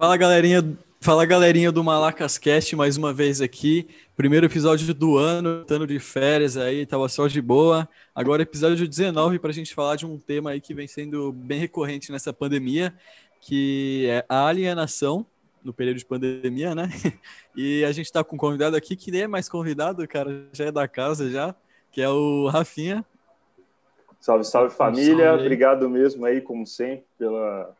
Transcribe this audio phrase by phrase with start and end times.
[0.00, 3.86] Fala galerinha, fala galerinha do Malacas Cast mais uma vez aqui.
[4.16, 7.86] Primeiro episódio do ano, ano de férias aí, tava só de boa.
[8.14, 11.60] Agora episódio 19 para a gente falar de um tema aí que vem sendo bem
[11.60, 12.94] recorrente nessa pandemia,
[13.42, 15.26] que é a alienação
[15.62, 16.88] no período de pandemia, né?
[17.54, 20.64] E a gente está com um convidado aqui que nem é mais convidado, cara, já
[20.64, 21.54] é da casa já,
[21.92, 23.04] que é o Rafinha.
[24.18, 25.26] Salve, salve família.
[25.26, 27.76] Salve Obrigado mesmo aí, como sempre, pela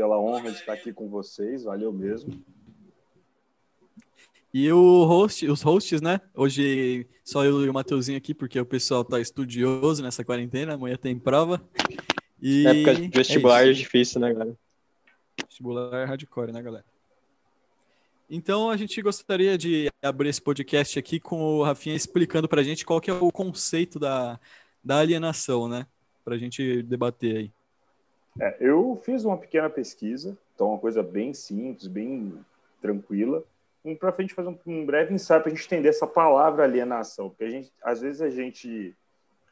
[0.00, 2.42] pela honra de estar aqui com vocês, valeu mesmo.
[4.52, 6.22] E o host, os hosts, né?
[6.34, 10.96] Hoje só eu e o Mateuzinho aqui, porque o pessoal tá estudioso nessa quarentena, amanhã
[10.96, 11.62] tem prova.
[12.40, 14.56] E época de vestibular é, é difícil, né, galera?
[15.46, 16.86] Vestibular é hardcore, né, galera?
[18.30, 22.86] Então a gente gostaria de abrir esse podcast aqui com o Rafinha explicando pra gente
[22.86, 24.40] qual que é o conceito da,
[24.82, 25.86] da alienação, né?
[26.24, 27.52] Pra gente debater aí.
[28.38, 32.34] É, eu fiz uma pequena pesquisa, então uma coisa bem simples, bem
[32.80, 33.42] tranquila,
[33.98, 37.30] para a gente fazer um, um breve ensaio para a gente entender essa palavra alienação,
[37.30, 38.94] porque a gente, às vezes a gente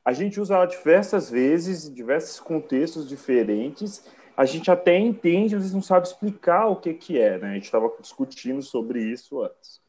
[0.05, 5.75] a gente usa ela diversas vezes, em diversos contextos diferentes, a gente até entende, vezes
[5.75, 7.51] não sabe explicar o que que é, né?
[7.51, 9.83] A gente estava discutindo sobre isso antes.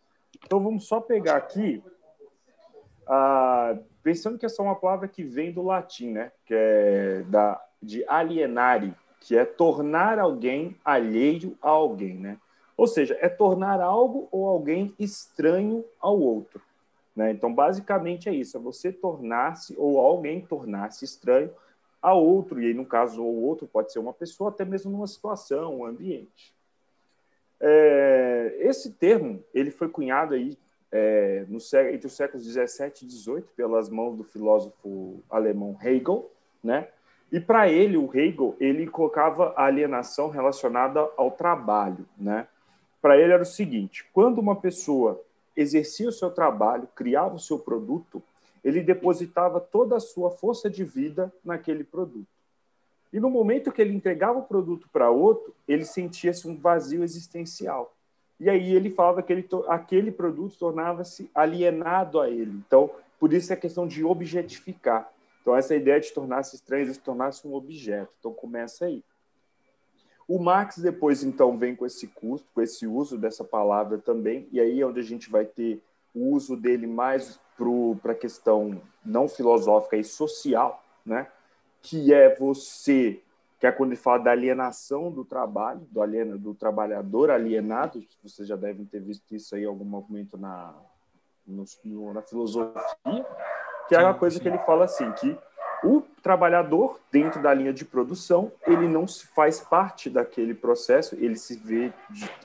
[0.43, 1.81] Então vamos só pegar aqui,
[3.07, 6.31] ah, pensando que essa é uma palavra que vem do latim, né?
[6.45, 12.37] Que é da de alienare, que é tornar alguém alheio a alguém, né?
[12.77, 16.61] Ou seja, é tornar algo ou alguém estranho ao outro.
[17.15, 17.31] Né?
[17.31, 21.51] Então, basicamente é isso: é você tornar-se ou alguém tornar-se estranho
[22.01, 25.07] a outro, e aí, no caso, o outro pode ser uma pessoa, até mesmo numa
[25.07, 26.53] situação, um ambiente.
[27.59, 30.57] É, esse termo ele foi cunhado aí
[30.89, 31.57] é, no,
[31.91, 36.31] entre os séculos 17 e 18 pelas mãos do filósofo alemão Hegel,
[36.63, 36.87] né?
[37.31, 42.47] E para ele, o Hegel, ele colocava a alienação relacionada ao trabalho, né?
[43.01, 45.21] Para ele era o seguinte: quando uma pessoa
[45.55, 48.21] exercia o seu trabalho, criava o seu produto,
[48.63, 52.27] ele depositava toda a sua força de vida naquele produto.
[53.11, 57.93] E no momento que ele entregava o produto para outro, ele sentia-se um vazio existencial.
[58.39, 62.51] E aí ele falava que ele, aquele produto tornava-se alienado a ele.
[62.65, 62.89] Então,
[63.19, 65.11] por isso é a questão de objetificar.
[65.41, 68.13] Então, essa ideia de tornar-se estranho, de tornar-se um objeto.
[68.19, 69.03] Então, começa aí.
[70.27, 74.59] O Marx depois, então, vem com esse custo, com esse uso dessa palavra também, e
[74.59, 75.81] aí é onde a gente vai ter
[76.13, 77.39] o uso dele mais
[78.01, 81.27] para a questão não filosófica e social, né?
[81.81, 83.21] que é você,
[83.59, 88.47] que é quando ele fala da alienação do trabalho, do, aliena, do trabalhador alienado, vocês
[88.47, 90.75] já devem ter visto isso aí em algum momento na,
[91.45, 92.85] no, na filosofia,
[93.89, 95.35] que é uma coisa que ele fala assim, que
[95.83, 101.35] o trabalhador dentro da linha de produção ele não se faz parte daquele processo, ele
[101.35, 101.91] se vê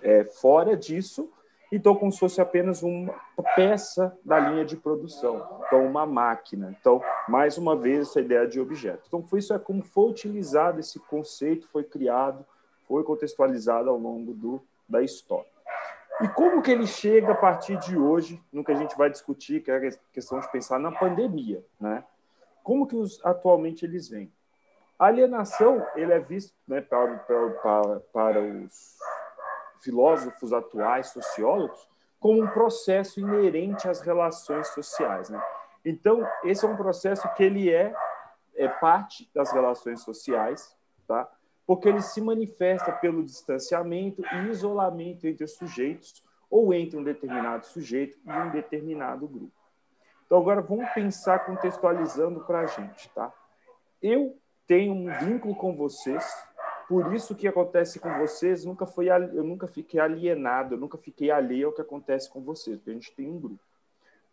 [0.03, 1.31] é, fora disso,
[1.71, 3.12] então como se fosse apenas uma
[3.55, 6.75] peça da linha de produção, então uma máquina.
[6.81, 9.05] Então mais uma vez essa ideia de objeto.
[9.06, 12.44] Então foi isso é como foi utilizado esse conceito, foi criado,
[12.88, 15.54] foi contextualizado ao longo do, da história.
[16.21, 19.63] E como que ele chega a partir de hoje, no que a gente vai discutir,
[19.63, 22.05] que é a questão de pensar na pandemia, né?
[22.63, 24.33] Como que os, atualmente eles vêm?
[24.99, 28.97] A alienação, ele é visto né, para, para, para os
[29.83, 31.89] filósofos atuais, sociólogos,
[32.21, 35.43] como um processo inerente às relações sociais, né?
[35.85, 37.95] Então, esse é um processo que ele é,
[38.55, 40.75] é parte das relações sociais,
[41.07, 41.29] tá?
[41.67, 47.67] Porque ele se manifesta pelo distanciamento e isolamento entre os sujeitos ou entre um determinado
[47.67, 49.53] sujeito e um determinado grupo.
[50.27, 53.33] Então, agora vamos pensar contextualizando para a gente, tá?
[54.01, 56.25] Eu tenho um vínculo com vocês,
[56.89, 61.31] por isso que acontece com vocês nunca foi eu nunca fiquei alienado, eu nunca fiquei
[61.31, 63.63] alheio ao que acontece com vocês, porque a gente tem um grupo.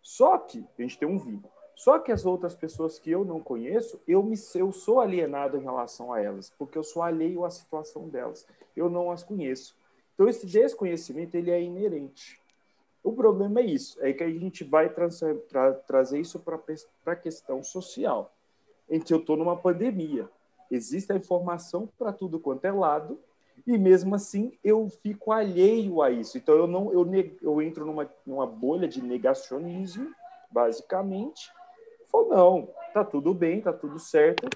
[0.02, 1.54] Só que a gente tem um vínculo.
[1.76, 5.62] Só que as outras pessoas que eu não conheço, eu, me, eu sou alienado em
[5.62, 8.46] relação a elas, porque eu sou alheio à situação delas.
[8.76, 9.76] Eu não as conheço.
[10.14, 12.40] Então, esse desconhecimento ele é inerente.
[13.04, 15.08] O problema é isso, é que a gente vai tra
[15.50, 16.60] tra trazer isso para
[17.08, 18.32] a questão social,
[18.88, 20.30] em que eu estou numa pandemia.
[20.70, 23.20] Existe a informação para tudo quanto é lado,
[23.66, 26.38] e mesmo assim eu fico alheio a isso.
[26.38, 27.08] Então eu não eu,
[27.42, 30.14] eu entro numa, numa bolha de negacionismo,
[30.52, 31.52] basicamente,
[32.12, 34.50] Falou, não, tá tudo bem, tá tudo certo,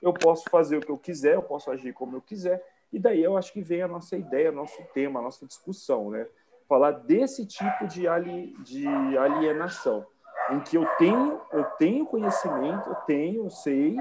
[0.00, 2.64] eu posso fazer o que eu quiser, eu posso agir como eu quiser.
[2.92, 6.26] E daí eu acho que vem a nossa ideia, nosso tema, nossa discussão, né?
[6.68, 8.86] Falar desse tipo de, ali, de
[9.18, 10.06] alienação,
[10.50, 13.96] em que eu tenho, eu tenho conhecimento, eu tenho, eu sei,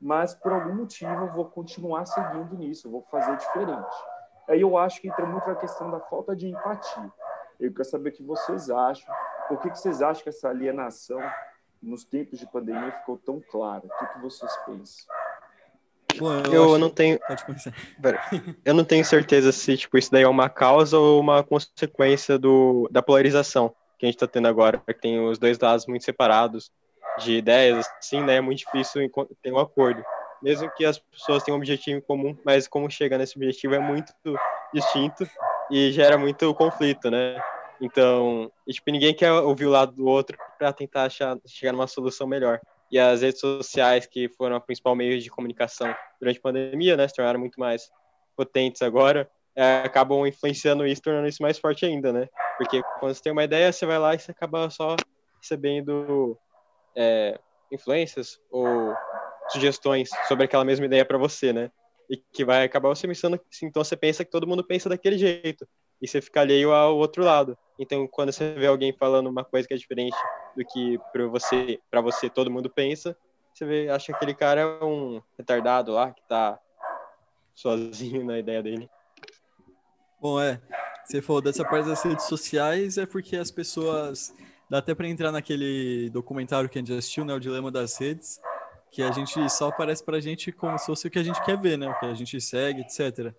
[0.00, 3.96] mas por algum motivo eu vou continuar seguindo nisso, eu vou fazer diferente.
[4.48, 7.12] Aí eu acho que entra muito a questão da falta de empatia.
[7.58, 9.14] Eu quero saber o que vocês acham.
[9.46, 11.20] Por que, que vocês acham que essa alienação
[11.82, 13.84] nos tempos de pandemia ficou tão clara?
[13.86, 15.06] O que, que vocês pensam?
[16.18, 16.78] Bom, eu, eu acho...
[16.78, 17.18] não tenho.
[18.64, 22.88] eu não tenho certeza se tipo, isso daí é uma causa ou uma consequência do,
[22.90, 26.72] da polarização que a gente está tendo agora, que tem os dois lados muito separados
[27.18, 28.36] de ideias, assim, né?
[28.36, 29.10] É muito difícil
[29.42, 30.02] ter um acordo.
[30.42, 33.78] Mesmo que as pessoas tenham um objetivo em comum, mas como chegar nesse objetivo é
[33.78, 34.14] muito
[34.72, 35.28] distinto
[35.70, 37.38] e gera muito conflito, né?
[37.80, 42.26] Então, tipo, ninguém quer ouvir o lado do outro para tentar achar, chegar numa solução
[42.26, 42.60] melhor.
[42.90, 47.08] E as redes sociais, que foram o principal meio de comunicação durante a pandemia, né,
[47.08, 47.88] se tornaram muito mais
[48.36, 52.28] potentes agora, é, acabam influenciando isso, tornando isso mais forte ainda, né?
[52.58, 54.96] Porque quando você tem uma ideia, você vai lá e você acaba só
[55.40, 56.36] recebendo
[56.96, 57.38] é,
[57.72, 58.94] influências ou
[59.48, 61.70] sugestões sobre aquela mesma ideia para você, né?
[62.08, 65.66] E que vai acabar você pensando, então você pensa que todo mundo pensa daquele jeito
[66.00, 67.56] e você fica alheio ao outro lado.
[67.78, 70.16] Então, quando você vê alguém falando uma coisa que é diferente
[70.56, 73.16] do que para você, para você todo mundo pensa,
[73.52, 76.58] você vê, acha que aquele cara é um retardado lá que tá
[77.54, 78.88] sozinho na ideia dele.
[80.20, 80.60] Bom, é.
[81.04, 84.34] Você falou dessa parte das redes sociais, é porque as pessoas.
[84.68, 87.34] Dá até para entrar naquele documentário que a gente assistiu, né?
[87.34, 88.40] O Dilema das Redes,
[88.92, 91.58] que a gente só aparece pra gente como se fosse o que a gente quer
[91.58, 91.88] ver, né?
[91.88, 93.34] O que a gente segue, etc.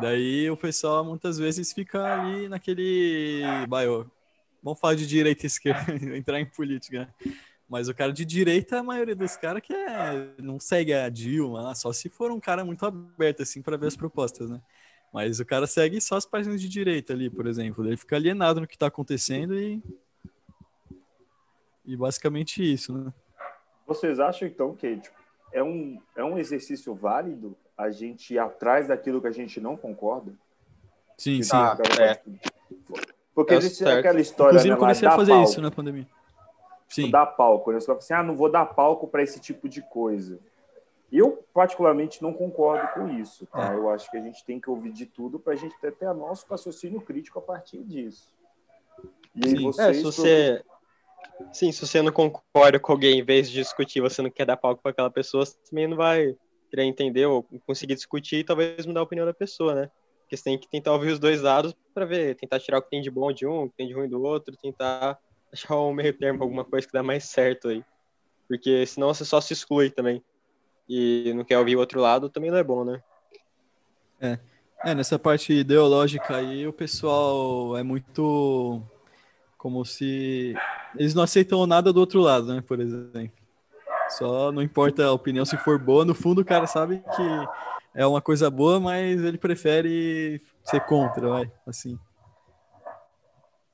[0.00, 3.42] Daí o pessoal muitas vezes fica ali naquele.
[3.68, 4.04] Vai, ó,
[4.62, 7.32] vamos falar de direita e esquerda, entrar em política, né?
[7.68, 11.74] Mas o cara de direita, a maioria dos caras que é, não segue a Dilma,
[11.74, 14.60] só se for um cara muito aberto, assim, para ver as propostas, né?
[15.12, 17.86] Mas o cara segue só as páginas de direita ali, por exemplo.
[17.86, 19.82] Ele fica alienado no que está acontecendo e.
[21.84, 23.12] E basicamente isso, né?
[23.86, 25.16] Vocês acham, então, que tipo,
[25.50, 29.76] é, um, é um exercício válido a gente ir atrás daquilo que a gente não
[29.76, 30.32] concorda?
[31.16, 31.50] Sim, sim.
[31.54, 32.20] Ah, é.
[33.32, 34.00] Porque é existe certo.
[34.00, 34.50] aquela história.
[34.50, 35.48] Inclusive, né, eu comecei a fazer palco.
[35.48, 36.06] isso na pandemia.
[36.88, 37.08] Sim.
[37.08, 37.70] Dar palco.
[37.70, 37.78] Né?
[37.78, 40.40] Você fala assim, ah, não vou dar palco para esse tipo de coisa.
[41.10, 43.46] Eu, particularmente, não concordo com isso.
[43.46, 43.72] Tá?
[43.72, 43.76] É.
[43.76, 46.12] Eu acho que a gente tem que ouvir de tudo para a gente ter até
[46.12, 48.32] nosso raciocínio crítico a partir disso.
[49.34, 50.64] E aí, vocês, é, se você...
[51.52, 54.56] Sim, se você não concorda com alguém, em vez de discutir, você não quer dar
[54.56, 56.36] palco para aquela pessoa, você também não vai
[56.76, 59.90] entender ou conseguir discutir e talvez mudar a opinião da pessoa, né?
[60.22, 62.90] Porque você tem que tentar ouvir os dois lados para ver, tentar tirar o que
[62.90, 65.18] tem de bom de um, o que tem de ruim do outro, tentar
[65.52, 67.82] achar um meio termo, alguma coisa que dá mais certo aí.
[68.46, 70.22] Porque senão você só se exclui também.
[70.88, 73.02] E não quer ouvir o outro lado, também não é bom, né?
[74.20, 74.38] É.
[74.84, 78.80] É, nessa parte ideológica aí, o pessoal é muito
[79.56, 80.54] como se
[80.96, 82.62] eles não aceitam nada do outro lado, né?
[82.66, 83.37] Por exemplo.
[84.08, 87.48] Só não importa a opinião se for boa, no fundo o cara sabe que
[87.94, 91.98] é uma coisa boa, mas ele prefere ser contra, vai, assim.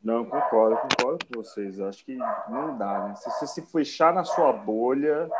[0.03, 1.81] Não, concordo, concordo com vocês.
[1.81, 2.17] Acho que
[2.49, 3.15] não dá, né?
[3.17, 5.31] Se você se fechar na sua bolha,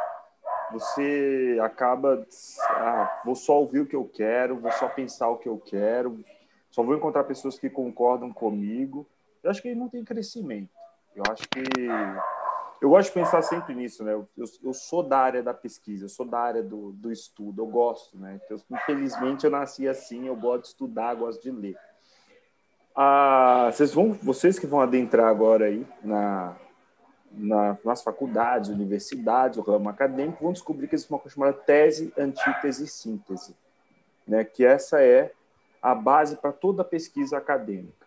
[0.73, 2.27] você acaba,
[2.71, 6.25] ah, vou só ouvir o que eu quero, vou só pensar o que eu quero,
[6.71, 9.07] só vou encontrar pessoas que concordam comigo.
[9.43, 10.71] Eu acho que não tem crescimento.
[11.15, 11.63] Eu acho que
[12.85, 14.13] eu gosto de pensar sempre nisso, né?
[14.13, 14.29] Eu,
[14.63, 18.19] eu, sou da área da pesquisa, eu sou da área do, do estudo, eu gosto,
[18.19, 18.39] né?
[18.45, 21.79] Então, infelizmente eu nasci assim, eu gosto de estudar, gosto de ler.
[22.95, 26.57] Ah, vocês vão, vocês que vão adentrar agora aí na,
[27.33, 32.13] na, nas faculdades, universidades, o ramo acadêmico, vão descobrir que existe uma coisa chamada tese,
[32.19, 33.57] antítese e síntese,
[34.29, 34.45] né?
[34.45, 35.33] Que essa é
[35.81, 38.07] a base para toda pesquisa acadêmica.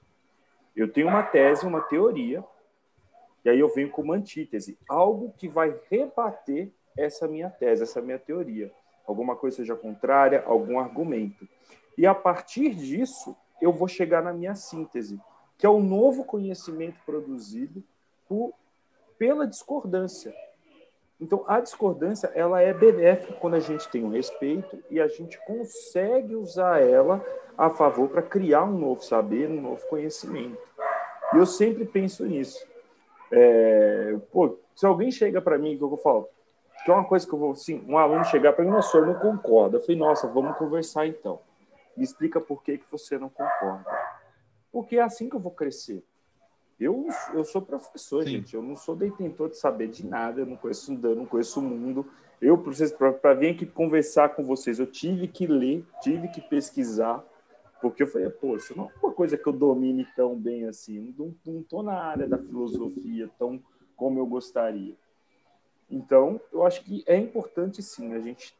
[0.76, 2.44] Eu tenho uma tese, uma teoria,
[3.48, 8.02] e aí eu venho com uma antítese, algo que vai rebater essa minha tese, essa
[8.02, 8.70] minha teoria.
[9.08, 11.48] Alguma coisa seja contrária, algum argumento.
[11.98, 15.18] E a partir disso, eu vou chegar na minha síntese,
[15.58, 17.82] que é o novo conhecimento produzido
[18.28, 18.54] por,
[19.18, 20.36] pela discordância.
[21.18, 25.40] Então, a discordância ela é benéfica quando a gente tem um respeito e a gente
[25.46, 27.26] consegue usar ela
[27.58, 30.62] a favor para criar um novo saber, um novo conhecimento.
[31.34, 32.68] E eu sempre penso nisso.
[33.32, 36.30] É, pô, se alguém chega para mim, que eu falo,
[36.84, 39.06] que é uma coisa que eu vou, assim, um aluno chegar para mim, nossa, eu
[39.06, 39.78] não concorda.
[39.78, 41.40] Eu falei, nossa, vamos conversar então.
[41.96, 43.86] Me explica por que, que você não concorda.
[44.72, 46.04] Porque é assim que eu vou crescer.
[46.80, 48.30] Eu, eu sou professor, Sim.
[48.30, 48.56] gente.
[48.56, 50.42] Eu não sou detentor de saber de nada.
[50.42, 52.06] Eu não conheço, eu não conheço o mundo.
[52.40, 52.64] Eu,
[53.20, 57.26] para vir aqui conversar com vocês, eu tive que ler, tive que pesquisar
[57.82, 61.14] porque eu falei, pô, isso não é uma coisa que eu domine tão bem assim.
[61.18, 63.62] Não, não tô na área da filosofia tão
[63.96, 64.96] como eu gostaria.
[65.90, 68.58] Então, eu acho que é importante sim a gente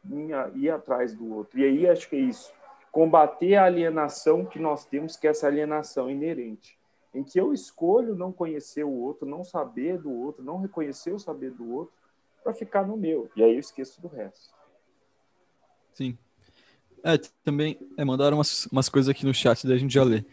[0.54, 1.58] ir atrás do outro.
[1.58, 2.52] E aí acho que é isso.
[2.90, 6.78] combater a alienação que nós temos, que é essa alienação inerente,
[7.14, 11.18] em que eu escolho não conhecer o outro, não saber do outro, não reconhecer o
[11.18, 11.94] saber do outro,
[12.42, 13.30] para ficar no meu.
[13.36, 14.54] E aí eu esqueço do resto.
[15.92, 16.16] Sim.
[17.04, 20.24] É, também é, mandaram umas, umas coisas aqui no chat da gente já ler.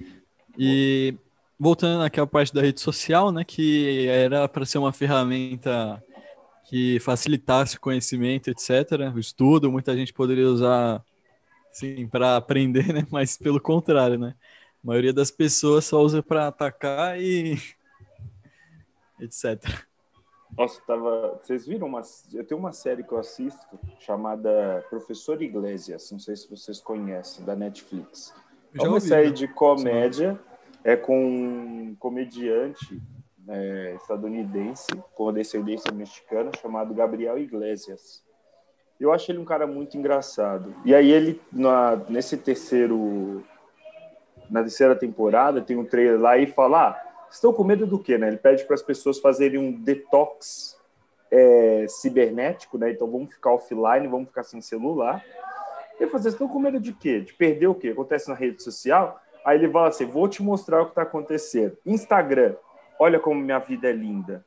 [0.57, 1.15] E
[1.60, 6.03] voltando naquela parte da rede social, né, que era para ser uma ferramenta
[6.65, 11.03] que facilitasse o conhecimento, etc., o estudo, muita gente poderia usar
[11.72, 13.05] sim para aprender, né?
[13.12, 14.36] Mas pelo contrário, né?
[14.84, 17.57] A maioria das pessoas só usa para atacar e
[19.19, 19.86] etc.
[20.57, 21.39] Nossa, tava.
[21.43, 22.01] Vocês viram uma?
[22.33, 26.09] Eu tenho uma série que eu assisto chamada Professor Iglesias.
[26.12, 28.33] Não sei se vocês conhecem da Netflix.
[28.74, 29.33] É uma ouvi, série né?
[29.33, 30.39] de comédia.
[30.83, 33.01] É com um comediante
[33.47, 38.24] é, estadunidense com descendência mexicana chamado Gabriel Iglesias.
[39.00, 40.74] Eu acho ele um cara muito engraçado.
[40.85, 43.43] E aí ele na, nesse terceiro
[44.50, 48.17] na terceira temporada tem um trailer lá e fala: ah, estão com medo do quê,
[48.17, 48.27] né?
[48.27, 50.79] Ele pede para as pessoas fazerem um detox
[51.32, 52.91] é, cibernético, né?
[52.91, 55.24] Então vamos ficar offline, vamos ficar sem celular.
[56.00, 57.20] Ele fala: estão com medo de quê?
[57.22, 57.89] De perder o quê?
[57.89, 59.20] Acontece na rede social?
[59.44, 61.77] Aí ele fala assim: vou te mostrar o que está acontecendo.
[61.86, 62.55] Instagram,
[63.00, 64.44] olha como minha vida é linda.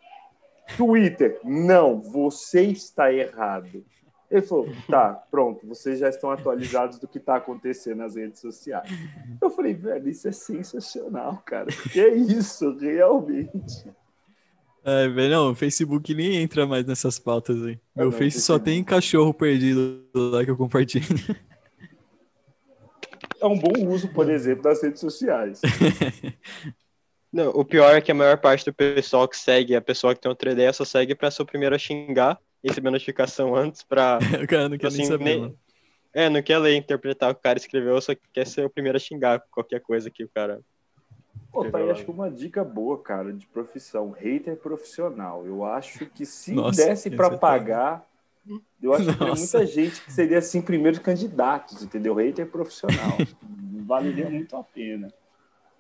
[0.77, 3.85] Twitter, não, você está errado.
[4.31, 8.91] Ele falou: tá, pronto, vocês já estão atualizados do que está acontecendo nas redes sociais.
[9.41, 11.69] Eu falei: velho, isso é sensacional, cara.
[11.93, 13.85] Que é isso, realmente.
[14.85, 17.79] É, velho, não, o Facebook nem entra mais nessas pautas aí.
[17.97, 21.07] Ah, Meu não, Face só tem cachorro perdido lá que eu compartilho.
[23.41, 25.61] É um bom uso, por exemplo, das redes sociais.
[27.33, 30.21] Não, o pior é que a maior parte do pessoal que segue, a pessoa que
[30.21, 34.19] tem outra ideia, só segue pra ser o primeiro a xingar receber notificação antes pra.
[34.43, 35.59] o cara não quer assim, nem saber, nem...
[36.12, 38.97] É, não quer ler, interpretar o que o cara escreveu, só quer ser o primeiro
[38.97, 40.61] a xingar qualquer coisa que o cara.
[41.53, 44.11] Pô, tá aí, acho que uma dica boa, cara, de profissão.
[44.11, 45.47] Hater profissional.
[45.47, 48.07] Eu acho que se Nossa, desse para pagar,
[48.83, 49.19] eu acho Nossa.
[49.19, 52.15] que tem muita gente que seria assim, primeiros candidatos, entendeu?
[52.15, 53.17] Hater profissional.
[53.87, 55.12] Valeria muito a pena.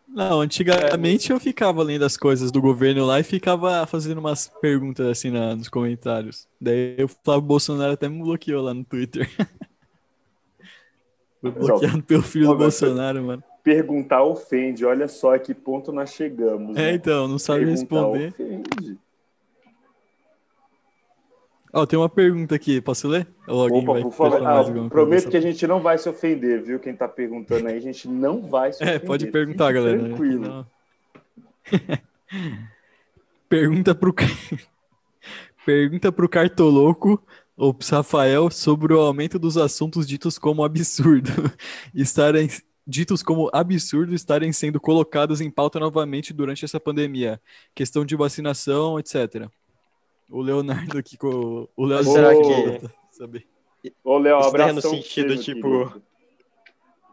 [0.08, 5.06] Não, antigamente eu ficava lendo as coisas do governo lá e ficava fazendo umas perguntas
[5.06, 6.48] assim na, nos comentários.
[6.60, 9.28] Daí o Flávio Bolsonaro até me bloqueou lá no Twitter.
[11.40, 13.44] Foi bloqueado pelo filho do Bolsonaro, mano.
[13.62, 16.76] Perguntar ofende, olha só a que ponto nós chegamos.
[16.76, 16.94] É, né?
[16.94, 18.28] então, não sabe Perguntar responder.
[18.30, 18.98] Ofende.
[21.78, 23.24] Ó, oh, tem uma pergunta aqui, posso ler?
[23.46, 24.44] Ou alguém Opa, vai por favor.
[24.44, 26.80] Ah, prometo que a gente não vai se ofender, viu?
[26.80, 29.04] Quem tá perguntando aí, a gente não vai se é, ofender.
[29.04, 29.98] É, pode perguntar, Fique galera.
[30.00, 30.66] Tranquilo.
[33.48, 34.12] Pergunta pro
[35.64, 37.24] Pergunta pro Cartoloco
[37.56, 41.30] ou pro Rafael sobre o aumento dos assuntos ditos como absurdo
[41.94, 42.48] estarem
[42.84, 47.40] ditos como absurdo estarem sendo colocados em pauta novamente durante essa pandemia.
[47.72, 49.48] Questão de vacinação, etc.
[50.28, 53.46] O Leonardo aqui com o Léo será que saber.
[54.04, 54.70] Ô, Léo, abraço.
[54.70, 56.02] É no sentido, tipo.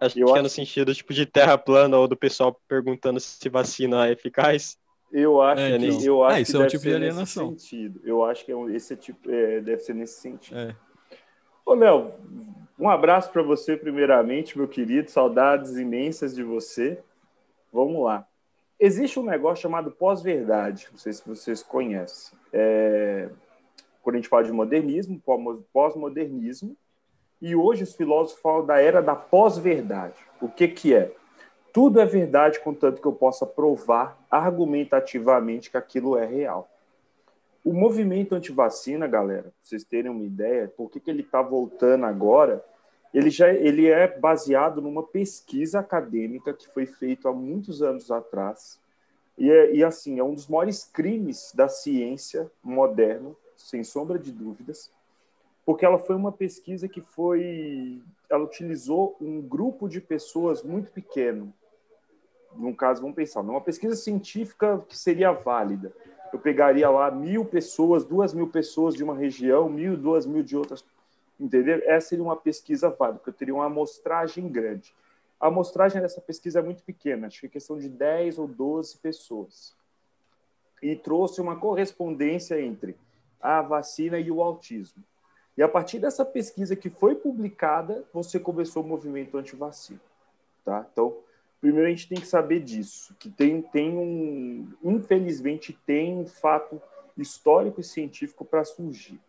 [0.01, 0.39] Acho eu que acho...
[0.39, 4.77] é no sentido, tipo, de terra plana ou do pessoal perguntando se vacina é eficaz.
[5.11, 6.01] Eu acho, é, então.
[6.01, 7.49] eu acho ah, que é um tipo de alienação.
[7.51, 8.01] sentido.
[8.03, 10.57] Eu acho que é esse é tipo, é, deve ser nesse sentido.
[10.57, 10.75] É.
[11.65, 12.11] Ô, Léo,
[12.77, 15.09] um abraço para você, primeiramente, meu querido.
[15.09, 17.01] Saudades imensas de você.
[17.71, 18.27] Vamos lá.
[18.79, 22.37] Existe um negócio chamado pós-verdade, não sei se vocês conhecem.
[22.51, 23.29] É,
[24.01, 25.21] quando a gente fala de modernismo,
[25.71, 26.75] pós-modernismo,
[27.41, 30.15] e hoje os filósofos falam da era da pós-verdade.
[30.41, 31.13] O que, que é?
[31.71, 36.69] Tudo é verdade, contanto que eu possa provar argumentativamente que aquilo é real.
[37.63, 42.05] O movimento antivacina, galera, para vocês terem uma ideia, por que, que ele está voltando
[42.05, 42.63] agora?
[43.17, 48.79] Ele já ele é baseado numa pesquisa acadêmica que foi feita há muitos anos atrás.
[49.37, 54.31] E, é, e assim é um dos maiores crimes da ciência moderna sem sombra de
[54.31, 54.91] dúvidas
[55.65, 61.53] porque ela foi uma pesquisa que foi ela utilizou um grupo de pessoas muito pequeno.
[62.55, 65.91] No caso vamos pensar numa pesquisa científica que seria válida.
[66.31, 70.55] Eu pegaria lá mil pessoas duas mil pessoas de uma região mil duas mil de
[70.55, 70.83] outras
[71.39, 71.81] Entendeu?
[71.85, 74.93] Essa seria uma pesquisa válida, porque eu teria uma amostragem grande.
[75.39, 78.97] A amostragem dessa pesquisa é muito pequena, acho que é questão de 10 ou 12
[78.97, 79.75] pessoas.
[80.81, 82.95] E trouxe uma correspondência entre
[83.41, 85.03] a vacina e o autismo.
[85.57, 90.01] E a partir dessa pesquisa que foi publicada, você começou o movimento anti-vacina.
[90.63, 90.85] Tá?
[90.91, 91.17] Então,
[91.61, 96.81] primeiro a gente tem que saber disso, que tem, tem um, infelizmente, tem um fato
[97.17, 99.19] histórico e científico para surgir.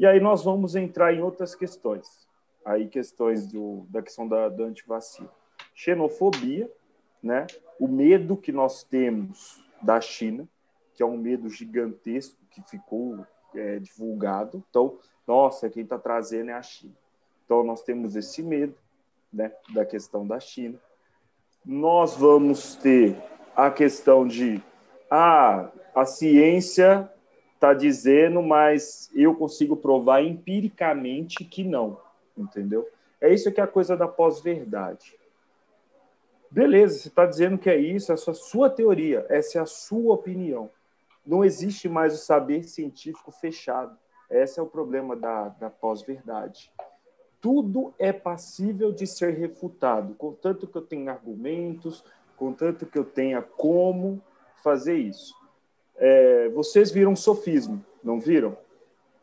[0.00, 2.26] E aí nós vamos entrar em outras questões.
[2.64, 5.28] aí questões do, da questão da, da antivacina.
[5.74, 6.72] Xenofobia,
[7.22, 7.46] né?
[7.78, 10.48] o medo que nós temos da China,
[10.94, 14.64] que é um medo gigantesco que ficou é, divulgado.
[14.70, 16.96] Então, nossa, quem está trazendo é a China.
[17.44, 18.74] Então, nós temos esse medo
[19.30, 20.78] né, da questão da China.
[21.62, 23.22] Nós vamos ter
[23.54, 24.62] a questão de
[25.10, 27.12] ah, a ciência
[27.60, 32.00] está dizendo, mas eu consigo provar empiricamente que não,
[32.34, 32.88] entendeu?
[33.20, 35.14] É isso que é a coisa da pós-verdade.
[36.50, 39.66] Beleza, você está dizendo que é isso, essa é a sua teoria, essa é a
[39.66, 40.70] sua opinião.
[41.24, 43.94] Não existe mais o saber científico fechado.
[44.30, 46.72] Esse é o problema da, da pós-verdade.
[47.42, 52.02] Tudo é passível de ser refutado, contanto que eu tenha argumentos,
[52.38, 54.22] contanto que eu tenha como
[54.62, 55.39] fazer isso.
[56.00, 58.56] É, vocês viram sofismo, não viram?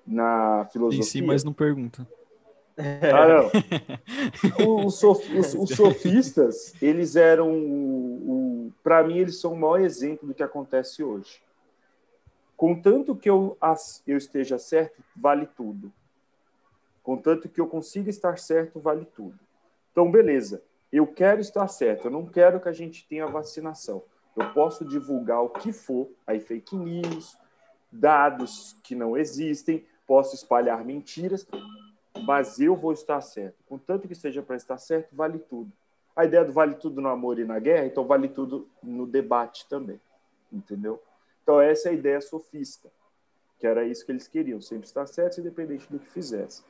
[0.06, 1.02] Na filosofia.
[1.02, 2.08] Em si, mas não pergunta.
[2.80, 4.86] Ah, não.
[4.86, 10.44] os, os, os, sofistas, eles eram, para mim, eles são o maior exemplo do que
[10.44, 11.42] acontece hoje.
[12.56, 13.58] Contanto que eu,
[14.06, 15.92] eu esteja certo, vale tudo.
[17.02, 19.40] Contanto que eu consiga estar certo, vale tudo.
[19.92, 20.62] Então, beleza.
[20.92, 22.06] Eu quero estar certo.
[22.06, 24.04] Eu não quero que a gente tenha vacinação.
[24.38, 27.36] Eu posso divulgar o que for, aí fake news,
[27.92, 31.48] dados que não existem, posso espalhar mentiras,
[32.24, 33.56] mas eu vou estar certo.
[33.68, 35.72] Contanto que seja para estar certo, vale tudo.
[36.16, 39.68] A ideia do vale tudo no amor e na guerra, então vale tudo no debate
[39.68, 40.00] também.
[40.52, 41.02] Entendeu?
[41.42, 42.90] Então, essa é a ideia sofista,
[43.60, 46.64] que era isso que eles queriam, sempre estar certo, independente do que fizesse.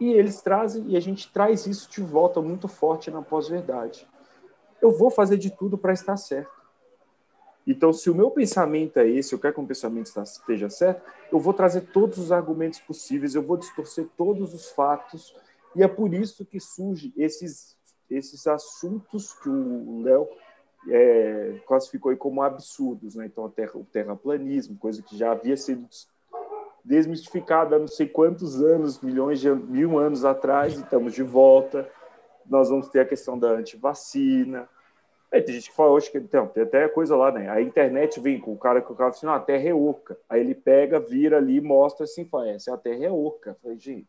[0.00, 4.06] E eles trazem, e a gente traz isso de volta muito forte na pós-verdade.
[4.82, 6.63] Eu vou fazer de tudo para estar certo.
[7.66, 11.02] Então, se o meu pensamento é esse, eu quero que o pensamento esteja certo,
[11.32, 15.34] eu vou trazer todos os argumentos possíveis, eu vou distorcer todos os fatos,
[15.74, 17.76] e é por isso que surge esses,
[18.10, 20.28] esses assuntos que o Léo
[20.88, 23.26] é, classificou como absurdos, né?
[23.26, 25.88] Então, terra, o terraplanismo, coisa que já havia sido
[26.84, 31.88] desmistificada há não sei quantos anos, milhões de mil anos atrás, e estamos de volta.
[32.46, 34.68] Nós vamos ter a questão da antivacina,
[35.34, 37.50] Aí tem gente que fala hoje que então, tem até coisa lá, né?
[37.50, 40.16] A internet vem com o cara que o cara assim, não, a Terra é oca.
[40.30, 43.50] Aí ele pega, vira ali, mostra assim, fala, essa a Terra é oca.
[43.50, 44.06] Eu falei, gente.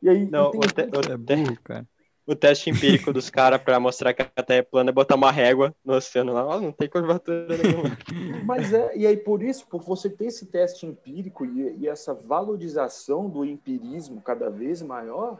[0.00, 0.24] E aí.
[0.30, 1.84] Não, o, te, o, te, cara.
[2.24, 5.32] o, teste empírico dos caras para mostrar que a Terra é plana é botar uma
[5.32, 7.98] régua no oceano lá, não tem curvatura nenhuma.
[8.46, 12.14] Mas é, e aí por isso, por você ter esse teste empírico e, e essa
[12.14, 15.36] valorização do empirismo cada vez maior,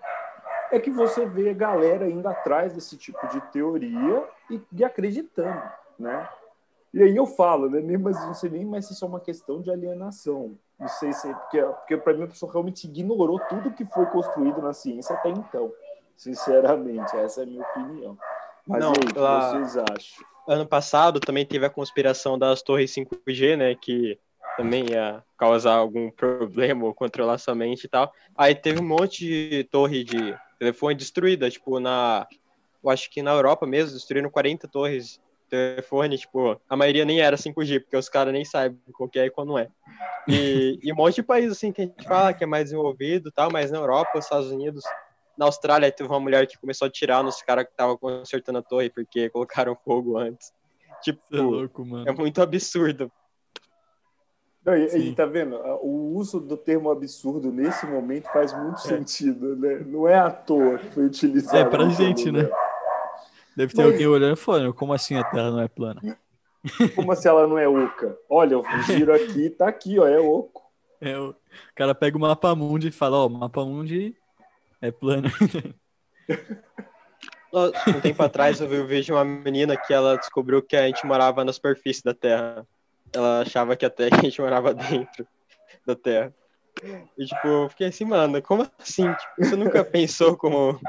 [0.72, 5.62] é que você vê a galera indo atrás desse tipo de teoria e, e acreditando,
[5.98, 6.28] né?
[6.92, 7.80] E aí eu falo, né?
[7.96, 10.58] Mas não sei nem mais se isso é uma questão de alienação.
[10.78, 14.60] Não sei se porque, porque para mim a pessoa realmente ignorou tudo que foi construído
[14.60, 15.72] na ciência até então.
[16.16, 18.18] Sinceramente, essa é a minha opinião.
[18.66, 19.50] Mas não, aí, o que lá...
[19.50, 20.24] vocês acham?
[20.46, 23.74] Ano passado também teve a conspiração das torres 5G, né?
[23.74, 24.18] Que
[24.56, 28.12] também ia causar algum problema ou controlar sua mente e tal.
[28.36, 32.26] Aí teve um monte de torre de telefone destruída, tipo, na.
[32.82, 37.20] Eu acho que na Europa mesmo, destruíram 40 torres de telefone, tipo, a maioria nem
[37.20, 39.68] era 5G, porque os caras nem sabem qual que é e qual não é.
[40.26, 43.28] E, e um monte de país, assim, que a gente fala que é mais desenvolvido
[43.28, 44.82] e tal, mas na Europa, os Estados Unidos,
[45.36, 48.62] na Austrália, teve uma mulher que começou a tirar nos caras que estavam consertando a
[48.62, 50.52] torre, porque colocaram fogo antes.
[51.02, 53.10] Tipo, é, louco, é muito absurdo.
[54.64, 55.56] Não, e, e, tá vendo?
[55.82, 58.88] O uso do termo absurdo nesse momento faz muito é.
[58.88, 59.82] sentido, né?
[59.84, 61.58] Não é à toa que foi utilizado.
[61.58, 62.48] É pra gente, né?
[63.56, 63.92] Deve ter Mas...
[63.92, 66.00] alguém olhando e falando, como assim a Terra não é plana?
[66.94, 68.16] Como assim ela não é oca?
[68.28, 70.62] Olha, eu giro aqui, tá aqui, ó, é oco.
[71.00, 71.34] É, o
[71.74, 74.16] cara pega o mapa mundi e fala, ó, o mapa mundi
[74.80, 75.28] é plano.
[77.54, 81.52] Um tempo atrás eu vejo uma menina que ela descobriu que a gente morava na
[81.52, 82.66] superfície da Terra
[83.12, 85.26] ela achava que até a gente morava dentro
[85.86, 86.34] da Terra.
[87.18, 89.12] E, tipo, eu fiquei assim, mano, como assim?
[89.12, 90.80] Tipo, você nunca pensou como.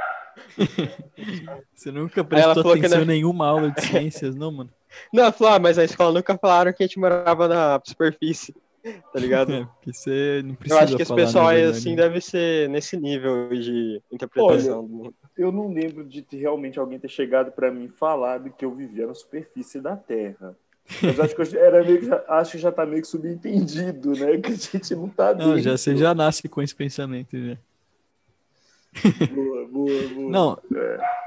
[1.74, 4.69] você nunca prestou atenção em nenhuma aula de ciências, não, mano?
[5.12, 8.54] Não, falou, ah, mas a escola nunca falaram que a gente morava na superfície,
[9.12, 9.52] tá ligado?
[9.52, 12.96] É, porque você não precisa Eu acho que esse pessoal aí, assim, deve ser nesse
[12.96, 15.15] nível de interpretação Olha, do mundo.
[15.38, 19.08] Eu não lembro de realmente alguém ter chegado para mim e falado que eu vivia
[19.08, 20.56] na superfície da Terra.
[21.02, 24.38] Mas acho que era meio que, acho que já tá meio que subentendido, né?
[24.38, 27.58] Que a gente não tá Não, já você já nasce com esse pensamento, né?
[29.34, 30.32] Boa, boa, boa.
[30.32, 30.62] Não,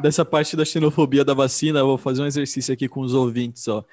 [0.01, 3.67] dessa parte da xenofobia da vacina, eu vou fazer um exercício aqui com os ouvintes,
[3.69, 3.85] ó.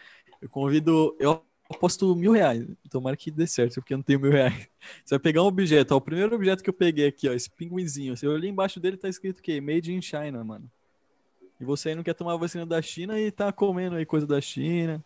[0.41, 2.65] Eu convido, eu aposto mil reais.
[2.89, 4.67] Tomara que dê certo, porque eu não tenho mil reais.
[5.03, 7.49] Você vai pegar um objeto, ó, o primeiro objeto que eu peguei aqui, ó, esse
[7.49, 8.15] pinguinzinho.
[8.15, 9.59] Você olha embaixo dele, tá escrito o quê?
[9.59, 10.69] Made in China, mano.
[11.59, 14.41] E você aí não quer tomar vacina da China e tá comendo aí coisa da
[14.41, 15.03] China.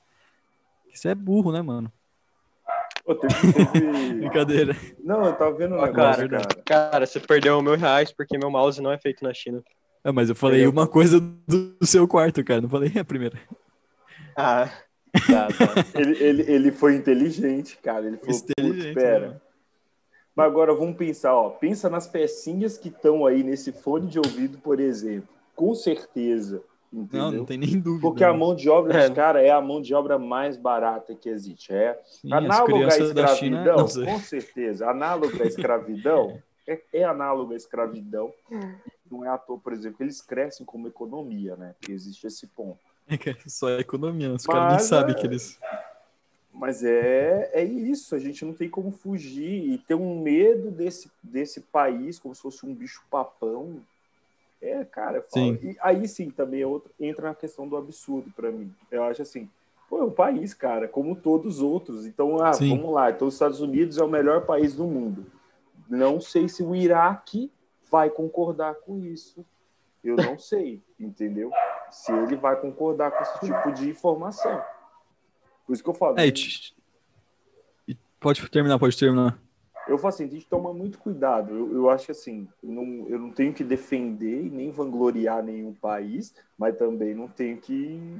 [0.91, 1.91] Isso é burro, né, mano?
[3.07, 4.13] Pô, teve, teve...
[4.19, 4.75] Brincadeira.
[5.03, 6.63] Não, eu tava vendo um negócio, cara, cara.
[6.91, 9.63] Cara, você perdeu mil reais porque meu mouse não é feito na China.
[10.03, 12.59] É, mas eu falei Eu- uma coisa do do seu quarto, cara.
[12.59, 13.39] Não falei a primeira.
[14.35, 14.69] Ah,
[15.25, 15.99] tá, tá.
[15.99, 18.05] Ele, ele, ele foi inteligente, cara.
[18.05, 19.29] Ele falou, Inteligente, "Putz, pera.
[19.29, 19.41] né?
[20.35, 21.49] Mas agora vamos pensar, ó.
[21.49, 25.29] Pensa nas pecinhas que estão aí nesse fone de ouvido, por exemplo.
[25.55, 26.61] Com certeza.
[26.91, 27.25] Entendeu?
[27.25, 28.01] Não, não tem nem dúvida.
[28.01, 28.37] Porque a né?
[28.37, 29.07] mão de obra É.
[29.07, 31.73] dos caras é a mão de obra mais barata que existe.
[31.73, 33.57] É Sim, análoga à crianças da China.
[33.57, 34.05] escravidão, Não, sei.
[34.05, 34.89] com certeza.
[34.89, 38.33] Análoga à escravidão, é, é análoga à escravidão.
[39.11, 41.75] Não é à toa, por exemplo, que eles crescem como economia, né?
[41.79, 42.79] Porque existe esse ponto.
[43.07, 45.57] É que é só a economia, os caras nem Mas, sabem é, que eles.
[46.53, 51.09] Mas é, é isso, a gente não tem como fugir e ter um medo desse,
[51.21, 53.81] desse país como se fosse um bicho papão.
[54.61, 55.23] É, cara.
[55.29, 55.59] Sim.
[55.61, 58.73] E aí sim também é outro, entra na questão do absurdo para mim.
[58.89, 59.49] Eu acho assim,
[59.89, 62.05] pô, é um país, cara, como todos os outros.
[62.05, 62.69] Então, ah, Sim.
[62.69, 63.11] vamos lá.
[63.11, 65.25] Então, os Estados Unidos é o melhor país do mundo.
[65.89, 67.51] Não sei se o Iraque
[67.89, 69.45] vai concordar com isso.
[70.03, 71.51] Eu não sei, entendeu?
[71.91, 74.61] Se ele vai concordar com esse tipo de informação.
[75.65, 76.17] Por isso que eu falo.
[76.19, 76.31] É,
[78.19, 79.39] pode terminar, pode terminar.
[79.87, 81.55] Eu falo assim, a gente toma muito cuidado.
[81.55, 85.73] Eu, eu acho que assim, não, eu não tenho que defender e nem vangloriar nenhum
[85.73, 88.17] país, mas também não tenho que,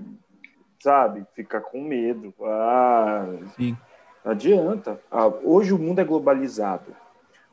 [0.80, 2.34] sabe, ficar com medo.
[2.42, 3.26] Ah,
[3.56, 3.78] Sim.
[4.24, 5.00] não adianta.
[5.12, 6.96] Ah, hoje o mundo é globalizado.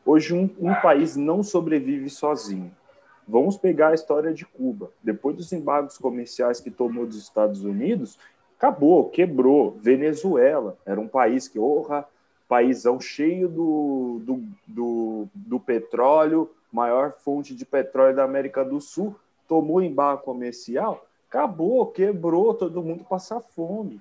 [0.07, 2.71] Hoje um, um país não sobrevive sozinho.
[3.27, 4.91] Vamos pegar a história de Cuba.
[5.03, 8.19] Depois dos embargos comerciais que tomou dos Estados Unidos,
[8.57, 9.79] acabou, quebrou.
[9.81, 12.07] Venezuela era um país que, honra,
[12.55, 19.17] paísão cheio do, do, do, do petróleo, maior fonte de petróleo da América do Sul,
[19.49, 24.01] tomou embargo comercial, acabou, quebrou, todo mundo passa fome.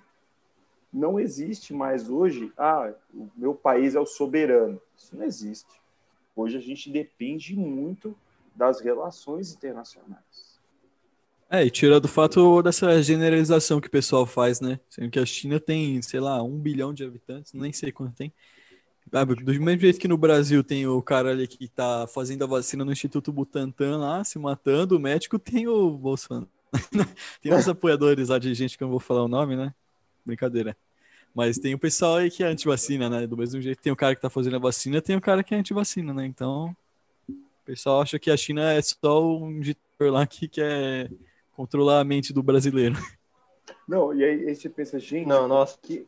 [0.94, 4.80] Não existe mais hoje, ah, o meu país é o soberano.
[4.96, 5.82] Isso não existe.
[6.36, 8.16] Hoje a gente depende muito
[8.56, 10.53] das relações internacionais.
[11.54, 14.80] É, e tira do fato dessa generalização que o pessoal faz, né?
[14.90, 18.34] Sendo que a China tem, sei lá, um bilhão de habitantes, nem sei quanto tem.
[19.12, 22.48] Ah, Do mesmo jeito que no Brasil tem o cara ali que tá fazendo a
[22.48, 26.50] vacina no Instituto Butantan lá, se matando, o médico tem o Bolsonaro.
[27.40, 29.76] tem uns apoiadores lá de gente que eu não vou falar o nome, né?
[30.26, 30.76] Brincadeira.
[31.36, 33.28] Mas tem o pessoal aí que é anti-vacina, né?
[33.28, 35.54] Do mesmo jeito tem o cara que tá fazendo a vacina, tem o cara que
[35.54, 36.26] é anti-vacina, né?
[36.26, 36.76] Então,
[37.30, 41.12] o pessoal acha que a China é só um ditador lá que quer
[41.56, 42.96] controlar a mente do brasileiro.
[43.88, 45.78] Não, e aí a gente pensa, gente, Não, nossa.
[45.82, 46.06] que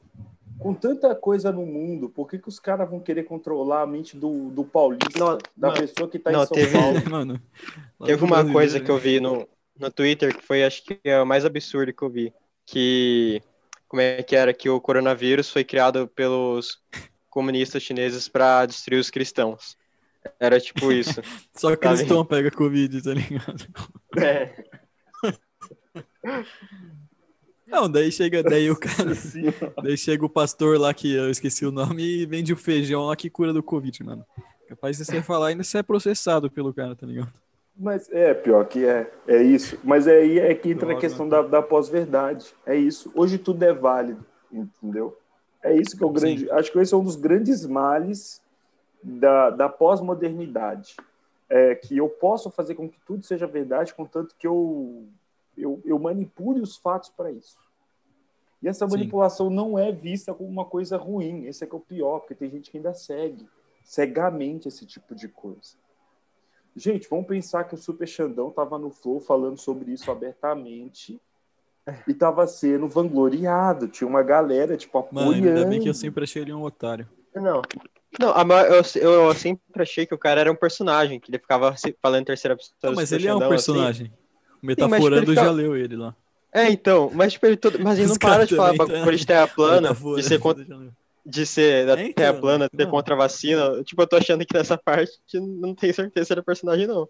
[0.57, 4.15] com tanta coisa no mundo, por que, que os caras vão querer controlar a mente
[4.15, 6.97] do, do paulista, Não, da não, pessoa que tá não, em São teve- Paulo?
[7.09, 7.41] Mano,
[8.05, 8.85] Teve uma coisa né?
[8.85, 12.01] que eu vi no, no Twitter que foi, acho que, é o mais absurdo que
[12.01, 12.33] eu vi.
[12.65, 13.41] Que.
[13.87, 14.53] Como é que era?
[14.53, 16.79] Que o coronavírus foi criado pelos
[17.29, 19.77] comunistas chineses para destruir os cristãos.
[20.39, 21.21] Era tipo isso.
[21.53, 23.67] Só cristão pega Covid, tá ligado?
[24.17, 24.63] É.
[27.67, 29.11] Não, daí chega, daí o cara,
[29.83, 33.15] daí chega o pastor lá que eu esqueci o nome e vende o feijão lá
[33.15, 34.25] que cura do Covid, mano.
[34.67, 37.33] Capaz de você falar ainda você é processado pelo cara, tá ligado?
[37.77, 39.77] Mas é, pior que é, é isso.
[39.83, 41.01] Mas aí é que entra a Droga.
[41.01, 42.53] questão da, da pós-verdade.
[42.65, 43.11] É isso.
[43.13, 45.17] Hoje tudo é válido, entendeu?
[45.61, 46.49] É isso que é o grande.
[46.51, 48.41] Acho que esse é um dos grandes males
[49.03, 50.95] da, da pós-modernidade.
[51.49, 55.05] É que eu posso fazer com que tudo seja verdade, contanto que eu,
[55.57, 57.57] eu, eu manipule os fatos para isso.
[58.61, 58.91] E essa Sim.
[58.97, 61.45] manipulação não é vista como uma coisa ruim.
[61.45, 63.47] Esse é que é o pior, porque tem gente que ainda segue
[63.83, 65.75] cegamente esse tipo de coisa.
[66.75, 71.21] Gente, vamos pensar que o Super Xandão estava no Flow falando sobre isso abertamente
[72.07, 73.87] e estava sendo vangloriado.
[73.87, 75.47] Tinha uma galera, tipo, Mano, apoiando.
[75.47, 77.07] ainda bem que eu sempre achei ele um otário.
[77.33, 77.61] Não.
[78.19, 81.37] Não, a ma- eu, eu sempre achei que o cara era um personagem, que ele
[81.39, 82.75] ficava se- falando em terceira pessoa.
[82.83, 84.11] Não, mas super ele é um Xandão, assim.
[84.73, 85.05] Personagem.
[85.05, 86.15] O tipo, Metaforando já leu ele lá.
[86.53, 87.79] É, então, mas tipo, ele todo...
[87.79, 90.65] mas ele não para de falar tá- por de terra plana, Metaforando de ser, contra...
[91.25, 92.91] de ser da É, então, terra plana, ter não.
[92.91, 93.83] contra a vacina.
[93.83, 97.07] Tipo, eu tô achando que nessa parte não tenho certeza se era personagem, não.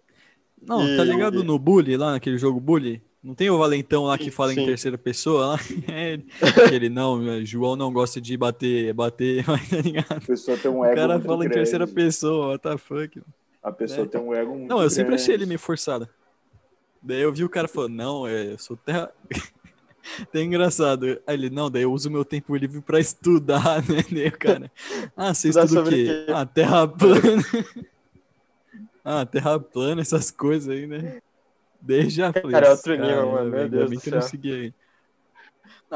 [0.60, 3.02] Não, E- tá ligado no Bully, lá naquele jogo Bully?
[3.22, 4.64] Não tem o Valentão lá que Sim, fala em sim.
[4.64, 5.58] terceira pessoa lá?
[5.92, 6.26] É ele.
[6.72, 10.06] ele não, é, João não gosta de bater, bater, mas tá ligado?
[10.08, 11.54] A pessoa tem um O ego cara muito fala em grande.
[11.54, 13.20] terceira pessoa, what the fuck?
[13.62, 14.10] A pessoa né?
[14.12, 15.48] tem um ego muito Não, eu sempre achei ele grande.
[15.48, 16.08] meio forçado.
[17.06, 19.12] Daí eu vi o cara falando, não, é, eu sou terra.
[20.32, 21.20] Tem engraçado.
[21.24, 24.26] Aí ele, não, daí eu uso meu tempo livre pra estudar, né?
[24.26, 24.70] O cara.
[25.16, 26.04] Ah, você estuda o quê?
[26.04, 26.32] quê?
[26.32, 27.44] Ah, terra plana.
[29.04, 31.20] ah, terra plana, essas coisas aí, né?
[31.80, 32.50] Desde já falei.
[32.50, 33.50] Cara, é outro nível, mano.
[33.50, 34.14] Meu Deus do céu.
[34.14, 34.74] Não segui aí.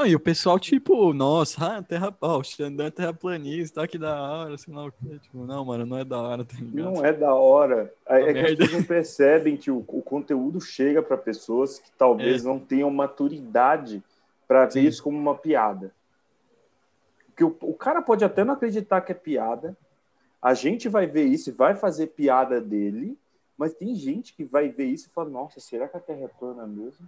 [0.01, 3.99] Não, e o pessoal, tipo, nossa, ah, terra, ó, o Xandão é terraplanista, tá que
[3.99, 5.19] da hora, sei lá o quê.
[5.21, 6.95] Tipo, não, mano, não é da hora, tá ligado?
[6.95, 7.93] Não é da hora.
[8.09, 11.91] É, é que as pessoas não percebem que o, o conteúdo chega para pessoas que
[11.99, 12.49] talvez é.
[12.49, 14.03] não tenham maturidade
[14.49, 15.93] para ver isso como uma piada.
[17.27, 19.77] Porque o, o cara pode até não acreditar que é piada,
[20.41, 23.19] a gente vai ver isso e vai fazer piada dele,
[23.55, 26.29] mas tem gente que vai ver isso e fala, nossa, será que a Terra é
[26.29, 27.07] plana mesmo?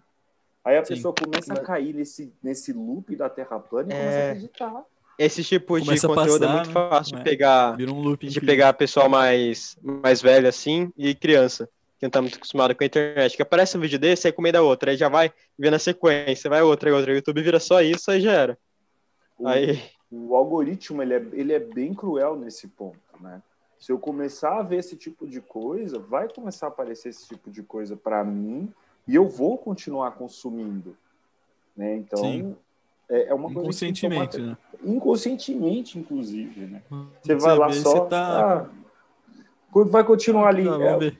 [0.65, 0.95] Aí a Sim.
[0.95, 3.99] pessoa começa a cair nesse, nesse loop da Terra plana e é...
[3.99, 4.85] começa a acreditar.
[5.19, 9.09] Esse tipo de conteúdo é passar, é muito fácil de pegar, um de pegar pessoal
[9.09, 13.37] mais, mais velho assim e criança, que não tá muito acostumado com a internet.
[13.37, 16.63] Que aparece um vídeo desse, aí comida outra, aí já vai vendo a sequência, vai
[16.63, 17.13] outra e outra.
[17.13, 18.59] O YouTube vira só isso, aí já era.
[19.39, 19.83] O, aí...
[20.11, 23.43] o algoritmo ele é, ele é bem cruel nesse ponto, né?
[23.79, 27.51] Se eu começar a ver esse tipo de coisa, vai começar a aparecer esse tipo
[27.51, 28.73] de coisa para mim
[29.07, 30.97] e eu vou continuar consumindo.
[31.77, 31.97] Né?
[31.97, 32.57] Então,
[33.09, 34.57] é, é, uma coisa Inconscientemente, né?
[34.85, 36.83] Inconscientemente, inclusive, né?
[36.91, 38.07] Hum, você, vai lá só...
[38.07, 38.63] Tá...
[38.63, 40.65] Ah, vai continuar ali.
[40.65, 41.13] Não, é, é,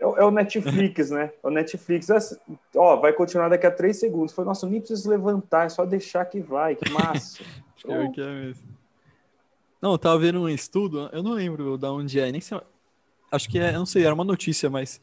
[0.00, 1.32] é, o Netflix, né?
[1.42, 2.08] É o Netflix.
[2.08, 2.18] É,
[2.76, 4.32] ó, vai continuar daqui a três segundos.
[4.32, 7.42] Foi, nossa, nem preciso levantar, é só deixar que vai, que massa.
[7.82, 8.68] Pior que é mesmo.
[9.80, 12.60] Não, eu tava vendo um estudo, eu não lembro de onde é, nem sei.
[13.32, 15.00] Acho que é, eu não sei, era uma notícia, mas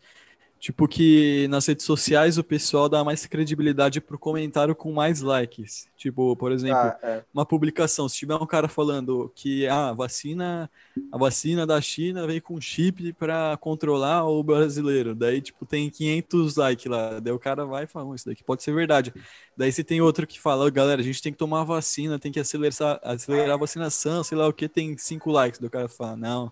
[0.59, 5.87] Tipo que nas redes sociais o pessoal dá mais credibilidade pro comentário com mais likes.
[5.95, 7.23] Tipo, por exemplo, ah, é.
[7.31, 10.69] uma publicação, se tiver um cara falando que ah, a vacina,
[11.11, 16.55] a vacina da China vem com chip para controlar o brasileiro, daí tipo tem 500
[16.55, 19.13] likes lá, daí o cara vai e fala, isso daqui pode ser verdade.
[19.55, 22.31] Daí se tem outro que fala, galera, a gente tem que tomar a vacina, tem
[22.31, 26.17] que acelerar, acelerar a vacinação, sei lá o que, tem 5 likes, do cara fala,
[26.17, 26.51] não.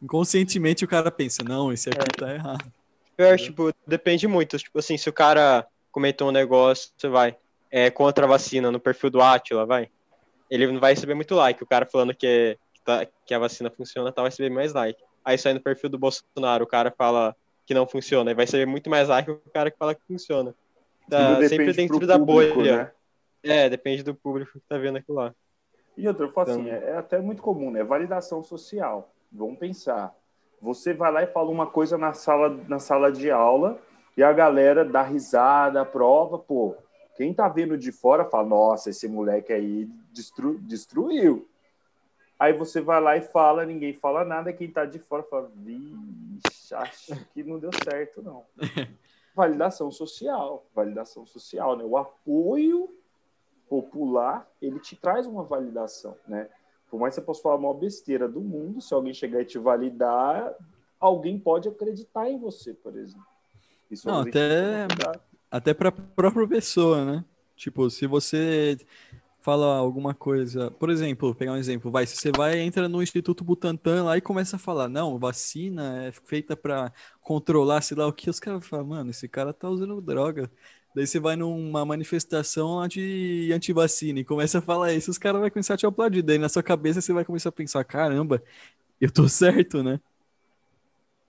[0.00, 2.20] Inconscientemente o cara pensa, não, esse aqui é.
[2.20, 2.72] tá errado.
[3.18, 4.58] Eu acho, tipo, depende muito.
[4.58, 7.36] Tipo assim, se o cara comentou um negócio, você vai,
[7.70, 9.88] é contra a vacina no perfil do Atila, vai.
[10.50, 11.62] Ele não vai receber muito like.
[11.62, 15.02] O cara falando que, que, tá, que a vacina funciona, tá, vai receber mais like.
[15.24, 18.66] Aí sai no perfil do Bolsonaro, o cara fala que não funciona, e vai receber
[18.66, 20.54] muito mais like que o cara que fala que funciona.
[21.10, 22.76] Tá sempre dentro da público, bolha.
[22.76, 22.92] Né?
[23.42, 25.34] É, depende do público que tá vendo aquilo lá.
[25.96, 26.76] E outra, eu falo assim, então...
[26.76, 27.82] assim, é, é até muito comum, né?
[27.82, 29.12] Validação social.
[29.32, 30.14] Vamos pensar.
[30.60, 33.78] Você vai lá e fala uma coisa na sala, na sala de aula
[34.16, 36.74] e a galera dá risada, prova, pô.
[37.16, 41.48] Quem tá vendo de fora fala, nossa, esse moleque aí destru, destruiu.
[42.38, 46.74] Aí você vai lá e fala, ninguém fala nada, quem tá de fora fala, vixe,
[46.74, 48.44] acho que não deu certo, não.
[49.34, 51.84] validação social, validação social, né?
[51.84, 52.88] O apoio
[53.68, 56.48] popular, ele te traz uma validação, né?
[56.90, 59.58] Por mais que você possa falar uma besteira do mundo, se alguém chegar e te
[59.58, 60.54] validar,
[61.00, 63.26] alguém pode acreditar em você, por exemplo.
[63.90, 64.86] Isso Não, até,
[65.50, 67.24] até para a própria pessoa, né?
[67.56, 68.78] Tipo, se você
[69.46, 73.44] fala alguma coisa, por exemplo, pegar um exemplo, vai, se você vai entra no Instituto
[73.44, 78.12] Butantan lá e começa a falar, não, vacina é feita para controlar, sei lá o
[78.12, 80.50] que, os caras falam, mano, esse cara tá usando droga.
[80.96, 85.42] Daí você vai numa manifestação lá de antivacina e começa a falar isso, os caras
[85.42, 86.22] vão começar a te aplaudir.
[86.22, 88.42] Daí na sua cabeça você vai começar a pensar, caramba,
[88.98, 90.00] eu tô certo, né?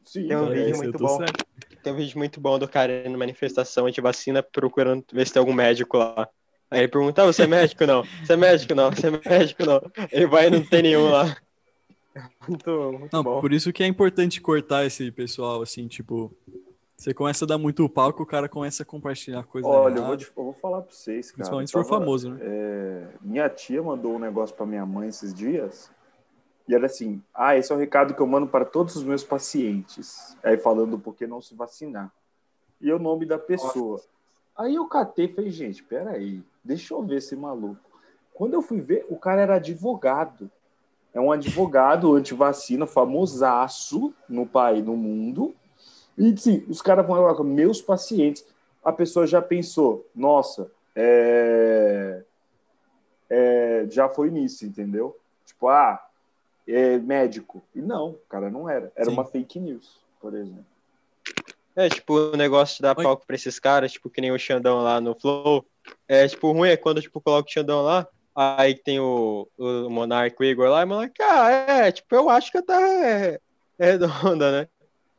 [0.06, 1.17] Sim, tem um vídeo muito bom.
[1.17, 1.45] Certo.
[1.84, 5.51] Tem um vídeo muito bom do cara indo manifestação antivacina procurando ver se tem algum
[5.51, 6.30] médico lá.
[6.71, 8.06] Aí ele pergunta, ah, você é médico não?
[8.23, 8.89] Você é médico não?
[8.89, 9.82] Você é médico não?
[10.13, 11.36] Ele vai e não tem nenhum lá.
[12.47, 13.41] Muito, muito não, bom.
[13.41, 16.36] Por isso que é importante cortar esse pessoal, assim, tipo,
[16.97, 19.69] você começa a dar muito palco, o cara começa a compartilhar coisas.
[19.69, 21.36] Olha, eu vou, te, eu vou, falar pra vocês, cara.
[21.36, 22.39] Principalmente se for famoso, né?
[22.41, 25.91] É, minha tia mandou um negócio pra minha mãe esses dias.
[26.67, 29.23] E era assim: ah, esse é o recado que eu mando para todos os meus
[29.23, 30.36] pacientes.
[30.43, 32.12] Aí falando por que não se vacinar.
[32.81, 34.01] E o nome da pessoa.
[34.57, 37.79] Aí eu catei e falei: gente, peraí, deixa eu ver esse maluco.
[38.33, 40.49] Quando eu fui ver, o cara era advogado.
[41.13, 45.55] É um advogado anti-vacina, famosaço no país, no mundo
[46.17, 48.45] e sim, os caras vão lá com meus pacientes.
[48.84, 52.23] A pessoa já pensou, nossa, é...
[53.30, 53.86] É...
[53.89, 55.17] já foi nisso, entendeu?
[55.45, 56.03] Tipo, ah,
[56.67, 57.62] é médico.
[57.75, 58.91] E não, o cara não era.
[58.95, 59.13] Era sim.
[59.13, 60.65] uma fake news, por exemplo.
[61.75, 63.03] É, tipo, o negócio de dar Oi.
[63.03, 65.63] palco pra esses caras, tipo, que nem o Xandão lá no Flow.
[66.08, 70.41] É, tipo, ruim é quando, tipo, coloca o Xandão lá, aí tem o, o Monarca,
[70.41, 73.39] o Igor lá, e o Monarca, ah, é, tipo, eu acho que tá é
[73.80, 74.67] redonda, né?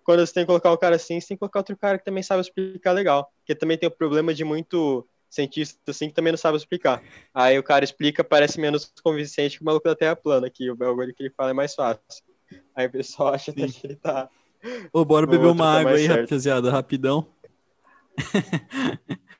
[0.08, 2.04] Quando você tem que colocar o cara assim, você tem que colocar outro cara que
[2.06, 3.30] também sabe explicar legal.
[3.40, 7.02] Porque também tem o problema de muito cientista assim que também não sabe explicar.
[7.34, 10.74] Aí o cara explica, parece menos convincente que o maluco da Terra plana, que o
[10.74, 12.00] bagulho que ele fala é mais fácil.
[12.74, 14.30] Aí o pessoal acha que ele tá.
[14.94, 16.22] Ô, bora beber uma tá água aí, certo.
[16.22, 17.26] rapaziada, rapidão.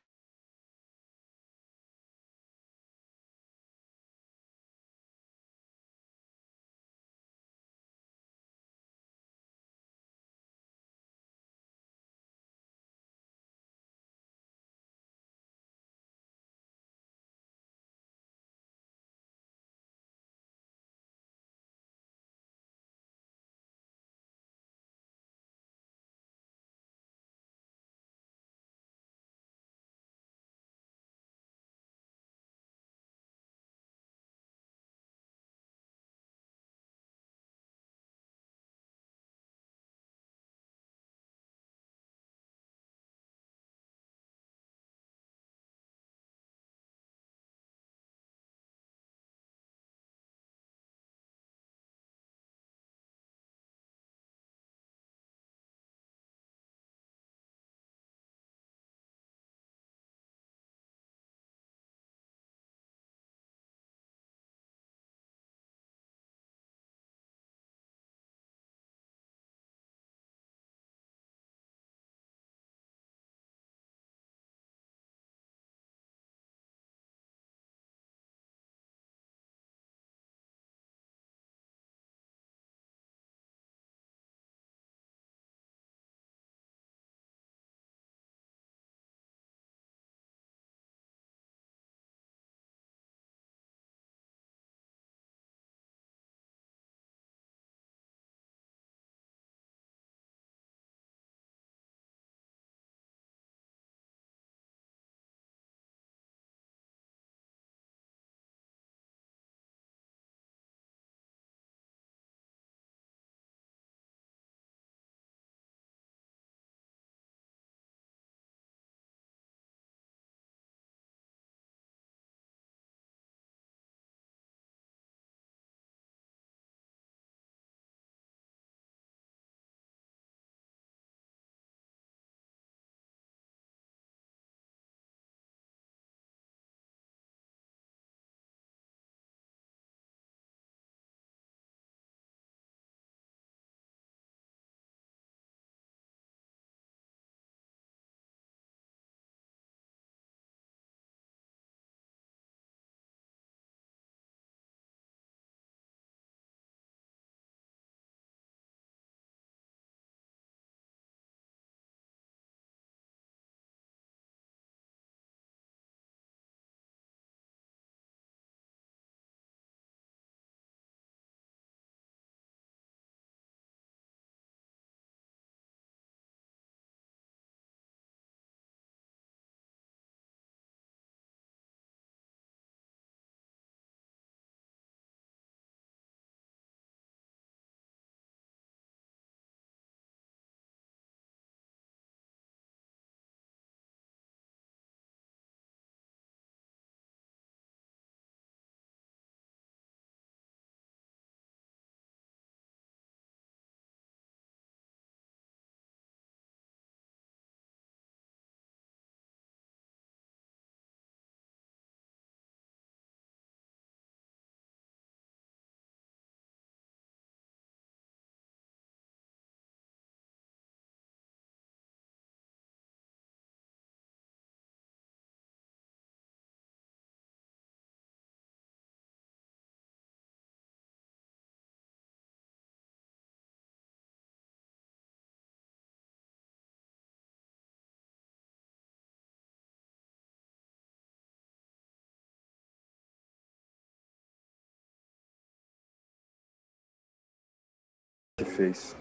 [248.38, 248.96] que fez.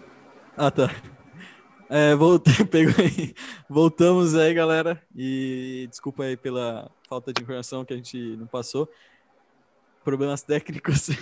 [0.56, 0.90] Ah, tá.
[1.88, 2.52] É, voltei,
[2.98, 3.34] aí.
[3.68, 5.00] Voltamos aí, galera.
[5.14, 8.90] E desculpa aí pela falta de informação que a gente não passou.
[10.04, 11.08] Problemas técnicos.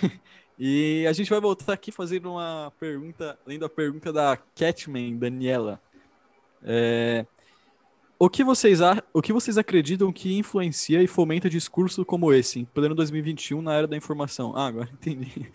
[0.59, 5.79] E a gente vai voltar aqui fazendo uma pergunta, além da pergunta da Catman, Daniela.
[6.63, 7.27] É,
[8.17, 8.79] o, que vocês,
[9.13, 13.75] o que vocês acreditam que influencia e fomenta discurso como esse, em pleno 2021, na
[13.75, 14.55] era da informação?
[14.55, 15.51] Ah, agora entendi.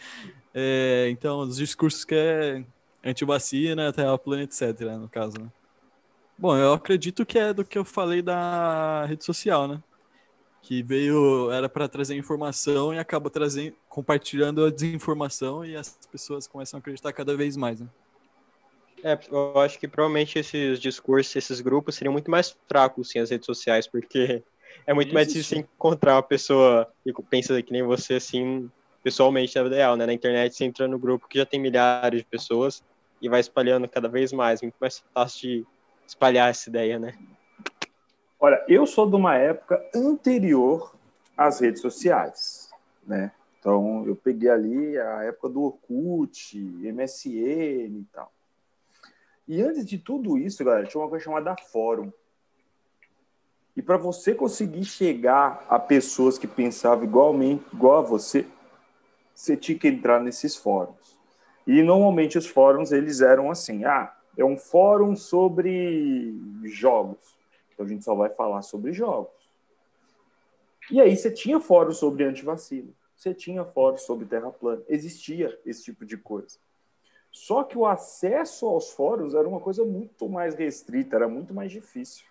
[0.55, 2.65] É, então, os discursos que é
[3.05, 5.49] anti-vacina, terra plana, etc, no caso, né?
[6.39, 9.83] Bom, eu acredito que é do que eu falei da rede social, né?
[10.63, 16.47] que veio, era para trazer informação e acaba trazendo, compartilhando a desinformação e as pessoas
[16.47, 17.89] começam a acreditar cada vez mais, né?
[19.03, 23.31] É, eu acho que provavelmente esses discursos, esses grupos seriam muito mais fracos sem as
[23.31, 24.41] redes sociais, porque
[24.87, 28.71] é muito mais difícil encontrar uma pessoa que pensa que nem você, assim,
[29.03, 30.07] pessoalmente na vida real, né?
[30.07, 32.83] Na internet você entra no grupo que já tem milhares de pessoas
[33.21, 35.67] e vai espalhando cada vez mais, muito mais fácil de
[36.07, 37.15] espalhar essa ideia, né?
[38.39, 40.95] Olha, eu sou de uma época anterior
[41.37, 42.71] às redes sociais,
[43.07, 43.33] né?
[43.59, 48.33] Então, eu peguei ali a época do Orkut, MSN e tal.
[49.47, 52.13] E antes de tudo isso, galera, tinha uma coisa chamada fórum.
[53.77, 58.47] E para você conseguir chegar a pessoas que pensavam igualmente, igual a você,
[59.43, 61.19] você tinha que entrar nesses fóruns.
[61.67, 66.33] E normalmente os fóruns eles eram assim: ah, é um fórum sobre
[66.63, 67.37] jogos.
[67.73, 69.33] Então a gente só vai falar sobre jogos.
[70.89, 75.85] E aí você tinha fórum sobre antivacina, você tinha fórum sobre terra plana, existia esse
[75.85, 76.59] tipo de coisa.
[77.33, 81.73] Só que o acesso aos fóruns era uma coisa muito mais restrita, era muito mais
[81.73, 82.27] difícil,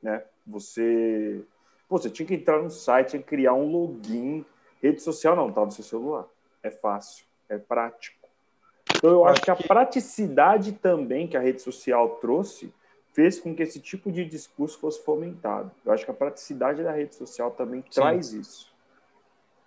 [0.00, 0.22] né?
[0.46, 1.42] Você,
[1.88, 4.44] pô, você tinha que entrar no site, criar um login,
[4.80, 6.28] rede social não, tá no seu celular.
[6.64, 8.26] É fácil, é prático.
[8.96, 12.72] Então eu acho que a praticidade também que a rede social trouxe
[13.12, 15.70] fez com que esse tipo de discurso fosse fomentado.
[15.84, 18.00] Eu acho que a praticidade da rede social também Sim.
[18.00, 18.72] traz isso.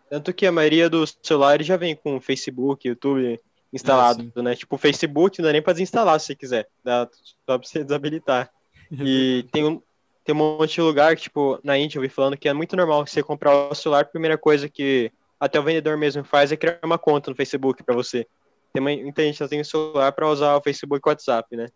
[0.09, 3.39] Tanto que a maioria dos celulares já vem com Facebook, YouTube
[3.71, 4.55] instalado, é, né?
[4.55, 7.83] Tipo, o Facebook não dá nem para desinstalar se você quiser, dá só para você
[7.83, 8.49] desabilitar.
[8.91, 9.81] E tem um,
[10.23, 13.05] tem um monte de lugar, tipo, na Índia eu vi falando que é muito normal
[13.05, 16.79] você comprar o celular, a primeira coisa que até o vendedor mesmo faz é criar
[16.83, 18.27] uma conta no Facebook para você.
[18.73, 21.67] Tem muita gente que tem o celular para usar o Facebook e o WhatsApp, né?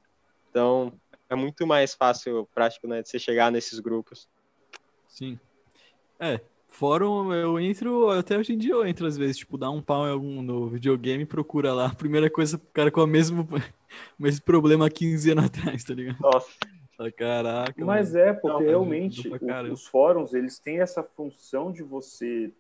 [0.49, 0.93] Então,
[1.29, 4.27] é muito mais fácil, prático, né, de você chegar nesses grupos.
[5.07, 5.39] Sim.
[6.19, 9.81] É, fórum eu entro, até hoje em dia eu entro às vezes, tipo, dá um
[9.81, 11.93] pau em algum no videogame, procura lá.
[11.95, 13.47] Primeira coisa, o cara com o mesmo,
[14.19, 16.19] mesmo problema 15 anos atrás, tá ligado?
[16.19, 16.51] Nossa.
[17.17, 17.83] Caraca.
[17.83, 18.25] Mas mano.
[18.25, 19.27] é, porque Não, realmente
[19.71, 22.51] os fóruns, eles têm essa função de você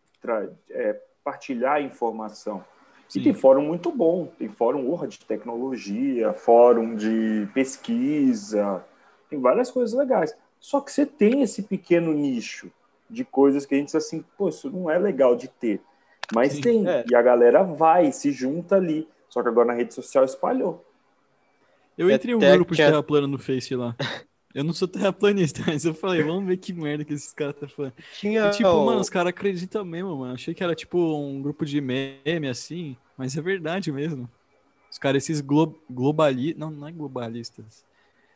[0.69, 2.63] é, partilhar informação.
[3.07, 3.19] Sim.
[3.19, 8.83] E tem fórum muito bom, tem fórum honra de tecnologia, fórum de pesquisa,
[9.29, 10.35] tem várias coisas legais.
[10.59, 12.71] Só que você tem esse pequeno nicho
[13.09, 15.81] de coisas que a gente diz assim, pô, isso não é legal de ter.
[16.33, 17.03] Mas Sim, tem, é.
[17.09, 19.07] e a galera vai, se junta ali.
[19.27, 20.85] Só que agora na rede social espalhou.
[21.97, 23.95] Eu entrei um grupo de terra plana no Face lá.
[24.53, 27.67] Eu não sou terraplanista, mas eu falei, vamos ver que merda que esses caras tá
[27.67, 27.93] falando.
[28.19, 28.47] Tinha...
[28.47, 30.33] E, tipo, mano, os caras acreditam mesmo, mano.
[30.33, 34.29] Achei que era tipo um grupo de meme assim, mas é verdade mesmo.
[34.91, 36.59] Os caras, esses glo globalistas.
[36.59, 37.85] Não, não é globalistas.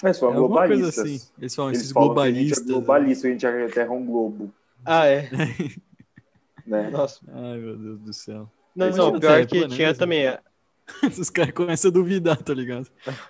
[0.01, 0.95] É só é globalistas.
[0.95, 1.31] Coisa assim.
[1.37, 2.59] Eles falam, Eles esses falam globalistas.
[2.59, 4.53] Que a gente é globalista, a gente é a Terra um globo.
[4.85, 5.29] Ah, é.
[6.65, 6.89] né?
[6.89, 7.19] Nossa.
[7.27, 8.49] Ai, meu Deus do céu.
[8.75, 10.27] Não, não, pior que tinha também.
[10.27, 10.39] É.
[11.19, 12.87] Os caras começam a duvidar, tá ligado?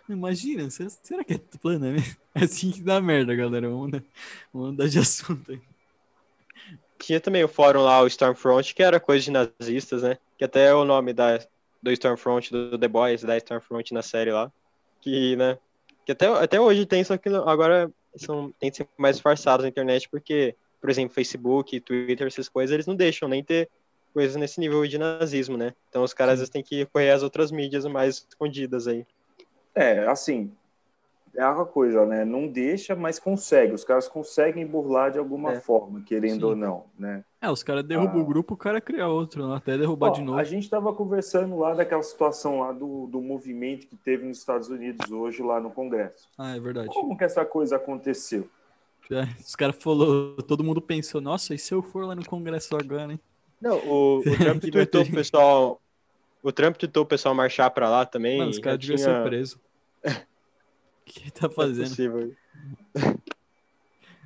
[0.10, 2.16] Imagina, será que é plana mesmo?
[2.38, 3.70] É assim que dá merda, galera.
[3.70, 4.04] Vamos, dar,
[4.54, 5.62] vamos mudar de assunto aí.
[7.00, 10.18] Tinha também o fórum lá, o Stormfront, que era coisa de nazistas, né?
[10.38, 11.40] Que até é o nome da,
[11.82, 14.52] do Stormfront, do The Boys, da Stormfront na série lá.
[15.00, 15.58] Que, né?
[16.06, 19.70] Que até, até hoje tem, só que agora são, tem que ser mais disfarçados na
[19.70, 23.70] internet, porque, por exemplo, Facebook, Twitter, essas coisas, eles não deixam nem ter
[24.16, 25.74] coisas nesse nível de nazismo, né?
[25.90, 29.06] Então os caras às vezes têm que correr as outras mídias mais escondidas aí.
[29.76, 30.54] É, assim,
[31.36, 32.24] é aquela coisa, né?
[32.24, 33.74] Não deixa, mas consegue.
[33.74, 35.60] Os caras conseguem burlar de alguma é.
[35.60, 36.46] forma, querendo Sim.
[36.46, 37.26] ou não, né?
[37.42, 38.24] É, os caras derrubam ah.
[38.24, 39.58] o grupo, o cara cria outro, né?
[39.58, 40.40] até derrubar Ó, de novo.
[40.40, 44.70] A gente estava conversando lá daquela situação lá do, do movimento que teve nos Estados
[44.70, 46.30] Unidos hoje lá no Congresso.
[46.38, 46.88] Ah, é verdade.
[46.88, 48.48] Como que essa coisa aconteceu?
[49.12, 52.78] É, os caras falou, todo mundo pensou, nossa, e se eu for lá no Congresso
[52.78, 53.20] agora, hein?
[53.62, 55.82] Não, o, o Trump tweetou o pessoal.
[56.42, 58.38] O Trump tweetou o pessoal marchar pra lá também.
[58.38, 59.16] Mano, os caras deviam tinha...
[59.16, 59.56] ser presos.
[59.56, 59.60] o
[61.06, 62.36] que ele tá é fazendo?
[62.96, 63.16] É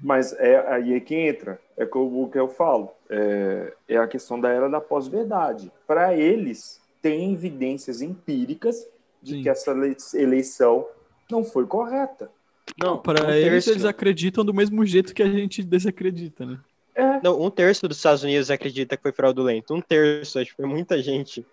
[0.01, 1.59] Mas é, aí é que entra.
[1.77, 2.91] É como que eu falo.
[3.09, 5.71] É, é a questão da era da pós-verdade.
[5.85, 8.87] Para eles, tem evidências empíricas
[9.21, 9.43] de Sim.
[9.43, 9.71] que essa
[10.15, 10.87] eleição
[11.29, 12.31] não foi correta.
[12.77, 16.59] Não, para eles, eles acreditam do mesmo jeito que a gente desacredita, né?
[16.99, 17.21] É.
[17.23, 19.73] Não, um terço dos Estados Unidos acredita que foi fraudulento.
[19.73, 21.45] Um terço, acho que foi muita gente.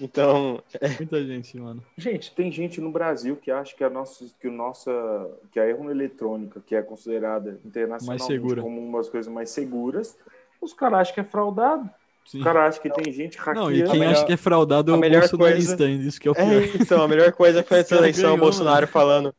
[0.00, 0.62] Então.
[0.80, 0.88] É.
[0.88, 1.82] Muita gente, mano.
[1.96, 4.90] Gente, tem gente no Brasil que acha que a nossa, que o nossa,
[5.50, 10.16] que a urna eletrônica, que é considerada internacionalmente como uma das coisas mais seguras,
[10.60, 11.90] os caras acham que é fraudado.
[12.24, 12.38] Sim.
[12.38, 13.70] Os caras acham que tem gente hackeando.
[13.70, 16.02] Não, e quem melhor, acha que é fraudado é o bolsonarista, coisa...
[16.02, 16.46] isso que é o pior.
[16.46, 19.34] É, então, a melhor coisa foi essa eleição, o Bolsonaro falando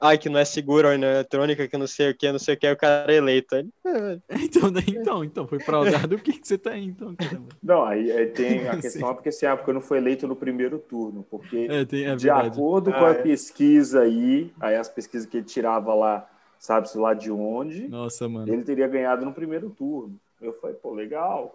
[0.00, 2.54] ai, que não é seguro a urna eletrônica, que não sei o que, não sei
[2.54, 3.54] o que, o cara é eleito.
[3.54, 4.18] Aí, é.
[4.42, 6.16] então, né, então, então, foi fraudado.
[6.16, 7.48] o que, que você tá aí, então, caramba?
[7.62, 10.36] Não, aí, aí tem a questão, porque assim, ah, porque eu não fui eleito no
[10.36, 13.14] primeiro turno, porque é, tem, é de acordo ah, com a é.
[13.14, 16.28] pesquisa aí, aí as pesquisas que ele tirava lá,
[16.58, 18.52] sabe-se lá de onde, Nossa, mano.
[18.52, 20.14] ele teria ganhado no primeiro turno.
[20.40, 21.52] Eu falei, pô, legal,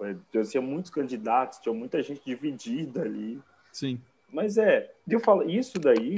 [0.50, 3.39] tinha muitos candidatos, tinha muita gente dividida ali.
[3.72, 4.02] Sim.
[4.32, 6.16] Mas é, eu falo, isso daí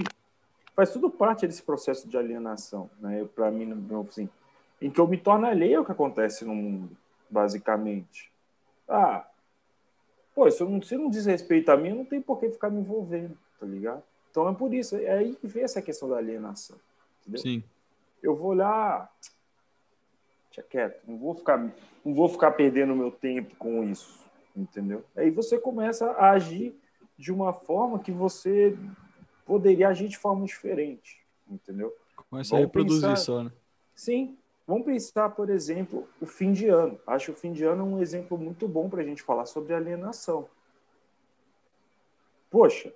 [0.75, 3.27] faz tudo parte desse processo de alienação, né?
[3.35, 3.71] Para mim,
[4.07, 4.29] assim,
[4.81, 6.95] em que eu me torno alheio ao que acontece no mundo,
[7.29, 8.31] basicamente.
[8.87, 9.25] Ah,
[10.35, 12.79] pô, se, não, se não diz respeito a mim, não tem por que ficar me
[12.79, 14.03] envolvendo, tá ligado?
[14.29, 16.77] Então é por isso, é aí que vem essa questão da alienação,
[17.21, 17.41] entendeu?
[17.41, 17.63] Sim.
[18.21, 19.11] Eu vou olhar,
[20.49, 21.57] tinha quieto, não vou ficar,
[22.03, 24.19] não vou ficar perdendo meu tempo com isso,
[24.55, 25.03] entendeu?
[25.15, 26.75] Aí você começa a agir
[27.17, 28.75] de uma forma que você
[29.45, 31.19] poderia agir de forma diferente,
[31.49, 31.93] entendeu?
[32.29, 33.15] Começa a reproduzir pensar...
[33.17, 33.51] só, né?
[33.95, 34.37] Sim.
[34.65, 36.97] Vamos pensar, por exemplo, o fim de ano.
[37.05, 39.45] Acho que o fim de ano é um exemplo muito bom para a gente falar
[39.45, 40.47] sobre alienação.
[42.49, 42.93] Poxa,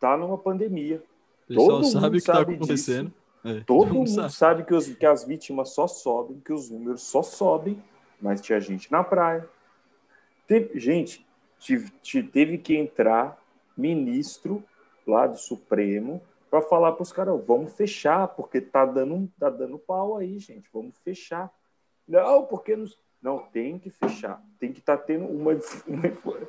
[0.00, 1.02] tá numa pandemia.
[1.44, 3.12] O pessoal Todo sabe o que está acontecendo.
[3.44, 7.02] É, Todo mundo sabe, sabe que, os, que as vítimas só sobem, que os números
[7.02, 7.80] só sobem,
[8.20, 9.48] mas tinha gente na praia.
[10.46, 11.26] Teve, gente,
[12.32, 13.40] teve que entrar
[13.76, 14.64] ministro
[15.06, 19.78] lá do Supremo para falar para os caras, vamos fechar, porque tá dando, tá dando
[19.78, 21.52] pau aí, gente, vamos fechar.
[22.06, 22.86] Não, porque não,
[23.20, 25.52] não tem que fechar, tem que estar tá tendo uma,
[25.86, 26.48] uma,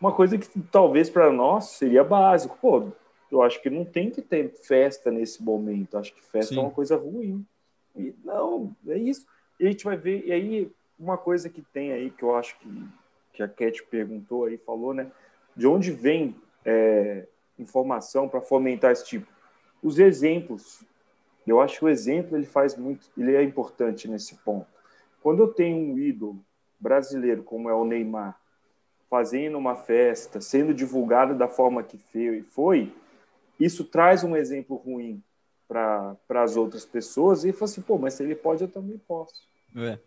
[0.00, 2.58] uma coisa que talvez para nós seria básico.
[2.60, 2.88] Pô,
[3.30, 6.60] eu acho que não tem que ter festa nesse momento, acho que festa Sim.
[6.60, 7.46] é uma coisa ruim.
[7.94, 9.26] E, não, é isso.
[9.58, 12.58] E a gente vai ver, e aí uma coisa que tem aí que eu acho
[12.58, 12.88] que,
[13.32, 15.10] que a Cat perguntou aí, falou, né?
[15.54, 16.34] De onde vem
[16.64, 17.26] é,
[17.58, 19.26] informação para fomentar esse tipo?
[19.82, 20.84] Os exemplos.
[21.46, 24.66] Eu acho que o exemplo ele faz muito, ele é importante nesse ponto.
[25.22, 26.44] Quando eu tenho um ídolo
[26.78, 28.36] brasileiro como é o Neymar,
[29.08, 31.98] fazendo uma festa, sendo divulgado da forma que
[32.50, 32.92] foi,
[33.58, 35.22] isso traz um exemplo ruim
[35.68, 39.48] para as outras pessoas e fala assim, pô, mas se ele pode, eu também posso.
[39.76, 39.98] É.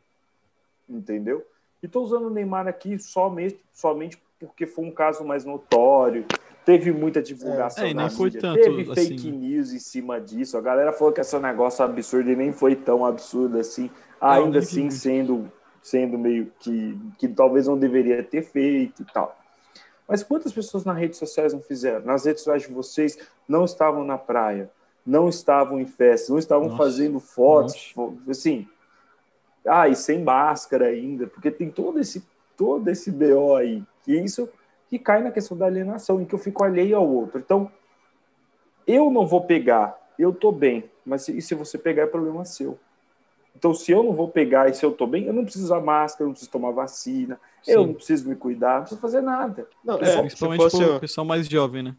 [0.88, 1.46] Entendeu?
[1.82, 6.26] E estou usando o Neymar aqui somente, somente porque foi um caso mais notório,
[6.66, 7.86] teve muita divulgação.
[7.86, 8.62] É, nem foi tanto.
[8.62, 9.32] Teve fake assim.
[9.32, 10.58] news em cima disso.
[10.58, 13.90] A galera falou que esse negócio absurdo e nem foi tão absurdo assim.
[14.22, 19.38] Ainda assim, sendo, sendo meio que, que talvez não deveria ter feito e tal.
[20.08, 22.06] Mas quantas pessoas nas redes sociais não fizeram?
[22.06, 23.18] Nas redes sociais de vocês
[23.48, 24.72] não estavam na praia,
[25.06, 26.78] não estavam em festa, não estavam Nossa.
[26.78, 28.16] fazendo fotos, Nossa.
[28.30, 28.68] assim.
[29.68, 32.24] Ah, e sem máscara ainda, porque tem todo esse
[32.60, 33.82] todo esse BO aí.
[34.08, 34.50] E isso
[34.90, 37.40] que cai na questão da alienação, em que eu fico alheio ao outro.
[37.40, 37.72] Então,
[38.88, 42.44] eu não vou pegar, eu tô bem, mas se, e se você pegar é problema
[42.44, 42.80] seu.
[43.56, 45.82] Então, se eu não vou pegar e se eu tô bem, eu não preciso usar
[45.82, 47.72] máscara, eu não preciso tomar vacina, Sim.
[47.72, 49.68] eu não preciso me cuidar, não preciso fazer nada.
[49.84, 50.84] Não, é, principalmente fosse...
[50.84, 51.96] o pessoal mais jovem, né?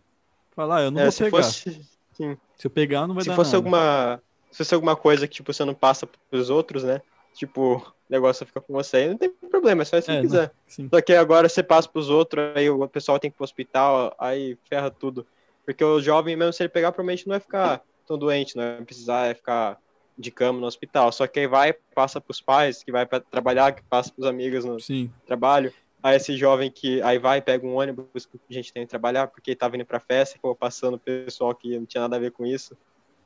[0.50, 1.36] Falar, ah, eu não é, vou pegar.
[1.36, 1.80] Fosse...
[2.12, 3.58] Se eu pegar, não vai se dar fosse nada.
[3.58, 4.22] Alguma...
[4.50, 7.00] Se fosse alguma coisa que tipo, você não passa pros outros, né?
[7.34, 10.52] Tipo, negócio fica com você, não tem problema, é só se é, quiser.
[10.78, 13.44] Não, só que agora você passa pros outros, aí o pessoal tem que ir pro
[13.44, 15.26] hospital, aí ferra tudo.
[15.64, 18.84] Porque o jovem, mesmo se ele pegar, provavelmente não vai ficar tão doente, não vai
[18.84, 19.78] precisar ficar
[20.18, 21.12] de cama no hospital.
[21.12, 24.64] Só que aí vai, passa pros pais, que vai para trabalhar, que passa pros amigos
[24.64, 25.10] no Sim.
[25.26, 25.72] trabalho.
[26.02, 29.28] Aí esse jovem que aí vai, pega um ônibus que a gente tem que trabalhar,
[29.28, 32.44] porque tá vindo pra festa, vou passando pessoal que não tinha nada a ver com
[32.46, 32.76] isso.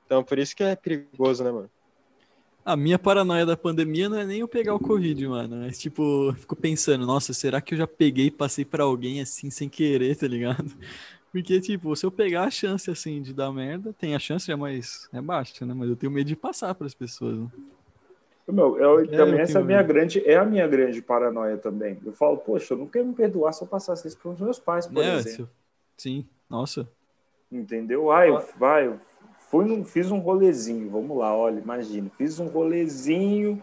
[0.05, 1.71] Então, por isso que é perigoso, né, mano?
[2.65, 5.57] A minha paranoia da pandemia não é nem eu pegar o Covid, mano.
[5.57, 9.21] Mas, tipo, eu fico pensando, nossa, será que eu já peguei e passei pra alguém
[9.21, 10.65] assim sem querer, tá ligado?
[11.31, 14.57] Porque, tipo, se eu pegar a chance, assim, de dar merda, tem a chance, é
[14.57, 15.75] mais é baixa, né?
[15.75, 17.37] Mas eu tenho medo de passar para as pessoas.
[17.37, 17.49] Né?
[18.49, 21.59] Meu, eu, é, também eu essa é a minha grande, é a minha grande paranoia
[21.59, 21.99] também.
[22.05, 24.59] Eu falo, poxa, eu não quero me perdoar se eu passasse isso para os meus
[24.59, 25.51] pais, por é, exemplo.
[25.99, 26.89] Sim, nossa.
[27.51, 28.13] Entendeu?
[28.13, 29.01] Ah, eu, vai, eu
[29.55, 33.63] Fui num, fiz um rolezinho, vamos lá, olha, imagina, fiz um rolezinho,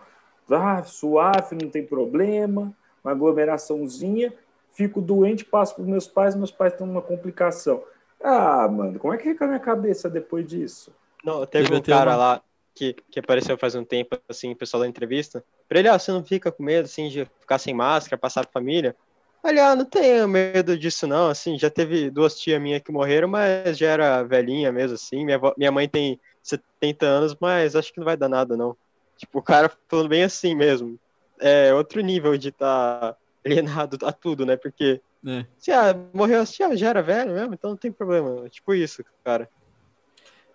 [0.49, 2.73] ah, suave, não tem problema,
[3.03, 4.33] uma aglomeraçãozinha,
[4.71, 7.83] fico doente, passo para meus pais, meus pais estão numa complicação.
[8.23, 10.93] Ah, mano, como é que fica a minha cabeça depois disso?
[11.25, 12.15] Não, teve um cara uma...
[12.15, 12.41] lá
[12.73, 15.43] que, que apareceu faz um tempo, assim, o pessoal da entrevista.
[15.67, 18.61] Pra ele, ah, você não fica com medo, assim, de ficar sem máscara, passar pra
[18.61, 18.95] família?
[19.43, 21.29] Aliás, não tenho medo disso, não.
[21.29, 25.25] Assim, já teve duas tias minhas que morreram, mas já era velhinha mesmo, assim.
[25.25, 28.75] Minha, minha mãe tem 70 anos, mas acho que não vai dar nada, não.
[29.17, 30.99] Tipo, o cara falando bem assim mesmo.
[31.39, 34.55] É outro nível de estar tá alienado a tudo, né?
[34.55, 35.45] Porque é.
[35.57, 38.47] se ah, morreu, ah, já era velho mesmo, então não tem problema.
[38.49, 39.49] Tipo isso, cara.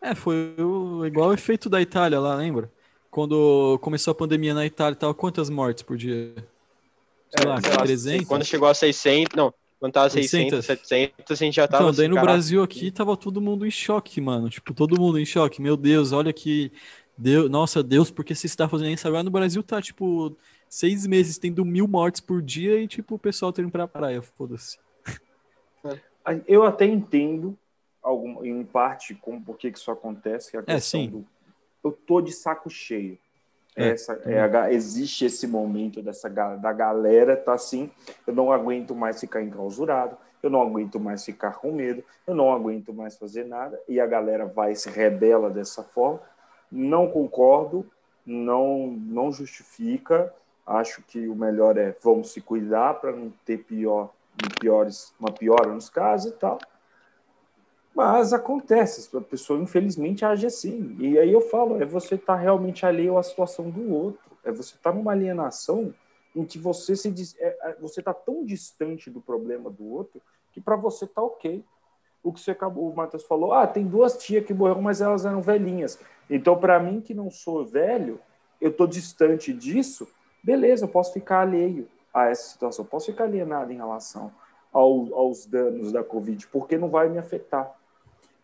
[0.01, 2.70] É, foi o, igual o efeito da Itália lá, lembra?
[3.11, 6.34] Quando começou a pandemia na Itália, tava quantas mortes por dia?
[7.39, 8.26] Sei é, lá, 300?
[8.26, 11.84] Quando chegou a 600, não, quando tava 600, 700, a gente já tava...
[11.84, 14.49] Então, daí assim, no Brasil aqui tava todo mundo em choque, mano.
[14.49, 15.61] Tipo, todo mundo em choque.
[15.61, 16.72] Meu Deus, olha que...
[17.18, 19.09] Deus, nossa, Deus, por que você está fazendo isso?
[19.09, 20.37] Agora no Brasil tá, tipo,
[20.68, 24.20] seis meses tendo mil mortes por dia e, tipo, o pessoal tá indo pra praia,
[24.20, 24.78] foda-se.
[26.47, 27.57] Eu até entendo,
[28.03, 31.11] algum, em parte, como por que isso acontece, que é a questão é, sim.
[31.11, 31.26] do
[31.87, 33.16] eu tô de saco cheio.
[33.77, 37.91] É, Essa, é a, existe esse momento dessa da galera tá assim,
[38.27, 42.53] eu não aguento mais ficar enclausurado, eu não aguento mais ficar com medo, eu não
[42.53, 46.20] aguento mais fazer nada, e a galera vai se rebela dessa forma.
[46.72, 47.87] Não concordo,
[48.24, 50.33] não não justifica.
[50.66, 54.11] Acho que o melhor é vamos se cuidar para não ter pior,
[54.59, 56.59] piores, uma piora nos casos e tal.
[57.97, 60.94] Mas acontece, a pessoa infelizmente age assim.
[60.99, 64.36] E aí eu falo, é você estar tá realmente alheio à situação do outro.
[64.44, 65.94] É você estar tá numa alienação
[66.34, 70.20] em que você se é, é, você está tão distante do problema do outro
[70.53, 71.64] que para você tá ok.
[72.22, 75.24] O que você acabou, o Matheus falou, ah, tem duas tias que morreram, mas elas
[75.24, 75.99] eram velhinhas.
[76.28, 78.20] Então, para mim que não sou velho,
[78.61, 80.07] eu tô distante disso,
[80.44, 84.30] beleza, eu posso ficar alheio a essa situação, posso ficar alienado em relação
[84.70, 87.74] ao, aos danos da Covid, porque não vai me afetar.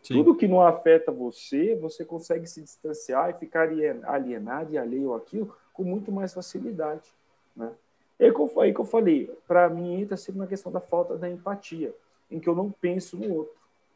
[0.02, 0.14] Sim.
[0.14, 3.68] Tudo que não afeta você, você consegue se distanciar e ficar
[4.04, 7.08] alienado e alheio àquilo com muito mais facilidade.
[7.56, 7.70] Né?
[8.18, 11.30] É aí que eu, eu falei, para mim entra sempre na questão da falta da
[11.30, 11.94] empatia,
[12.30, 13.54] em que eu não penso no outro.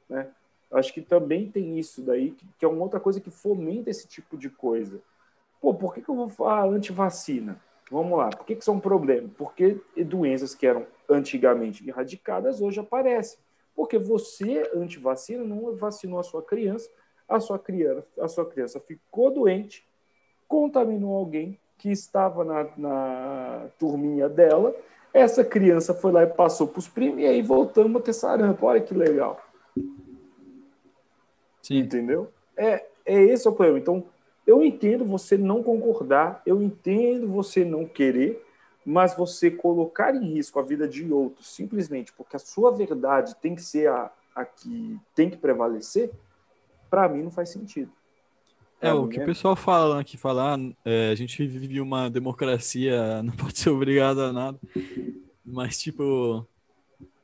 [0.09, 0.28] Né?
[0.70, 4.36] Acho que também tem isso daí, que, é uma outra coisa que fomenta esse tipo
[4.36, 5.00] de coisa.
[5.61, 7.61] Pô, por que, que eu vou falar antivacina?
[7.90, 9.28] Vamos lá, por que, que isso é um problema?
[9.36, 13.38] Porque doenças que eram antigamente erradicadas hoje aparecem.
[13.77, 16.91] Porque você, antivacina, não vacinou a sua criança,
[17.29, 19.87] a sua criança, a sua criança ficou doente,
[20.49, 24.74] contaminou alguém que estava na, na turminha dela,
[25.12, 28.66] essa criança foi lá e passou para os primos, e aí voltamos a ter sarampo.
[28.66, 29.41] Olha que legal.
[31.62, 31.79] Sim.
[31.79, 32.29] Entendeu?
[32.57, 33.79] É, é esse o problema.
[33.79, 34.05] Então,
[34.47, 38.45] eu entendo você não concordar, eu entendo você não querer,
[38.87, 43.57] mas você colocar em risco a vida de outros simplesmente porque a sua verdade tem
[43.57, 46.12] que ser a, a que tem que prevalecer,
[46.89, 47.91] para mim não faz sentido.
[48.80, 53.32] É, o que o pessoal fala aqui, falar, é, a gente vive uma democracia, não
[53.32, 54.59] pode ser obrigado a nada,
[55.45, 56.47] mas tipo,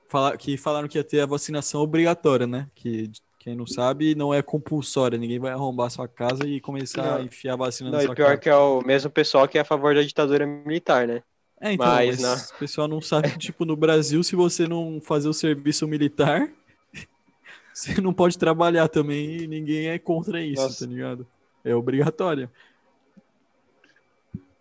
[0.08, 2.68] falar, que falaram que ia ter a vacinação obrigatória, né?
[2.74, 7.16] Que quem não sabe, não é compulsória, ninguém vai arrombar sua casa e começar não.
[7.16, 8.38] a enfiar a vacina não, na sua pior casa.
[8.38, 11.22] que é o mesmo pessoal que é a favor da ditadura militar, né?
[11.62, 15.00] É, então, mas, mas o pessoal não sabe que, tipo, no Brasil, se você não
[15.00, 16.50] fazer o serviço militar,
[17.72, 20.84] você não pode trabalhar também e ninguém é contra isso, Nossa.
[20.84, 21.24] tá ligado?
[21.64, 22.50] É obrigatório.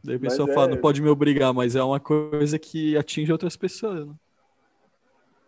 [0.03, 0.53] Daí o pessoal é...
[0.53, 4.13] fala, não pode me obrigar, mas é uma coisa que atinge outras pessoas, né?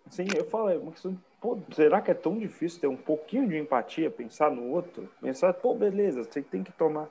[0.09, 3.47] Sim, eu falo, é uma questão pô, será que é tão difícil ter um pouquinho
[3.47, 5.07] de empatia, pensar no outro?
[5.21, 7.09] Pensar, pô, beleza, você tem que tomar.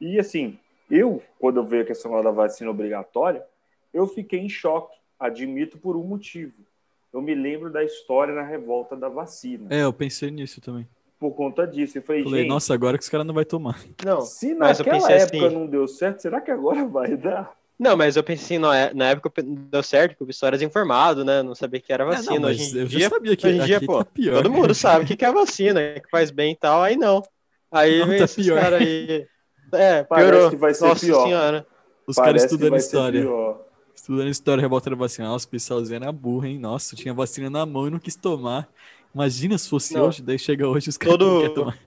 [0.00, 0.58] E assim,
[0.90, 3.42] eu, quando eu vejo a questão da vacina obrigatória,
[3.92, 6.54] eu fiquei em choque, admito por um motivo.
[7.12, 9.66] Eu me lembro da história na revolta da vacina.
[9.70, 10.86] É, eu pensei nisso também.
[11.18, 11.98] Por conta disso.
[11.98, 13.78] Eu falei, falei nossa, agora que os caras não vai tomar.
[14.04, 15.54] Não, se naquela época assim...
[15.54, 17.54] não deu certo, será que agora vai dar?
[17.78, 21.24] Não, mas eu pensei, assim, é, na época deu certo, porque o pessoal era desinformado,
[21.24, 21.42] né?
[21.42, 22.36] Não sabia que era vacina.
[22.36, 25.04] É, não, hoje em dia, sabia que hoje em dia, pô, tá todo mundo sabe
[25.04, 27.22] o que é vacina, que faz bem e tal, aí não.
[27.72, 29.26] Aí não, tá esses caras aí.
[29.72, 30.50] É, Parece piorou.
[30.50, 31.24] que vai ser Nossa pior.
[31.24, 31.66] Senhora.
[32.06, 33.26] Os caras estudando história.
[34.10, 36.58] Estudando história, revolta vacinal, os pessoalzinhos era burro, hein?
[36.58, 38.68] Nossa, tinha vacina na mão e não quis tomar.
[39.14, 40.08] Imagina se fosse não.
[40.08, 41.30] hoje, daí chega hoje os caras Todo...
[41.30, 41.78] não querem tomar.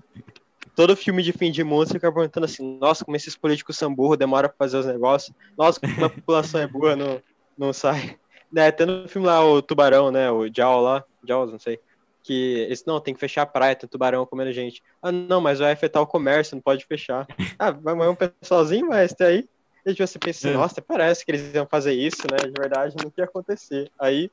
[0.73, 3.93] Todo filme de fim de mundo você fica perguntando assim, nossa, como esses políticos são
[3.93, 5.35] burros, demora pra fazer os negócios.
[5.57, 7.21] Nossa, como a população é burra, não,
[7.57, 8.17] não sai.
[8.55, 10.29] É, até no filme lá, o Tubarão, né?
[10.31, 11.79] O Jaw lá, Jaws, não sei.
[12.21, 14.83] Que esse não, tem que fechar a praia, tem tubarão comendo gente.
[15.01, 17.27] Ah, não, mas vai afetar o comércio, não pode fechar.
[17.57, 19.49] Ah, vai morrer um pessoalzinho, mas até aí
[19.85, 20.57] e você pensa assim, é.
[20.57, 22.37] nossa, parece que eles iam fazer isso, né?
[22.37, 23.91] De verdade, não ia acontecer.
[23.99, 24.31] Aí.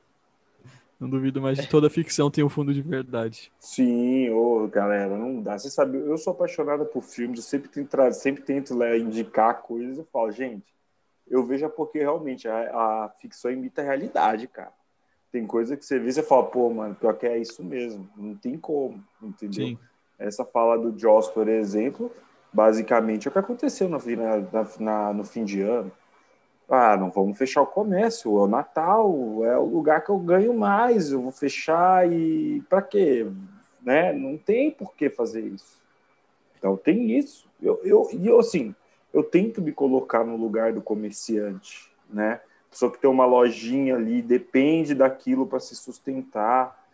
[0.99, 3.51] Não duvido mais de toda ficção tem um fundo de verdade.
[3.59, 5.57] Sim, ô, galera, não dá.
[5.57, 9.97] Você sabe, eu sou apaixonada por filmes, eu sempre tento, sempre tento né, indicar coisas.
[9.97, 10.71] Eu falo, gente,
[11.27, 14.71] eu vejo porque realmente a, a ficção imita a realidade, cara.
[15.31, 18.07] Tem coisa que você vê e você fala, pô, mano, pior que é isso mesmo.
[18.15, 19.67] Não tem como, entendeu?
[19.67, 19.79] Sim.
[20.19, 22.13] Essa fala do Joss, por exemplo,
[22.53, 25.91] Basicamente, é o que aconteceu no, na, na, no fim de ano.
[26.67, 29.09] Ah, não vamos fechar o comércio, é o Natal,
[29.43, 33.27] é o lugar que eu ganho mais, eu vou fechar e para quê?
[33.81, 34.13] Né?
[34.13, 35.81] Não tem por que fazer isso.
[36.57, 37.47] Então tem isso.
[37.61, 38.75] Eu, eu, e eu, assim,
[39.13, 42.39] eu tento me colocar no lugar do comerciante, né?
[42.69, 46.87] Pessoa que tem uma lojinha ali, depende daquilo para se sustentar.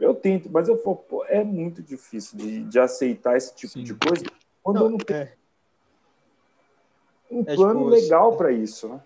[0.00, 3.82] Eu tento, mas eu falo, pô, é muito difícil de, de aceitar esse tipo Sim.
[3.82, 4.24] de coisa
[4.62, 5.32] quando não, não tenho é.
[7.30, 9.00] um é plano tipo, legal para isso, né?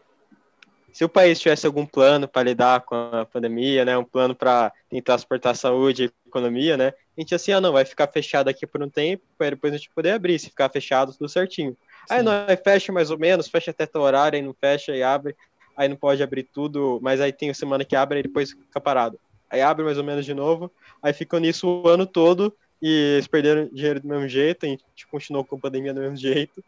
[0.93, 4.71] Se o país tivesse algum plano para lidar com a pandemia, né, um plano para
[4.91, 8.07] tentar suportar a saúde e a economia, né, a gente assim, ah, não, vai ficar
[8.09, 11.31] fechado aqui por um tempo, para depois a gente poder abrir, se ficar fechado, tudo
[11.31, 11.71] certinho.
[11.71, 11.77] Sim.
[12.11, 15.03] Aí não, aí fecha mais ou menos, fecha até tal horário, aí não fecha e
[15.03, 15.35] abre,
[15.75, 19.19] aí não pode abrir tudo, mas aí tem semana que abre e depois fica parado.
[19.49, 20.71] Aí abre mais ou menos de novo,
[21.03, 24.85] aí ficam nisso o ano todo e eles perderam dinheiro do mesmo jeito, a gente
[25.09, 26.62] continuou com a pandemia do mesmo jeito.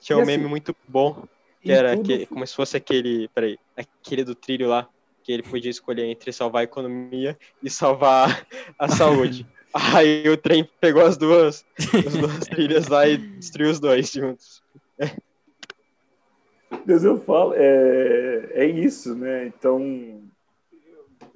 [0.00, 1.24] Tinha um assim, meme muito bom,
[1.60, 2.04] que era tudo...
[2.04, 4.88] que, como se fosse aquele, peraí, aquele do trilho lá,
[5.22, 8.44] que ele podia escolher entre salvar a economia e salvar
[8.76, 9.46] a saúde.
[9.72, 14.62] Aí o trem pegou as duas, as duas trilhas lá e destruiu os dois juntos.
[16.84, 19.46] Mas eu falo, é, é isso, né?
[19.46, 20.20] Então,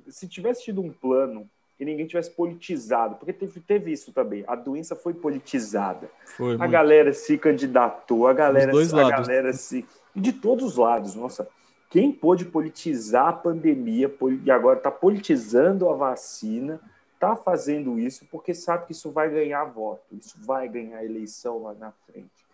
[0.08, 1.48] se tivesse tido um plano
[1.78, 6.10] e ninguém tivesse politizado, porque teve, teve isso também, a doença foi politizada.
[6.24, 6.70] Foi, a muito.
[6.70, 9.84] galera se candidatou, a galera, a galera se.
[10.14, 11.46] De todos os lados, nossa.
[11.90, 14.12] Quem pôde politizar a pandemia
[14.44, 16.80] e agora está politizando a vacina,
[17.14, 21.74] está fazendo isso porque sabe que isso vai ganhar voto, isso vai ganhar eleição lá
[21.74, 22.46] na frente.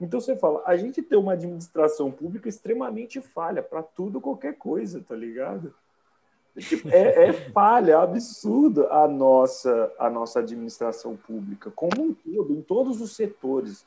[0.00, 5.00] Então você fala, a gente tem uma administração pública extremamente falha para tudo, qualquer coisa,
[5.00, 5.74] tá ligado?
[6.90, 12.62] É, é falha, é absurda a nossa, a nossa administração pública, como um todo, em
[12.62, 13.84] todos os setores.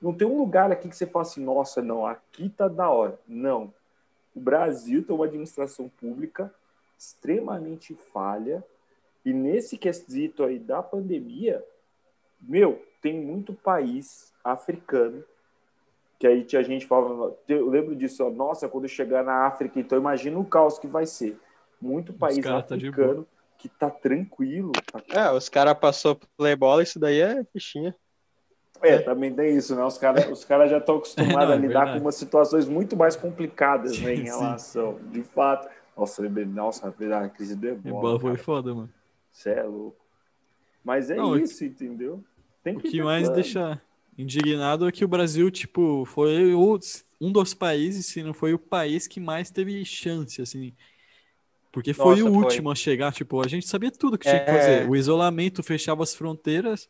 [0.00, 3.18] Não tem um lugar aqui que você fala assim, nossa, não, aqui tá da hora.
[3.26, 3.72] Não.
[4.34, 6.52] O Brasil tem uma administração pública
[6.98, 8.62] extremamente falha,
[9.24, 11.64] e nesse quesito aí da pandemia,
[12.40, 15.24] meu, tem muito país africano
[16.18, 19.96] que aí a gente fala, eu lembro disso, ó, nossa, quando chegar na África, então
[19.96, 21.38] imagina o caos que vai ser
[21.80, 23.28] muito país tá africano tá
[23.58, 24.72] que tá tranquilo.
[24.90, 25.02] Tá...
[25.10, 27.94] É, os caras passou playbola, isso daí é fichinha.
[28.82, 29.84] É, é, também tem isso, né?
[29.84, 31.98] Os caras os cara já estão acostumados a lidar verdade.
[31.98, 35.10] com umas situações muito mais complicadas, né, em relação, sim.
[35.10, 35.68] de fato.
[35.96, 38.18] Nossa, nossa, a crise do ebola.
[38.18, 38.90] foi foda, mano.
[39.30, 40.00] Você é louco.
[40.82, 42.24] Mas é Não, isso, entendeu?
[42.62, 43.80] Tem que o que mais deixa
[44.16, 46.54] indignado é que o Brasil, tipo, foi
[47.20, 50.74] um dos países, se não foi o país que mais teve chance, assim,
[51.72, 52.72] porque foi Nossa, o último foi.
[52.72, 54.44] a chegar, tipo, a gente sabia tudo que tinha é...
[54.44, 54.88] que fazer.
[54.88, 56.88] O isolamento fechava as fronteiras,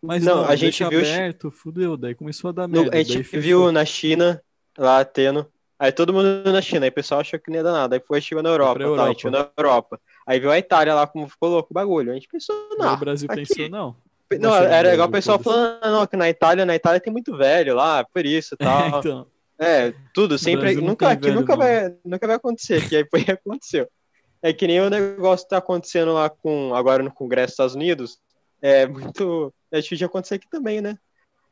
[0.00, 2.96] mas não, não a gente viu aberto, fudeu, daí começou a dar merda.
[2.96, 4.42] a gente viu na China,
[4.76, 5.46] lá tendo,
[5.78, 8.02] aí todo mundo na China, aí o pessoal achou que não ia dar nada, aí
[8.04, 9.04] foi a China na Europa, tá, Europa.
[9.04, 10.00] a gente viu na Europa.
[10.26, 12.94] Aí viu a Itália lá como ficou louco o bagulho, a gente pensou, não.
[12.94, 13.46] o Brasil aqui...
[13.46, 13.96] pensou, não.
[14.40, 17.36] Não, era igual o pessoal falando, ah, não, que na Itália, na Itália tem muito
[17.36, 18.98] velho lá, por isso tal.
[18.98, 19.26] então.
[19.58, 23.88] É, tudo, sempre, nunca, aqui nunca vai, nunca vai acontecer, que aí foi aconteceu.
[24.42, 27.74] É que nem o negócio que tá acontecendo lá com agora no Congresso dos Estados
[27.74, 28.18] Unidos.
[28.60, 29.54] É muito.
[29.70, 30.98] É difícil de acontecer aqui também, né?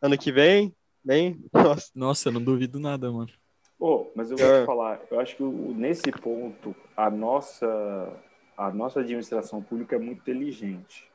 [0.02, 0.74] Ano que vem,
[1.04, 1.40] bem.
[1.52, 3.30] Nossa, Nossa eu não duvido nada, mano.
[3.78, 4.60] Oh, mas eu vou é.
[4.60, 8.12] te falar, eu acho que nesse ponto a nossa
[8.56, 11.08] a nossa administração pública é muito inteligente.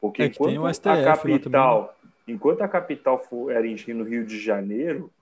[0.00, 1.96] Porque é enquanto STF, a capital,
[2.26, 5.12] enquanto a capital for, era no Rio de Janeiro,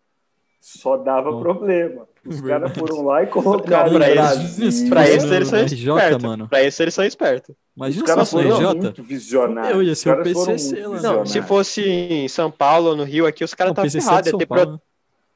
[0.61, 2.07] só dava Bom, problema.
[2.25, 6.23] Os caras foram lá e colocaram não, pra eles, pra eles eles são espertos.
[6.23, 6.49] Mano.
[6.49, 7.55] Pra isso eles são espertos.
[7.77, 8.75] Imagina Os caras foram RJ.
[8.75, 9.75] muito visionários.
[9.75, 11.01] Eu ia ser o PCC lá.
[11.01, 14.33] Não, se fosse em São Paulo, no Rio, aqui, os caras estavam ferrados.
[14.33, 14.81] Ia, ter pro...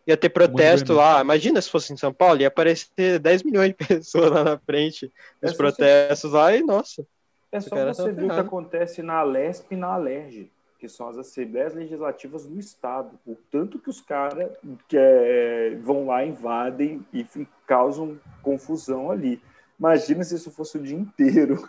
[0.06, 1.20] ia ter protesto lá.
[1.20, 5.10] Imagina se fosse em São Paulo, ia aparecer 10 milhões de pessoas lá na frente
[5.40, 7.06] nos é protestos lá e, nossa.
[7.50, 10.50] É só você ver o que acontece na Lesp e na Alerj
[10.82, 13.16] que são as assembleias legislativas do Estado.
[13.24, 14.50] O tanto que os caras
[14.88, 17.24] que é, vão lá, invadem e
[17.64, 19.40] causam confusão ali.
[19.78, 21.68] Imagina se isso fosse o dia inteiro.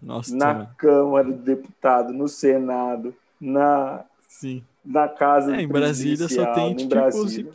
[0.00, 0.64] Nossa, na.
[0.78, 4.64] Câmara do Deputado, no Senado, na, Sim.
[4.82, 7.52] na Casa é, Em Brasília só tem tipo Brasília.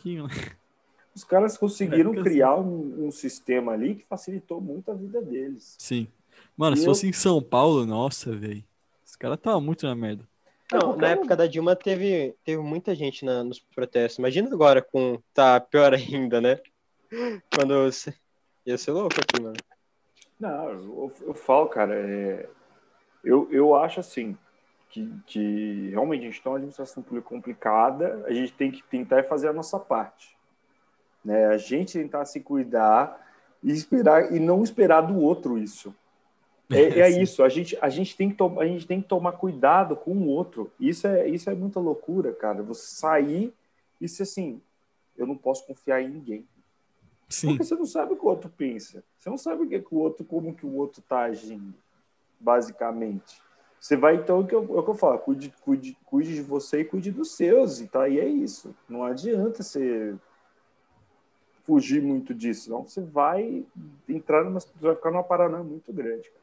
[1.12, 5.74] Os caras conseguiram é, criar um, um, sistema ali que facilitou muito a vida deles.
[5.80, 6.06] Sim.
[6.56, 6.90] Mano, e se eu...
[6.90, 8.62] fosse em São Paulo, nossa, velho.
[9.04, 10.30] Os caras estavam muito na merda.
[10.72, 14.18] Não, na época da Dilma teve, teve muita gente na, nos protestos.
[14.18, 15.20] Imagina agora com.
[15.34, 16.58] Tá pior ainda, né?
[17.54, 17.90] Quando.
[18.64, 19.56] Ia ser louco aqui, mano.
[20.38, 22.48] Não, eu, eu falo, cara, é...
[23.24, 24.36] eu, eu acho assim.
[24.88, 29.24] Que, que realmente a gente tem uma administração pública complicada, a gente tem que tentar
[29.24, 30.36] fazer a nossa parte.
[31.24, 31.46] Né?
[31.46, 33.26] A gente tentar se cuidar
[33.62, 35.94] e esperar e não esperar do outro isso.
[36.72, 39.96] É, é isso, a gente, a, gente tem que a gente tem que tomar cuidado
[39.96, 40.70] com o outro.
[40.78, 42.62] Isso é, isso é muita loucura, cara.
[42.62, 43.52] Você sair
[44.00, 44.60] e ser assim,
[45.16, 46.46] eu não posso confiar em ninguém.
[47.28, 47.48] Sim.
[47.48, 49.02] Porque você não sabe o que o outro pensa.
[49.18, 51.74] Você não sabe o que, que o outro, como que o outro está agindo,
[52.38, 53.40] basicamente.
[53.80, 56.34] Você vai, então, é o que eu, é o que eu falo, cuide, cuide, cuide
[56.34, 58.08] de você e cuide dos seus, e tá?
[58.08, 58.74] E é isso.
[58.88, 60.14] Não adianta você
[61.64, 62.82] fugir muito disso, não.
[62.84, 63.64] Você vai
[64.08, 66.30] entrar numa, vai ficar numa paranoia muito grande.
[66.30, 66.41] Cara.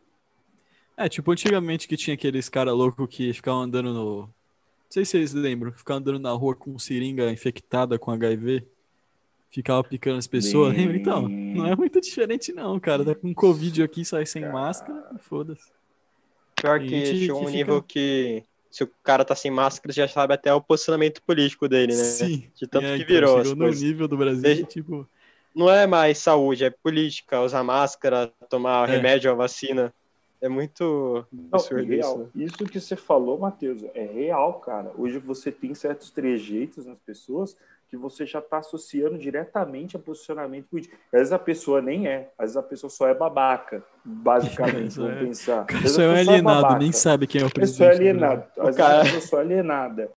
[0.99, 4.21] É, tipo, antigamente que tinha aqueles cara louco que ficavam andando no.
[4.23, 4.29] Não
[4.89, 8.67] sei se vocês lembram, ficavam andando na rua com seringa infectada com HIV.
[9.49, 10.75] Ficava picando as pessoas.
[10.75, 10.97] Lembra?
[10.97, 13.05] Então, não é muito diferente, não, cara.
[13.05, 15.71] Tá com Covid aqui, sai sem máscara, foda-se.
[16.57, 20.53] Pior que chegou um nível que se o cara tá sem máscara, já sabe até
[20.53, 22.03] o posicionamento político dele, né?
[22.03, 22.51] Sim.
[22.53, 23.37] De tanto é, que então, virou.
[23.37, 23.81] Chegou no coisas.
[23.81, 24.65] nível do Brasil, Desde...
[24.65, 25.07] tipo
[25.55, 28.91] não é mais saúde, é política, usar máscara, tomar é.
[28.93, 29.93] remédio, a vacina.
[30.41, 32.29] É muito absurdo não, isso.
[32.35, 34.91] Isso que você falou, Matheus, é real, cara.
[34.97, 37.57] Hoje você tem certos trejeitos nas pessoas
[37.89, 40.95] que você já está associando diretamente a posicionamento político.
[41.11, 45.17] Às vezes a pessoa nem é, às vezes a pessoa só é babaca, basicamente, vamos
[45.17, 45.19] é.
[45.19, 45.61] pensar.
[45.61, 47.83] A pessoa é alienado, nem sabe quem é o presidente.
[47.83, 48.99] A pessoa é alienado, às vezes cara...
[48.99, 50.11] a pessoa só é alienada.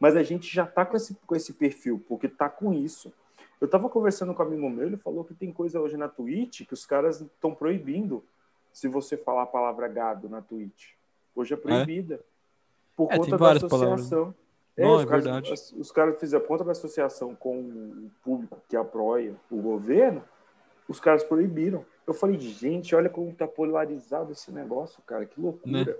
[0.00, 3.12] Mas a gente já está com esse, com esse perfil, porque está com isso.
[3.60, 6.62] Eu estava conversando com um amigo meu, ele falou que tem coisa hoje na Twitch
[6.66, 8.24] que os caras estão proibindo
[8.72, 10.92] se você falar a palavra gado na Twitch.
[11.34, 11.60] Hoje é, é?
[11.60, 12.14] proibida.
[12.16, 12.20] É?
[12.96, 14.34] Por é, conta da associação.
[14.76, 15.54] É, Não, os, é caras, verdade.
[15.76, 20.22] os caras fizeram conta da associação com o público que apoia o governo,
[20.88, 21.84] os caras proibiram.
[22.06, 25.84] Eu falei, gente, olha como tá polarizado esse negócio, cara, que loucura.
[25.84, 25.94] Né?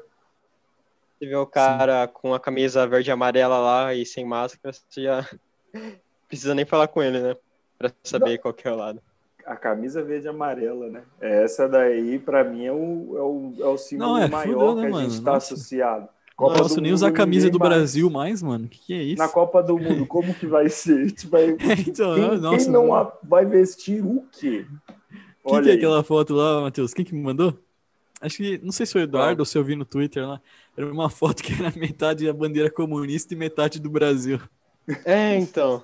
[1.18, 2.12] Você vê o cara Sim.
[2.14, 5.28] com a camisa verde e amarela lá e sem máscara, você já
[6.28, 7.36] precisa nem falar com ele, né?
[7.78, 8.38] para saber Não.
[8.38, 9.00] qual que é o lado.
[9.48, 11.02] A camisa verde e amarela, né?
[11.18, 14.90] Essa daí, para mim, é o, é o, é o símbolo Não, é maior né,
[14.90, 16.08] que a gente está associado.
[16.36, 17.58] Copa Nossa, nem usar a camisa do.
[17.58, 18.66] Brasil mais, mano.
[18.66, 19.22] O que, que, é isso?
[19.22, 21.10] Na Copa do Mundo, como que vai ser?
[21.16, 21.56] Tipo, vai...
[21.86, 23.10] então, quem, nossa, quem não mano.
[23.24, 24.66] vai vestir o quê?
[25.42, 26.92] O que, que é aquela foto lá, Matheus?
[26.92, 27.58] Quem que me mandou?
[28.20, 30.40] Acho que, não sei se foi o Eduardo ou se eu vi no Twitter lá.
[30.76, 34.40] Era uma foto que era metade a bandeira comunista e metade do Brasil.
[35.04, 35.82] É, então.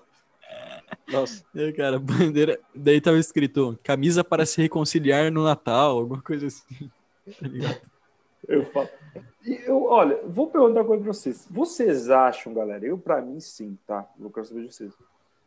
[1.08, 1.44] Nossa.
[1.54, 2.58] É, cara, bandeira.
[2.74, 6.90] Daí tava escrito camisa para se reconciliar no Natal, alguma coisa assim.
[7.40, 7.80] Tá ligado?
[8.46, 8.86] Eu falo.
[9.42, 11.48] Eu, olha, vou perguntar uma coisa pra vocês.
[11.50, 12.84] Vocês acham, galera?
[12.84, 14.06] Eu, para mim, sim, tá?
[14.20, 14.92] Eu quero saber de vocês.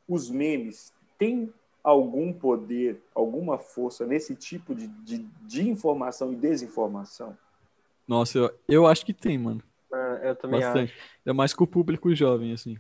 [0.08, 7.38] Os memes têm algum poder, alguma força nesse tipo de, de, de informação e desinformação?
[8.08, 9.62] Nossa, eu, eu acho que tem, mano.
[9.94, 10.94] É, eu também Bastante.
[10.94, 11.02] acho.
[11.26, 12.78] É mais com o público jovem, assim.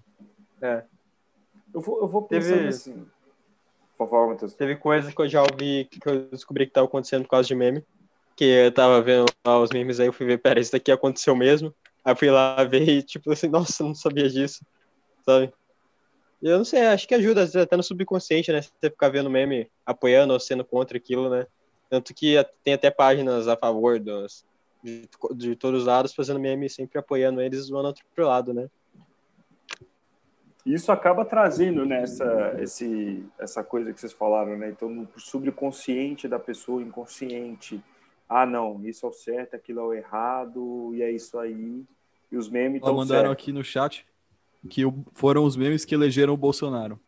[0.61, 0.83] É.
[1.73, 3.07] Eu vou, eu vou pensando teve, assim.
[3.97, 4.53] Por favor, Matheus.
[4.53, 7.55] Teve coisas que eu já ouvi que eu descobri que estava acontecendo por causa de
[7.55, 7.83] meme.
[8.35, 11.35] Que eu tava vendo lá os memes aí, eu fui ver, pera, isso daqui aconteceu
[11.35, 11.73] mesmo.
[12.05, 14.63] Aí fui lá ver e, tipo assim, nossa, não sabia disso,
[15.25, 15.51] sabe?
[16.41, 18.61] Eu não sei, acho que ajuda, até no subconsciente, né?
[18.61, 21.47] Você ficar vendo meme apoiando ou sendo contra aquilo, né?
[21.89, 24.45] Tanto que tem até páginas a favor dos,
[24.83, 28.69] de, de todos os lados fazendo meme, sempre apoiando eles e zoando outro lado, né?
[30.73, 34.69] Isso acaba trazendo nessa né, esse, essa coisa que vocês falaram, né?
[34.69, 37.81] Então, no subconsciente da pessoa, inconsciente,
[38.27, 41.83] ah, não, isso é o certo, aquilo é o errado, e é isso aí.
[42.31, 43.31] E os memes estão mandaram certo.
[43.31, 44.05] aqui no chat
[44.69, 46.99] que foram os memes que elegeram o Bolsonaro.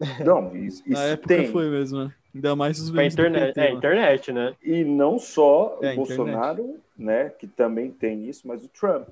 [0.24, 1.48] Não, isso, isso Na época tem.
[1.48, 2.14] foi mesmo, né?
[2.34, 4.54] Ainda mais os memes internet, PT, É, internet, né?
[4.62, 6.82] E não só é, o Bolsonaro, internet.
[6.96, 9.08] né, que também tem isso, mas o Trump.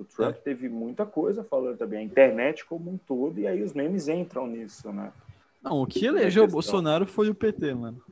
[0.00, 0.40] O Trump é.
[0.40, 4.46] teve muita coisa falando também, a internet como um todo, e aí os memes entram
[4.46, 5.12] nisso, né?
[5.62, 8.02] Não, o que elegeu o Bolsonaro foi o PT, mano.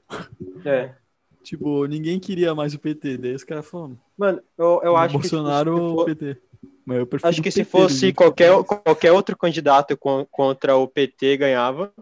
[0.66, 0.94] É.
[1.42, 3.98] Tipo, ninguém queria mais o PT, daí os caras falaram.
[4.18, 5.80] Mano, eu, eu acho Bolsonaro que.
[5.80, 6.36] Bolsonaro ou PT.
[6.84, 9.96] Mas eu acho que se fosse qualquer, qualquer outro candidato
[10.30, 11.92] contra o PT ganhava.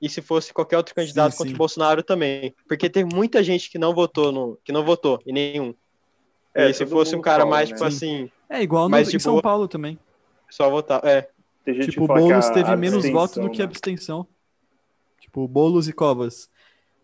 [0.00, 1.54] E se fosse qualquer outro candidato sim, contra sim.
[1.54, 2.54] o Bolsonaro também.
[2.66, 5.74] Porque tem muita gente que não votou no, que não votou em nenhum.
[6.54, 7.76] É, e se fosse um cara fala, mais, né?
[7.76, 9.96] tipo assim, é, igual no, em São Paulo também.
[10.50, 11.30] Só votar, é.
[11.84, 13.70] tipo, o Boulos teve menos voto do que a né?
[13.70, 14.26] abstenção.
[15.20, 16.50] Tipo, Boulos e Covas.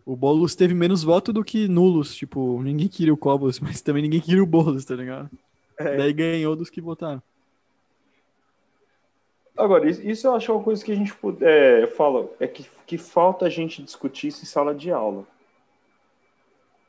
[0.05, 2.15] O Boulos teve menos voto do que nulos.
[2.17, 5.31] Tipo, ninguém queria o Covas, mas também ninguém queria o Boulos, tá ligado?
[5.79, 5.97] É.
[5.97, 7.23] Daí ganhou dos que votaram.
[9.57, 13.47] Agora, isso eu acho uma coisa que a gente é, fala, é que, que falta
[13.47, 15.25] a gente discutir isso em sala de aula.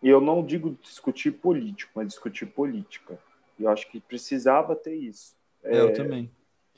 [0.03, 3.17] E eu não digo discutir político, mas discutir política.
[3.59, 5.35] Eu acho que precisava ter isso.
[5.63, 6.29] É, eu também.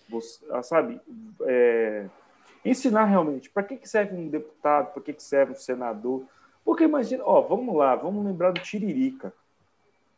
[0.10, 1.00] Você, ah, sabe,
[1.44, 2.06] é,
[2.66, 6.24] ensinar realmente para que, que serve um deputado, para que, que serve um senador.
[6.66, 9.34] Porque imagina, ó, vamos lá, vamos lembrar do Tiririca.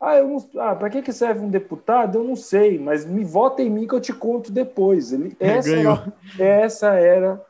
[0.00, 2.18] Ah, eu não, ah, para que, que serve um deputado?
[2.18, 5.12] Eu não sei, mas me vota em mim que eu te conto depois.
[5.12, 7.46] Ele, essa, era, essa era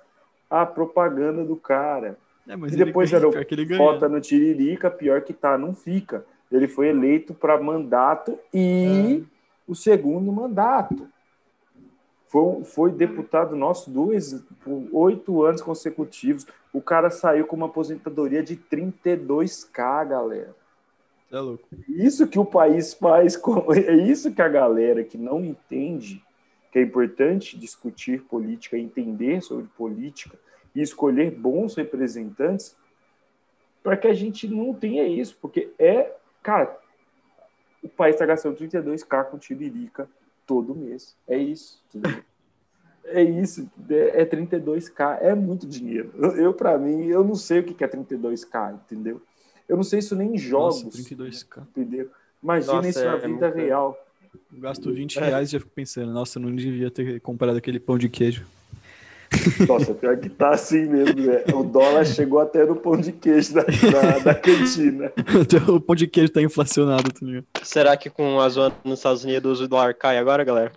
[0.50, 2.18] a propaganda do cara.
[2.46, 3.32] É, e depois era o
[3.78, 6.26] vota no Tiririca, pior que tá, não fica.
[6.52, 9.26] Ele foi eleito para mandato e é.
[9.66, 11.08] o segundo mandato.
[12.28, 16.46] Foi, foi deputado nosso dois, por oito anos consecutivos.
[16.72, 20.54] O cara saiu com uma aposentadoria de 32k, galera.
[21.30, 21.66] É louco.
[21.88, 23.72] Isso que o país faz, com...
[23.72, 26.22] é isso que a galera que não entende
[26.72, 30.38] que é importante discutir política, entender sobre política
[30.74, 32.74] e escolher bons representantes
[33.82, 36.78] para que a gente não tenha isso, porque é, cara,
[37.82, 40.08] o país está gastando 32k com tiririca
[40.46, 41.16] todo mês.
[41.26, 41.82] É isso.
[41.88, 42.22] Entendeu?
[43.04, 46.12] É isso, é 32k, é muito dinheiro.
[46.36, 49.20] Eu, para mim, eu não sei o que é 32k, entendeu?
[49.68, 50.84] Eu não sei isso nem em jogos.
[50.84, 51.62] Nossa, 32k.
[51.62, 52.10] Entendeu?
[52.40, 53.98] Imagina nossa, isso na é, vida é real.
[54.52, 55.24] Eu gasto 20 é.
[55.24, 58.46] reais e já fico pensando, nossa, eu não devia ter comprado aquele pão de queijo.
[59.66, 61.44] Nossa, pior que tá assim mesmo, né?
[61.54, 65.12] O dólar chegou até no pão de queijo da, da, da cantina.
[65.68, 67.46] o pão de queijo tá inflacionado, tá ligado?
[67.62, 70.72] Será que com a zona nos Estados Unidos o dólar cai agora, galera?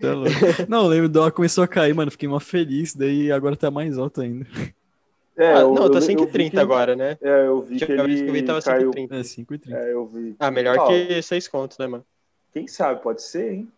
[0.00, 2.10] não, não, lembro, o dólar começou a cair, mano.
[2.10, 4.46] Fiquei mó feliz, daí agora tá mais alto ainda.
[5.36, 6.58] É, ah, eu, não, tá 5,30 que...
[6.58, 7.16] agora, né?
[7.20, 8.90] É, eu vi que ele que eu vi tava caiu.
[8.90, 9.12] 5,30.
[9.12, 9.72] É, 5,30.
[9.72, 10.36] É, eu vi.
[10.38, 12.04] Ah, melhor oh, que 6 contos, né, mano?
[12.52, 13.68] Quem sabe, pode ser, hein?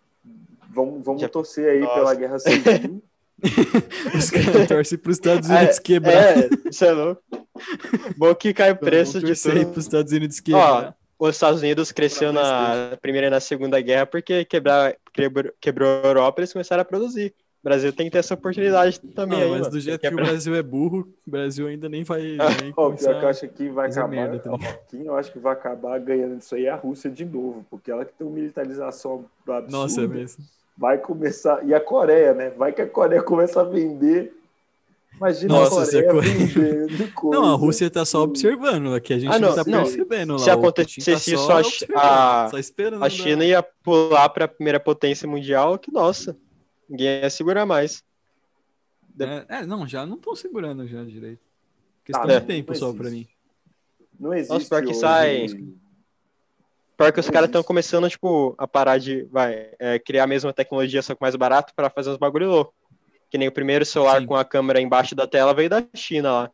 [0.73, 1.29] Vamos, vamos Já...
[1.29, 1.95] torcer aí Nossa.
[1.95, 3.03] pela Guerra Civil.
[4.15, 6.39] Os caras torcem para os Estados Unidos é, quebrar.
[6.39, 7.23] É, isso é louco.
[8.17, 9.67] Bom que cai o preço de tudo.
[9.67, 10.95] para os Estados Unidos quebrar.
[11.19, 15.89] Ó, os Estados Unidos cresceu na Primeira e na Segunda Guerra porque quebrar, quebrou, quebrou
[16.03, 17.35] a Europa e eles começaram a produzir.
[17.63, 19.39] O Brasil tem que ter essa oportunidade também.
[19.39, 19.73] Não, aí, mas mano.
[19.73, 22.23] do jeito que, que o Brasil é burro, o Brasil ainda nem vai.
[22.23, 24.41] Nem oh, pior que eu acho que vai acabar.
[24.89, 27.91] Quem eu acho que vai acabar ganhando isso aí é a Rússia de novo, porque
[27.91, 29.71] ela que tem uma militarização absurda.
[29.71, 30.43] Nossa, é mesmo.
[30.81, 31.63] Vai começar.
[31.69, 32.49] E a Coreia, né?
[32.57, 34.35] Vai que a Coreia começa a vender.
[35.15, 37.37] Imagina Nossa, a Coreia vendendo coisa.
[37.39, 39.83] Não, a Rússia tá só observando, aqui a gente ah, não, não tá não.
[39.83, 40.55] percebendo Se lá.
[40.55, 45.93] acontecesse tá isso, a, a, a China ia pular para a primeira potência mundial, que
[45.93, 46.35] nossa.
[46.89, 48.03] Ninguém ia segurar mais.
[49.21, 51.43] É, é não, já não estão segurando já direito.
[52.07, 53.29] Questão ah, de tempo só para mim.
[54.19, 54.55] Não existe.
[54.55, 55.47] Nossa, pior que sai.
[57.01, 60.53] Pior que os caras estão começando, tipo, a parar de vai, é, criar a mesma
[60.53, 62.75] tecnologia, só que mais barato, para fazer uns bagulho louco.
[63.31, 64.27] Que nem o primeiro celular Sim.
[64.27, 66.51] com a câmera embaixo da tela veio da China lá.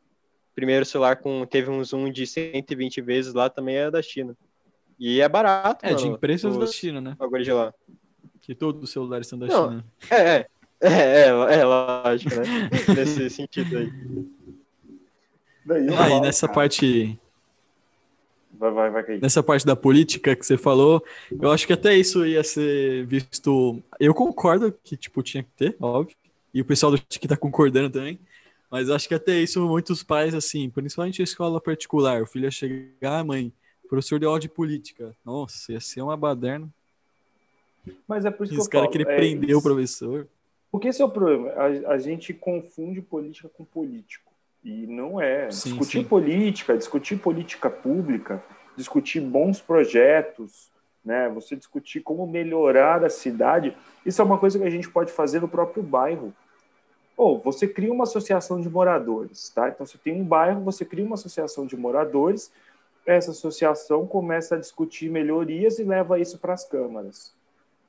[0.52, 4.36] O primeiro celular com teve um zoom de 120 vezes lá também é da China.
[4.96, 5.84] E é barato.
[5.84, 7.16] É, mano, de empresas da China, né?
[7.18, 7.74] Bagulho de lá.
[8.40, 9.84] Que todos os celulares são da Não, China.
[10.08, 10.46] É, é,
[10.80, 12.70] é, é, é lógico, né?
[12.94, 13.92] Nesse sentido aí.
[15.64, 16.54] Daí, aí, nessa cara.
[16.54, 17.18] parte.
[18.58, 19.20] Vai, vai, vai cair.
[19.20, 21.04] Nessa parte da política que você falou,
[21.40, 23.82] eu acho que até isso ia ser visto.
[24.00, 26.16] Eu concordo que, tipo, tinha que ter, óbvio.
[26.52, 28.18] E o pessoal do que tá concordando também.
[28.70, 32.50] Mas acho que até isso muitos pais, assim, principalmente a escola particular, o filho ia
[32.50, 33.52] chegar, ah, mãe,
[33.88, 35.14] professor de aula de política.
[35.24, 36.68] Nossa, ia ser uma baderna.
[38.06, 39.58] Mas é por isso que Os caras queriam é prender isso.
[39.58, 40.26] o professor.
[40.70, 41.50] Porque esse é o problema.
[41.50, 44.32] A, a, gente confunde política com político.
[44.66, 45.48] E não é.
[45.48, 46.04] Sim, discutir sim.
[46.04, 48.42] política, discutir política pública,
[48.76, 50.72] discutir bons projetos,
[51.04, 51.28] né?
[51.28, 53.76] Você discutir como melhorar a cidade.
[54.04, 56.34] Isso é uma coisa que a gente pode fazer no próprio bairro.
[57.16, 59.68] Ou você cria uma associação de moradores, tá?
[59.68, 62.50] Então você tem um bairro, você cria uma associação de moradores,
[63.06, 67.32] essa associação começa a discutir melhorias e leva isso para as câmaras.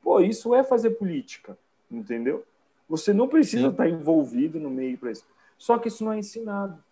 [0.04, 1.58] Pô, isso é fazer política,
[1.90, 2.46] entendeu?
[2.88, 3.72] Você não precisa Sim.
[3.72, 5.26] estar envolvido no meio para isso.
[5.58, 6.84] Só que isso não é ensinado.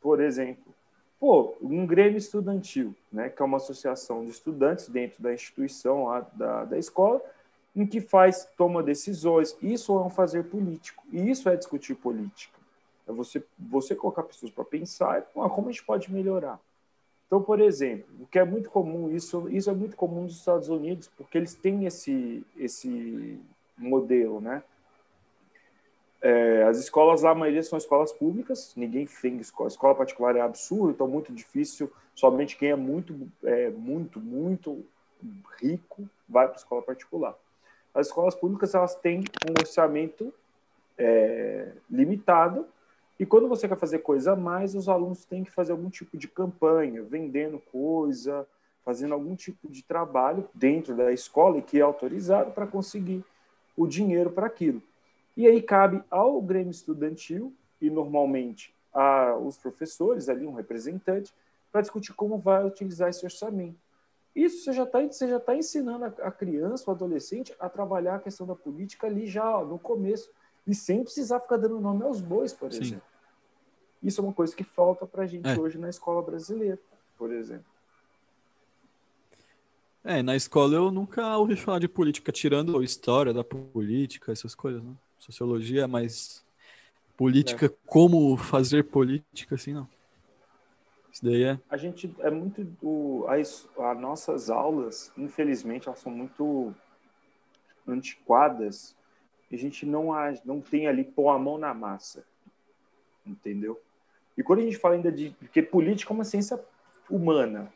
[0.00, 0.74] Por exemplo,
[1.18, 6.20] pô, um Grêmio Estudantil, né, que é uma associação de estudantes dentro da instituição lá,
[6.32, 7.20] da, da escola,
[7.74, 9.56] em que faz, toma decisões.
[9.62, 11.04] Isso é um fazer político.
[11.12, 12.58] E isso é discutir política.
[13.06, 16.58] É você, você colocar pessoas para pensar como a gente pode melhorar.
[17.26, 20.68] Então, por exemplo, o que é muito comum, isso, isso é muito comum nos Estados
[20.68, 23.40] Unidos, porque eles têm esse, esse
[23.78, 24.64] modelo, né?
[26.22, 29.68] É, as escolas lá, a maioria são escolas públicas, ninguém tem escola.
[29.68, 31.90] Escola particular é absurdo, então muito difícil.
[32.14, 34.84] Somente quem é muito, é, muito, muito
[35.60, 37.34] rico vai para a escola particular.
[37.94, 40.32] As escolas públicas elas têm um orçamento
[40.98, 42.66] é, limitado
[43.20, 46.16] e quando você quer fazer coisa a mais, os alunos têm que fazer algum tipo
[46.16, 48.46] de campanha, vendendo coisa,
[48.82, 53.22] fazendo algum tipo de trabalho dentro da escola e que é autorizado para conseguir
[53.76, 54.82] o dinheiro para aquilo.
[55.36, 61.32] E aí cabe ao Grêmio Estudantil e normalmente a os professores ali, um representante,
[61.70, 63.78] para discutir como vai utilizar esse orçamento.
[64.34, 68.16] Isso você já está você já tá ensinando a, a criança, o adolescente, a trabalhar
[68.16, 70.30] a questão da política ali já ó, no começo,
[70.66, 72.80] e sem precisar ficar dando nome aos bois, por Sim.
[72.80, 73.04] exemplo.
[74.02, 75.58] Isso é uma coisa que falta para a gente é.
[75.58, 76.78] hoje na escola brasileira,
[77.18, 77.66] por exemplo.
[80.02, 84.82] É, na escola eu nunca ouvi falar de política, tirando história da política, essas coisas,
[84.82, 84.94] né?
[85.20, 86.42] Sociologia, mas
[87.16, 87.72] política, é.
[87.86, 89.86] como fazer política, assim, não.
[91.12, 91.60] Isso daí é.
[91.68, 92.64] A gente é muito.
[92.64, 96.74] do as, as nossas aulas, infelizmente, elas são muito
[97.86, 98.96] antiquadas.
[99.50, 100.10] E a gente não,
[100.44, 102.24] não tem ali pôr a mão na massa.
[103.26, 103.78] Entendeu?
[104.38, 105.36] E quando a gente fala ainda de.
[105.38, 106.58] Porque política é uma ciência
[107.10, 107.70] humana.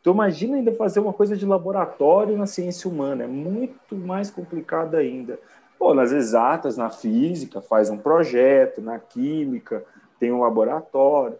[0.00, 3.24] Então, imagina ainda fazer uma coisa de laboratório na ciência humana.
[3.24, 5.38] É muito mais complicado ainda.
[5.82, 9.84] Pô, nas exatas, na física, faz um projeto, na química,
[10.16, 11.36] tem um laboratório.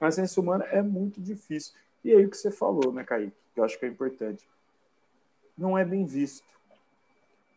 [0.00, 1.72] Na ciência humana é muito difícil.
[2.02, 3.32] E aí o que você falou, né, Kaique?
[3.54, 4.48] Que eu acho que é importante.
[5.56, 6.44] Não é bem visto.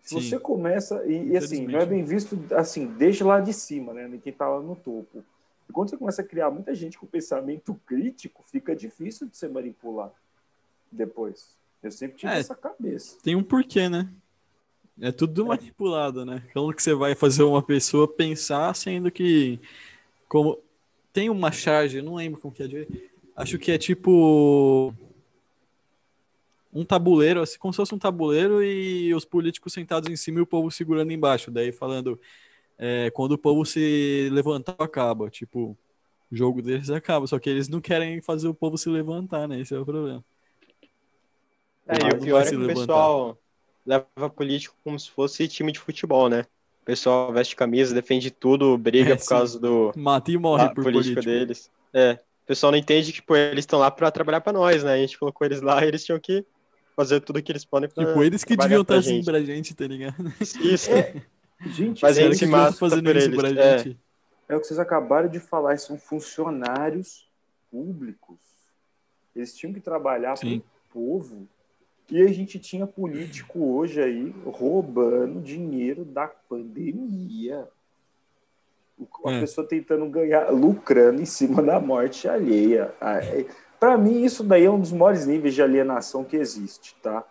[0.03, 0.21] Sim.
[0.21, 4.19] você começa, e, e assim, não é bem visto assim, desde lá de cima, né?
[4.21, 5.25] Quem está lá no topo.
[5.67, 9.47] E quando você começa a criar muita gente com pensamento crítico, fica difícil de você
[9.47, 10.11] manipular
[10.91, 11.57] depois.
[11.81, 13.17] Eu sempre tive é, essa cabeça.
[13.23, 14.07] Tem um porquê, né?
[14.99, 16.43] É tudo manipulado, né?
[16.53, 19.59] Como que você vai fazer uma pessoa pensar, sendo que
[20.27, 20.59] como
[21.13, 22.87] tem uma charge, não lembro como que é.
[23.35, 24.93] Acho que é tipo
[26.73, 30.41] um tabuleiro, assim, como se fosse um tabuleiro e os políticos sentados em cima e
[30.41, 32.19] o povo segurando embaixo, daí falando
[32.77, 35.29] é, quando o povo se levantar, acaba.
[35.29, 35.77] Tipo,
[36.31, 37.25] o jogo deles acaba.
[37.25, 39.59] Só que eles não querem fazer o povo se levantar, né?
[39.59, 40.23] Esse é o problema.
[41.87, 43.39] É, e o pior é que o pessoal
[43.87, 46.41] leva político como se fosse time de futebol, né?
[46.81, 49.91] O pessoal veste camisa, defende tudo, briga é, por causa do.
[49.95, 51.71] Mata e morre por política deles.
[51.93, 52.19] É.
[52.43, 54.93] O pessoal não entende que tipo, eles estão lá para trabalhar para nós, né?
[54.93, 56.45] A gente colocou eles lá e eles tinham que
[56.95, 59.85] fazer tudo que eles podem pra Tipo, eles que deviam estar assim pra gente, tá
[59.85, 60.33] ligado?
[60.61, 60.91] Isso.
[60.91, 61.21] É,
[61.65, 63.77] Gente, mas a gente mata fazendo isso pra é.
[63.79, 63.99] gente.
[64.47, 67.27] É o que vocês acabaram de falar, são funcionários
[67.69, 68.37] públicos.
[69.35, 71.47] Eles tinham que trabalhar para o povo.
[72.09, 77.67] E a gente tinha político hoje aí roubando dinheiro da pandemia.
[79.25, 79.39] A é.
[79.41, 82.93] pessoa tentando ganhar, lucrando em cima da morte alheia.
[83.01, 83.45] É,
[83.79, 87.25] para mim, isso daí é um dos maiores níveis de alienação que existe, tá?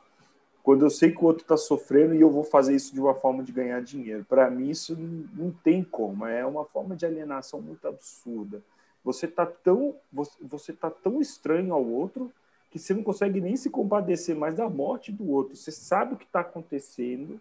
[0.66, 3.14] quando eu sei que o outro está sofrendo e eu vou fazer isso de uma
[3.14, 4.26] forma de ganhar dinheiro.
[4.28, 6.26] Para mim, isso não, tem como.
[6.26, 8.60] É uma forma de alienação muito absurda.
[9.04, 9.94] Você está tão,
[10.42, 12.32] você tá tão estranho ao outro
[12.78, 15.56] que você não consegue nem se compadecer mais da morte do outro.
[15.56, 17.40] Você sabe o que está acontecendo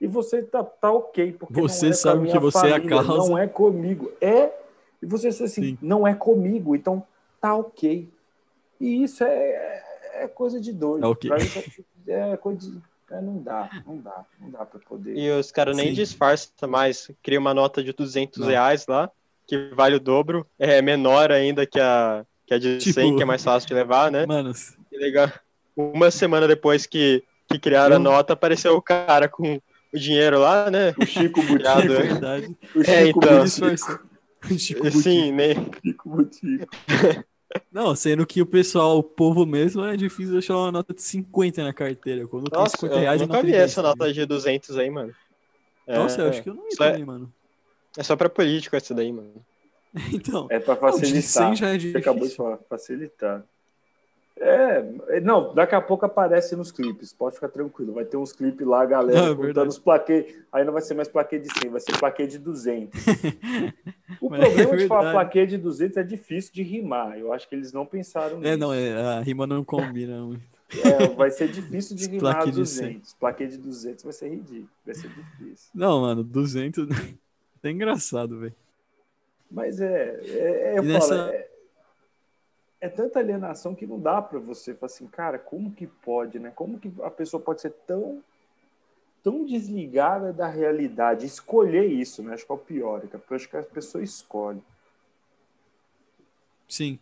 [0.00, 1.32] e você tá, tá ok.
[1.32, 3.30] Porque você é sabe que você família, é a causa.
[3.30, 4.10] Não é comigo.
[4.20, 4.50] É.
[5.02, 5.78] E você diz assim, Sim.
[5.80, 7.02] não é comigo, então
[7.40, 8.08] tá ok.
[8.80, 9.82] E isso é,
[10.14, 11.04] é coisa de doido.
[11.04, 11.30] É okay.
[12.06, 12.90] é coisa de.
[13.10, 15.16] É, não dá, não dá, não dá para poder.
[15.16, 18.46] E os caras nem disfarçam mais, cria uma nota de 200 não.
[18.46, 19.10] reais lá,
[19.48, 22.94] que vale o dobro, é menor ainda que a, que a de tipo...
[22.94, 24.26] 100, que é mais fácil de levar, né?
[24.92, 25.30] Legal.
[25.76, 27.96] Uma semana depois que, que criaram Eu...
[27.96, 29.60] a nota, apareceu o cara com
[29.94, 30.92] o dinheiro lá, né?
[30.98, 31.68] O Chico Butico.
[31.68, 32.56] é verdade.
[32.74, 34.58] O Chico é, então, Butico.
[34.58, 35.54] Chico Sim, né?
[35.84, 36.76] Chico Butico.
[37.70, 41.62] Não, sendo que o pessoal, o povo mesmo, é difícil achar uma nota de 50
[41.62, 42.26] na carteira.
[42.26, 45.12] Quando Nossa, tem 50 reais, eu nunca vi essa nota de 200 aí, mano.
[45.86, 47.32] Nossa, é, eu acho que eu não vi também, é, mano.
[47.96, 49.34] É só pra político essa daí, mano.
[50.12, 50.46] então.
[50.50, 51.48] É pra facilitar.
[51.48, 53.44] Não, já é Você acabou de falar, facilitar.
[54.42, 57.92] É, não, daqui a pouco aparece nos clipes, pode ficar tranquilo.
[57.92, 60.34] Vai ter uns clipes lá, galera, não, contando os plaquês.
[60.50, 62.98] Aí não vai ser mais plaquê de 100, vai ser plaquê de 200.
[64.18, 67.18] o Mas problema é de falar plaquê de 200 é difícil de rimar.
[67.18, 68.48] Eu acho que eles não pensaram nisso.
[68.48, 70.42] É, não, é, a rima não combina muito.
[70.84, 73.10] É, vai ser difícil de rimar plaquê 200.
[73.10, 75.70] De plaquê de 200 vai ser ridículo, vai ser difícil.
[75.74, 76.88] Não, mano, 200
[77.62, 78.54] é engraçado, velho.
[79.50, 81.08] Mas é, é, é eu nessa...
[81.08, 81.48] falo, é,
[82.80, 86.52] é tanta alienação que não dá para você falar assim, cara, como que pode, né?
[86.54, 88.22] Como que a pessoa pode ser tão
[89.22, 92.32] tão desligada da realidade, escolher isso, né?
[92.32, 94.62] Acho que é o pior, porque acho que a pessoa escolhe.
[96.66, 96.98] Sim.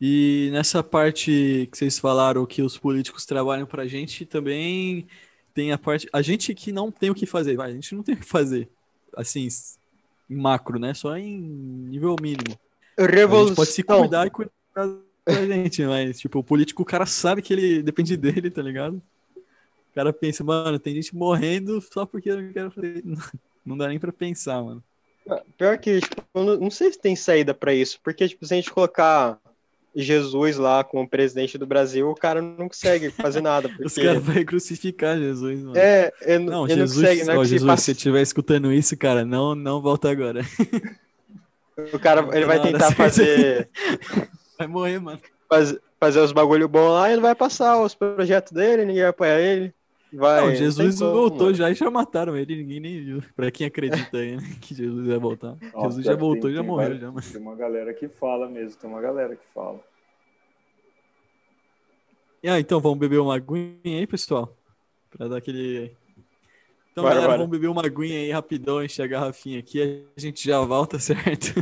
[0.00, 5.06] E nessa parte que vocês falaram que os políticos trabalham para a gente, também
[5.52, 6.08] tem a parte.
[6.12, 8.24] A gente que não tem o que fazer, vai, a gente não tem o que
[8.24, 8.68] fazer,
[9.14, 9.46] assim,
[10.36, 10.94] macro, né?
[10.94, 12.58] Só em nível mínimo.
[12.98, 13.44] Revolução.
[13.44, 14.86] A gente pode se cuidar e cuidar pra
[15.46, 19.02] gente, mas, tipo, o político, o cara sabe que ele depende dele, tá ligado?
[19.36, 23.02] O cara pensa, mano, tem gente morrendo só porque eu não quero fazer.
[23.62, 24.82] Não dá nem pra pensar, mano.
[25.58, 26.22] Pior que, tipo,
[26.58, 29.38] não sei se tem saída para isso, porque, tipo, se a gente colocar
[29.94, 33.68] Jesus lá como presidente do Brasil, o cara não consegue fazer nada.
[33.70, 33.84] Porque...
[33.84, 35.76] Os caras vão crucificar Jesus, mano.
[35.76, 37.36] É, eu, não, eu Jesus, não consegue, né?
[37.36, 37.80] Ó, Jesus, passa...
[37.80, 40.42] se você estiver escutando isso, cara, não, não volta agora.
[41.92, 43.68] O cara, ele vai tentar fazer...
[44.58, 45.18] Vai morrer, mano.
[45.48, 49.10] Faz, fazer os bagulho bom lá e ele vai passar os projetos dele, ninguém vai
[49.10, 49.72] apoiar ele.
[50.12, 51.54] Vai, não, Jesus como, voltou mano.
[51.54, 53.22] já e já mataram ele, ninguém nem viu.
[53.36, 55.56] Pra quem acredita aí, né, que Jesus vai voltar.
[55.72, 56.98] Nossa, Jesus já voltou e já morreu.
[56.98, 57.30] já, mas...
[57.30, 59.80] Tem uma galera que fala mesmo, tem uma galera que fala.
[62.42, 64.56] E ah, então vamos beber uma aguinha aí, pessoal?
[65.10, 65.94] Pra dar aquele.
[66.90, 67.38] Então, bora, galera, bora.
[67.38, 71.54] vamos beber uma aguinha aí rapidão, encher a garrafinha aqui, a gente já volta, certo?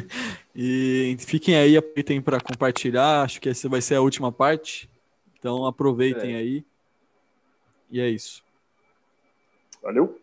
[0.55, 4.89] E fiquem aí, aproveitem para compartilhar, acho que essa vai ser a última parte.
[5.39, 6.39] Então aproveitem é.
[6.39, 6.65] aí.
[7.91, 8.45] E é isso.
[9.83, 10.21] Valeu.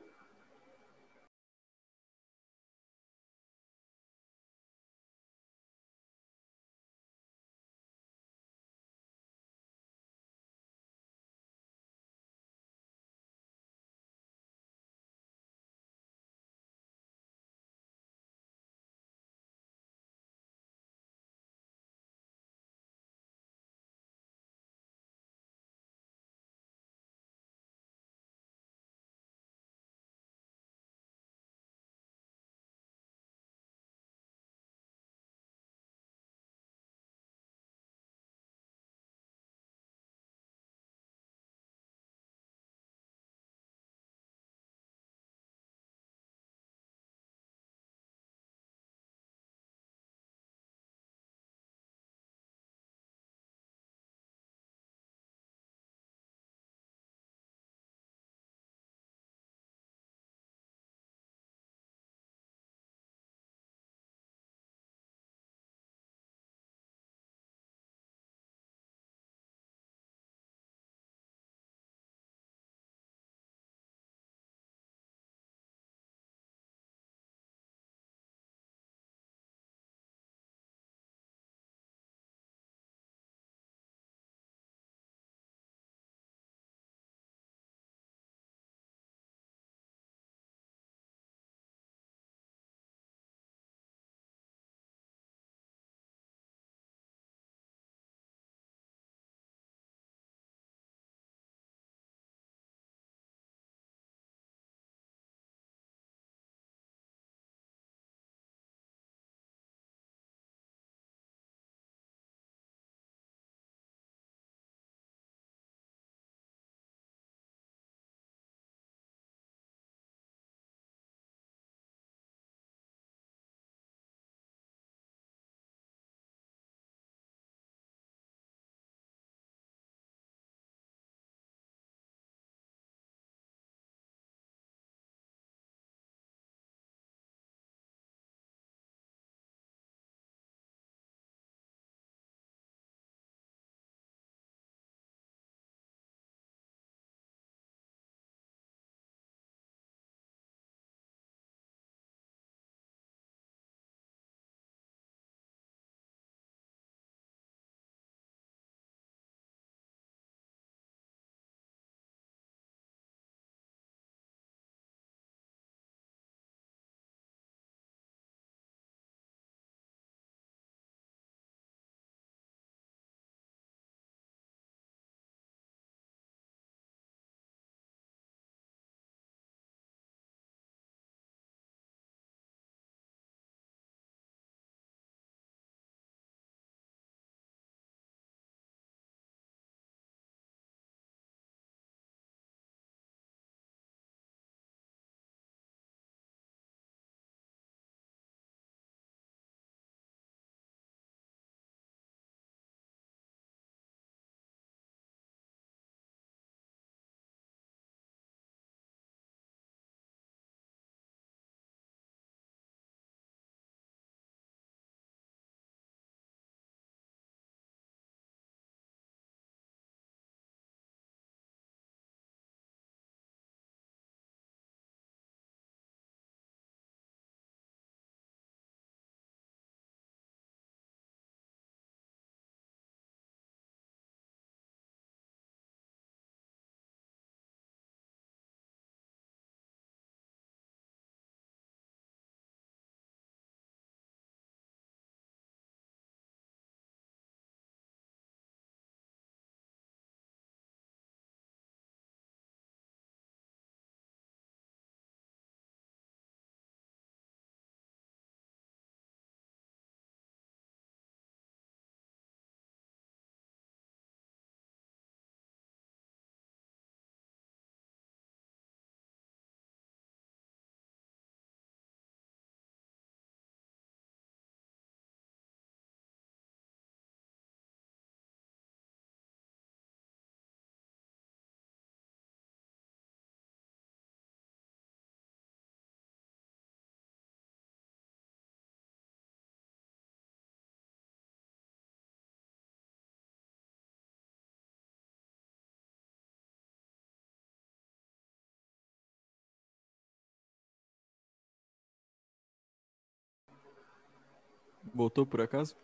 [304.95, 305.75] Voltou por acaso?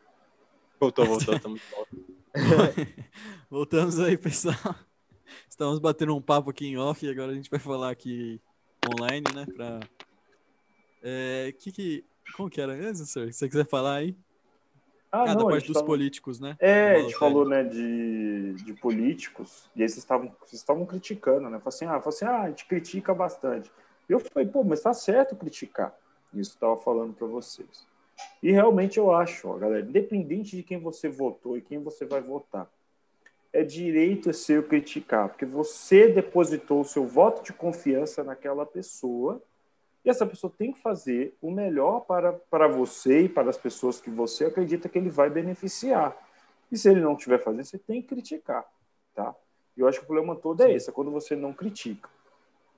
[0.80, 1.62] Voltou, voltou, estamos
[3.52, 4.56] Voltamos aí, pessoal.
[5.50, 8.40] Estamos batendo um papo aqui em off e agora a gente vai falar aqui
[8.90, 9.46] online, né?
[9.54, 9.82] Pra...
[11.04, 12.06] É, que que...
[12.38, 13.34] Como que era mesmo, senhor?
[13.34, 14.16] Se você quiser falar aí.
[15.12, 15.88] Ah, ah não, da parte dos falou...
[15.88, 16.56] políticos, né?
[16.58, 21.50] É, a gente falou, né, de, de políticos, e aí vocês estavam, vocês estavam criticando,
[21.50, 21.60] né?
[21.60, 23.70] Falei assim, ah, assim, ah, a gente critica bastante.
[24.08, 25.94] E eu falei, pô, mas tá certo criticar.
[26.34, 27.91] Isso estava falando para vocês.
[28.42, 32.22] E realmente eu acho, ó, galera, independente de quem você votou e quem você vai
[32.22, 32.70] votar,
[33.54, 39.42] é direito seu criticar, porque você depositou o seu voto de confiança naquela pessoa
[40.04, 44.02] e essa pessoa tem que fazer o melhor para, para você e para as pessoas
[44.02, 46.18] que você acredita que ele vai beneficiar.
[46.72, 48.66] E se ele não estiver fazendo, você tem que criticar,
[49.14, 49.36] tá?
[49.78, 52.10] Eu acho que o problema todo é esse, é quando você não critica.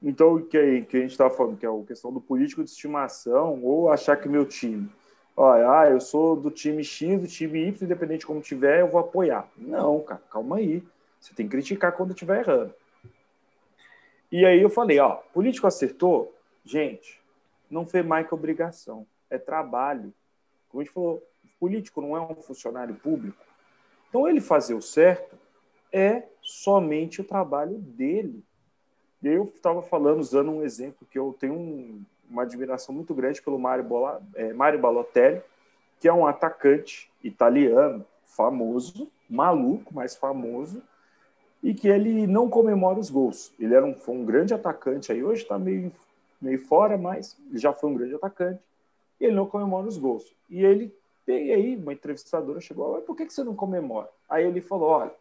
[0.02, 2.70] Então, o que, que a gente estava falando, que é a questão do político de
[2.70, 4.90] estimação, ou achar que meu time
[5.36, 8.88] olha, ah, eu sou do time X, do time Y, independente de como tiver, eu
[8.88, 9.48] vou apoiar.
[9.58, 10.84] Não, cara, calma aí.
[11.20, 12.74] Você tem que criticar quando estiver errando.
[14.32, 16.36] E aí eu falei, ó, político acertou?
[16.66, 17.22] Gente,
[17.70, 20.14] não foi mais que obrigação, é trabalho.
[20.70, 21.24] Como a gente falou,
[21.60, 23.38] político não é um funcionário público.
[24.10, 25.38] Então ele fazer o certo
[25.92, 28.44] é somente o trabalho dele.
[29.24, 32.04] Eu estava falando, usando um exemplo que eu tenho um,
[32.34, 35.42] uma admiração muito grande pelo Mario, Bola, é, Mario Balotelli,
[36.00, 40.82] que é um atacante italiano famoso, maluco, mas famoso,
[41.62, 43.54] e que ele não comemora os gols.
[43.60, 45.92] Ele era um, foi um grande atacante aí, hoje está meio,
[46.42, 48.60] meio fora, mas já foi um grande atacante,
[49.22, 50.36] e ele não comemora os gols.
[50.50, 50.94] E ele,
[51.28, 54.10] e aí, uma entrevistadora chegou, por que, que você não comemora?
[54.28, 55.14] Aí ele falou, olha,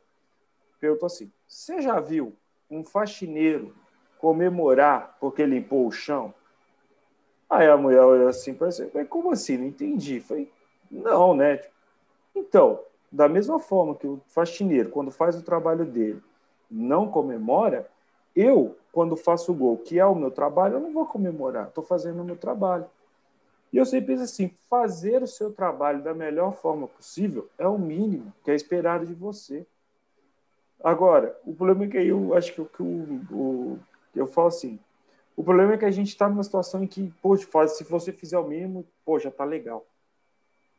[0.81, 2.33] perguntou assim, você já viu
[2.71, 3.75] um faxineiro
[4.19, 6.35] comemorar porque limpou o chão?
[7.53, 9.59] Aí a mulher olhou assim para você, mas como assim?
[9.59, 10.21] Não entendi.
[10.21, 10.51] Falei,
[10.91, 11.61] não, né?
[12.35, 12.81] Então,
[13.11, 16.23] da mesma forma que o faxineiro, quando faz o trabalho dele,
[16.71, 17.87] não comemora,
[18.35, 21.85] eu, quando faço o gol, que é o meu trabalho, eu não vou comemorar, estou
[21.85, 22.87] fazendo o meu trabalho.
[23.71, 27.79] E eu sempre penso assim: fazer o seu trabalho da melhor forma possível é o
[27.79, 29.67] mínimo que é esperado de você.
[30.83, 33.79] Agora, o problema é que eu acho que, que o, o,
[34.17, 34.81] eu falo assim:
[35.37, 38.39] o problema é que a gente está numa situação em que, poxa, se você fizer
[38.39, 39.87] o mínimo, pô, já tá legal.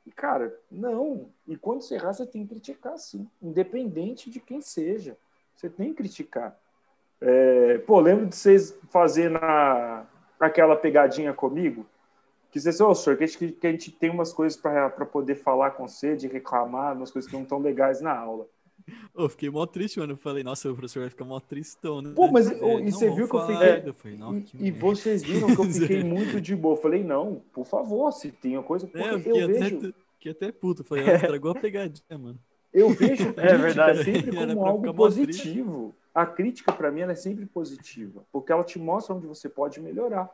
[0.05, 1.29] E, cara, não.
[1.47, 3.27] E quando você errar, você tem que criticar, sim.
[3.41, 5.17] Independente de quem seja.
[5.55, 6.57] Você tem que criticar.
[7.21, 10.05] É, pô, lembro de vocês fazendo a,
[10.39, 11.85] aquela pegadinha comigo?
[12.51, 14.89] Que vocês, ô, oh, senhor, que a, gente, que a gente tem umas coisas para
[15.05, 18.47] poder falar com você, de reclamar, umas coisas que não estão legais na aula.
[19.15, 20.13] Eu fiquei mó triste, mano.
[20.13, 22.13] Eu falei, nossa, o professor vai ficar mó tristão, né?
[22.15, 23.83] Pô, mas é, e você viu que eu fiquei.
[23.85, 24.19] Eu falei,
[24.55, 26.75] e, e vocês viram que eu fiquei muito de boa.
[26.75, 28.89] Eu falei, não, por favor, se tem uma coisa.
[28.93, 29.77] É, eu, eu vejo.
[29.77, 30.81] Até, fiquei até puto.
[30.81, 32.39] Eu falei, ah, estragou a pegadinha, mano.
[32.73, 34.03] Eu vejo é verdade.
[34.03, 35.95] sempre como algo positivo.
[36.13, 39.79] A crítica, para mim, ela é sempre positiva, porque ela te mostra onde você pode
[39.79, 40.29] melhorar.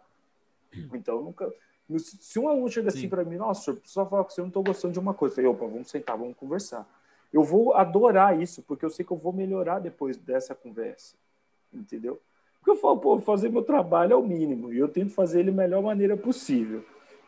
[0.93, 1.51] Então, nunca.
[1.97, 4.49] Se um aluno chega assim para mim, nossa, eu preciso falar com você, eu não
[4.49, 5.33] estou gostando de uma coisa.
[5.33, 6.87] Eu falei, opa, vamos sentar, vamos conversar
[7.31, 11.15] eu vou adorar isso, porque eu sei que eu vou melhorar depois dessa conversa.
[11.71, 12.19] Entendeu?
[12.57, 15.51] Porque eu falo, pô, fazer meu trabalho é o mínimo, e eu tento fazer ele
[15.51, 16.83] da melhor maneira possível.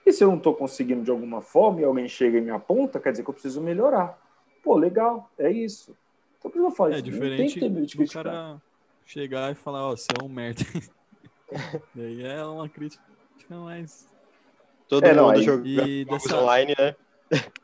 [0.05, 2.99] E se eu não estou conseguindo de alguma forma e alguém chega e me aponta,
[2.99, 4.19] quer dizer que eu preciso melhorar.
[4.63, 5.95] Pô, legal, é isso.
[6.39, 8.59] Então, por que eu falo é diferente tem que cara
[9.05, 10.63] chegar e falar, ó, oh, você é um merda.
[11.93, 13.03] Daí é uma crítica
[13.49, 14.09] mais...
[14.87, 16.37] Todo é, mundo jogando e dessa...
[16.37, 16.95] online, né?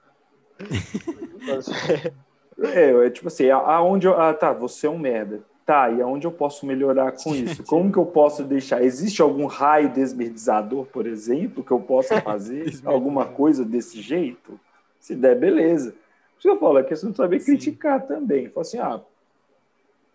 [2.60, 5.42] É, é tipo assim, aonde eu, ah, tá, você é um merda.
[5.66, 7.62] Tá, e aonde eu posso melhorar com isso?
[7.66, 8.82] Como que eu posso deixar?
[8.82, 12.80] Existe algum raio desmerdizador, por exemplo, que eu possa fazer?
[12.86, 14.58] alguma coisa desse jeito?
[14.98, 15.92] Se der, beleza.
[15.92, 15.98] Por
[16.40, 17.52] isso que eu falo, é questão de saber Sim.
[17.52, 18.48] criticar também.
[18.50, 19.02] Fala assim, ah,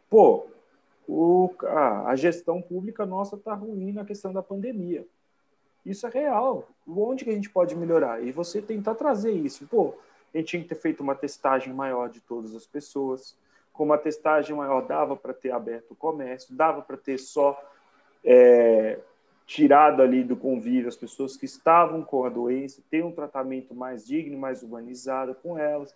[0.09, 0.47] pô,
[1.07, 5.05] o, ah, a gestão pública nossa tá ruim na questão da pandemia.
[5.85, 6.69] Isso é real.
[6.89, 8.23] Onde que a gente pode melhorar?
[8.23, 9.67] E você tentar trazer isso.
[9.67, 9.95] Pô,
[10.35, 13.37] a gente tinha que ter feito uma testagem maior de todas as pessoas.
[13.73, 17.59] Com uma testagem maior, dava para ter aberto o comércio, dava para ter só
[18.25, 18.99] é,
[19.47, 24.07] tirado ali do convívio as pessoas que estavam com a doença, ter um tratamento mais
[24.07, 25.95] digno, mais humanizado com elas.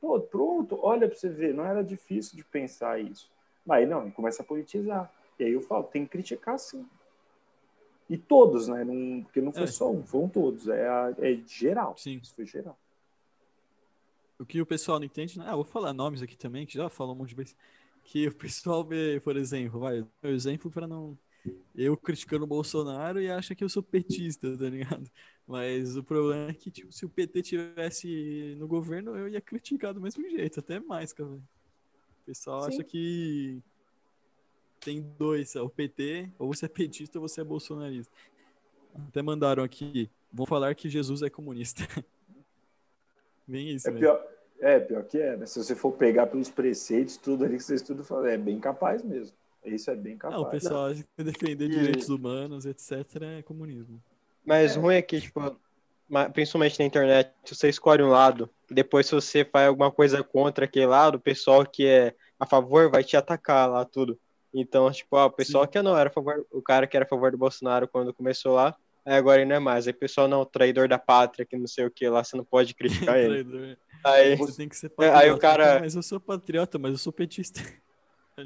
[0.00, 3.30] Pô, pronto, olha para você ver, não era difícil de pensar isso.
[3.66, 5.12] Mas não, começa a politizar.
[5.38, 6.86] E aí eu falo, tem que criticar sim.
[8.08, 8.82] E todos, né?
[8.82, 9.68] Não, porque não foi é.
[9.68, 10.68] só um, foram todos.
[10.68, 10.86] É,
[11.18, 11.94] é geral.
[11.96, 12.18] Sim.
[12.22, 12.76] Isso foi geral
[14.40, 15.44] o que o pessoal não entende, né?
[15.46, 17.56] ah, vou falar nomes aqui também, que já falou um monte de vezes,
[18.02, 21.16] que o pessoal vê, por exemplo, vai, meu exemplo para não
[21.74, 25.10] eu criticando o Bolsonaro e acha que eu sou petista, tá ligado?
[25.46, 29.94] Mas o problema é que, tipo, se o PT tivesse no governo, eu ia criticar
[29.94, 31.30] do mesmo jeito, até mais, cara.
[31.30, 31.42] O
[32.26, 32.68] pessoal Sim.
[32.68, 33.62] acha que
[34.80, 38.12] tem dois, é o PT, ou você é petista ou você é bolsonarista.
[39.08, 41.82] Até mandaram aqui, vão falar que Jesus é comunista.
[43.50, 44.24] Bem isso, é pior,
[44.60, 45.44] é, pior que é, né?
[45.44, 49.02] Se você for pegar pelos preceitos, tudo ali que vocês tudo falam, é bem capaz
[49.02, 49.34] mesmo.
[49.64, 50.40] Isso é bem capaz.
[50.40, 54.00] Não, o pessoal acha que defender direitos humanos, etc., é comunismo.
[54.46, 55.56] Mas ruim é que, tipo,
[56.32, 60.64] principalmente na internet, se você escolhe um lado, depois se você faz alguma coisa contra
[60.64, 64.16] aquele lado, o pessoal que é a favor vai te atacar lá, tudo.
[64.54, 65.70] Então, tipo, ó, o pessoal Sim.
[65.70, 68.54] que não era a favor, o cara que era a favor do Bolsonaro quando começou
[68.54, 69.86] lá, aí agora ele não é mais.
[69.86, 72.44] Aí o pessoal, não, traidor da pátria, que não sei o que lá, você não
[72.44, 73.76] pode criticar ele.
[74.04, 75.18] Aí, você tem que ser patriota.
[75.18, 75.80] Aí o cara...
[75.80, 77.60] Mas eu sou patriota, mas eu sou petista.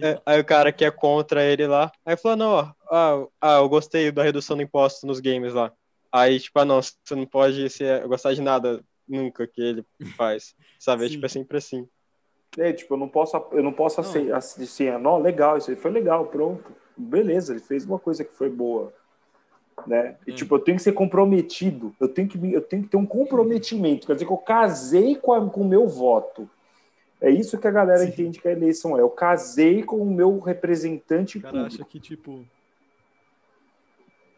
[0.03, 3.57] É, aí o cara que é contra ele lá, aí falou, não, ó, ah, ah,
[3.59, 5.73] eu gostei da redução do imposto nos games lá.
[6.11, 9.87] Aí, tipo, ah, não, você não pode ser, gostar de nada nunca que ele
[10.17, 11.07] faz, sabe?
[11.07, 11.89] É, tipo, é sempre assim.
[12.57, 14.37] É, tipo, eu não posso, eu não posso não.
[14.37, 16.73] assim, não, legal, isso aí foi legal, pronto.
[16.97, 18.93] Beleza, ele fez uma coisa que foi boa.
[19.87, 20.17] Né?
[20.27, 20.35] E, hum.
[20.35, 24.07] tipo, eu tenho que ser comprometido, eu tenho que, eu tenho que ter um comprometimento,
[24.07, 26.49] quer dizer que eu casei com, o meu voto.
[27.21, 28.09] É isso que a galera Sim.
[28.09, 29.01] entende que a eleição é.
[29.01, 31.39] Eu casei com o meu representante.
[31.39, 31.75] O cara público.
[31.75, 32.45] acha que, tipo,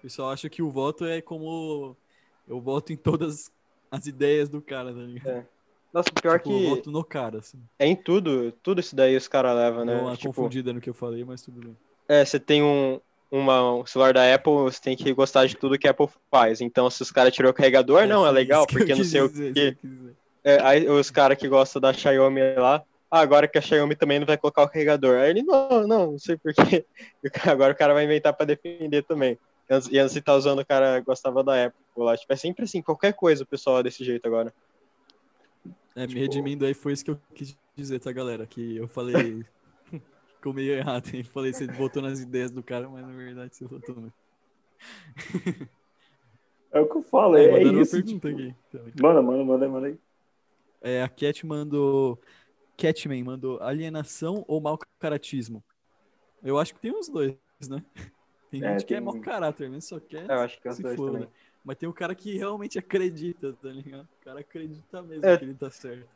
[0.06, 1.96] pessoal acha que o voto é como
[2.46, 3.50] eu voto em todas
[3.90, 5.28] as ideias do cara, tá ligado?
[5.28, 5.46] É.
[5.92, 6.64] Nossa, pior tipo, que.
[6.64, 7.58] Eu voto no cara, assim.
[7.76, 10.00] É em tudo, tudo isso daí os caras levam, né?
[10.00, 10.32] uma tipo...
[10.32, 11.76] confundida no que eu falei, mas tudo bem.
[12.08, 13.00] É, você tem um,
[13.30, 16.60] uma, um celular da Apple, você tem que gostar de tudo que a Apple faz.
[16.60, 19.50] Então, se os caras tirou o carregador, é, não, é legal, porque não sei dizer,
[19.50, 19.76] o que.
[20.44, 24.18] É, aí os caras que gostam da Xiaomi lá, ah, agora que a Xiaomi também
[24.18, 25.18] não vai colocar o carregador.
[25.18, 26.84] Aí ele, não, não, não sei porquê.
[27.46, 29.38] Agora o cara vai inventar para defender também.
[29.68, 32.16] E antes de estar tá usando, o cara gostava da Apple lá.
[32.16, 34.52] Tipo, é sempre assim, qualquer coisa o pessoal é desse jeito agora.
[35.94, 36.14] É, tipo...
[36.14, 38.46] me redimindo aí, foi isso que eu quis dizer, tá, galera?
[38.46, 39.44] Que eu falei.
[40.46, 41.24] Ficou meio errado, hein?
[41.24, 44.12] Falei, você votou nas ideias do cara, mas na verdade você votou no.
[46.70, 48.00] É o que eu falo, é, é isso.
[48.02, 48.28] Tipo...
[48.28, 48.54] Aqui,
[49.00, 49.98] manda, manda, manda, manda aí.
[50.82, 52.20] É, a Cat mandou.
[52.76, 55.64] Catman mandou alienação ou mau caratismo?
[56.44, 57.34] Eu acho que tem os dois,
[57.68, 57.82] né?
[58.50, 58.86] Tem é, gente tem...
[58.86, 60.30] que é mau caráter, mas só quer.
[60.30, 61.28] Eu acho que é os dois também.
[61.64, 64.06] Mas tem o cara que realmente acredita, tá ligado?
[64.20, 65.36] O cara acredita mesmo é.
[65.36, 66.15] que ele tá certo.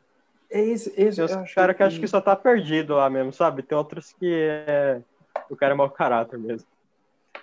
[0.51, 1.77] É esse, esse tem os caras que...
[1.77, 3.63] que acho que só tá perdido lá mesmo, sabe?
[3.63, 4.31] Tem outros que
[4.67, 5.01] é...
[5.49, 6.67] o cara é mau caráter mesmo.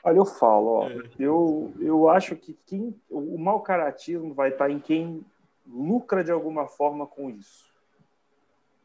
[0.05, 1.03] Olha, eu falo, ó, é.
[1.19, 5.25] eu, eu acho que quem, o mau caratismo vai estar tá em quem
[5.67, 7.69] lucra de alguma forma com isso.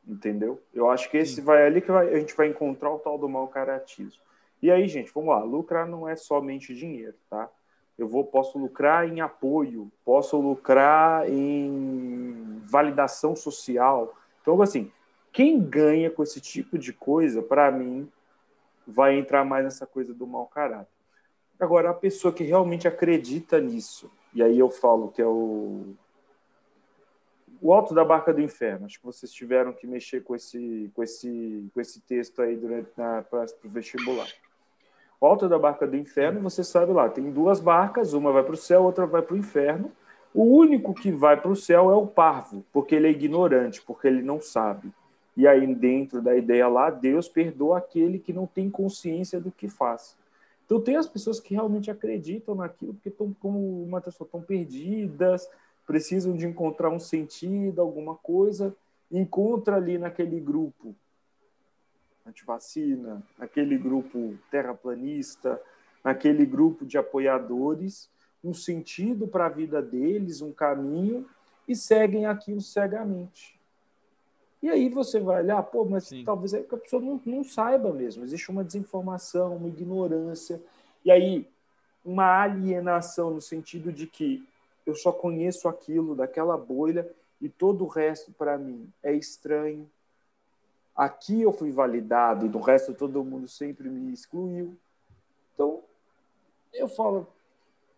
[0.07, 0.61] Entendeu?
[0.73, 1.41] Eu acho que esse Sim.
[1.43, 4.21] vai ali que vai, a gente vai encontrar o tal do mau caratismo.
[4.61, 5.43] E aí, gente, vamos lá.
[5.43, 7.49] Lucrar não é somente dinheiro, tá?
[7.97, 14.15] Eu vou, posso lucrar em apoio, posso lucrar em validação social.
[14.41, 14.91] Então, assim,
[15.31, 18.09] quem ganha com esse tipo de coisa, para mim,
[18.87, 20.91] vai entrar mais nessa coisa do mau caráter.
[21.59, 25.95] Agora, a pessoa que realmente acredita nisso, e aí eu falo que é o
[27.63, 28.85] o Alto da Barca do Inferno.
[28.85, 32.89] Acho que vocês tiveram que mexer com esse, com esse, com esse texto aí durante
[32.91, 33.23] para
[33.63, 34.27] o vestibular.
[35.25, 38.57] Alto da Barca do Inferno, você sabe lá, tem duas barcas, uma vai para o
[38.57, 39.91] céu, outra vai para o inferno.
[40.33, 44.07] O único que vai para o céu é o parvo, porque ele é ignorante, porque
[44.07, 44.91] ele não sabe.
[45.37, 49.69] E aí, dentro da ideia lá, Deus perdoa aquele que não tem consciência do que
[49.69, 50.17] faz.
[50.65, 55.47] Então, tem as pessoas que realmente acreditam naquilo, porque estão, como uma pessoa, estão perdidas,
[55.87, 58.75] precisam de encontrar um sentido, alguma coisa,
[59.11, 60.95] encontra ali naquele grupo
[62.25, 65.61] antivacina, naquele grupo terraplanista,
[66.03, 68.09] naquele grupo de apoiadores,
[68.43, 71.27] um sentido para a vida deles, um caminho,
[71.67, 73.59] e seguem aquilo cegamente.
[74.61, 76.23] E aí você vai olhar, pô, mas Sim.
[76.23, 80.61] talvez é que a pessoa não, não saiba mesmo, existe uma desinformação, uma ignorância,
[81.03, 81.47] e aí
[82.03, 84.45] uma alienação no sentido de que
[84.85, 87.09] eu só conheço aquilo daquela bolha
[87.41, 89.89] e todo o resto para mim é estranho.
[90.95, 94.77] Aqui eu fui validado e do resto todo mundo sempre me excluiu.
[95.53, 95.83] Então,
[96.73, 97.27] eu falo,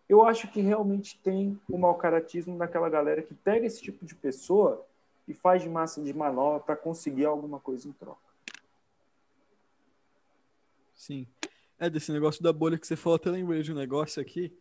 [0.08, 4.14] eu acho que realmente tem o mau caratismo daquela galera que pega esse tipo de
[4.14, 4.86] pessoa
[5.26, 8.20] e faz de massa de manobra para conseguir alguma coisa em troca.
[10.94, 11.26] Sim.
[11.78, 14.56] É, desse negócio da bolha que você falou, até lembrei de um negócio aqui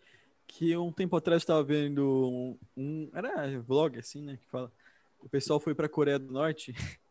[0.48, 4.72] que um tempo atrás estava vendo um, um, era vlog assim, né, que fala,
[5.20, 6.74] o pessoal foi para a Coreia do Norte,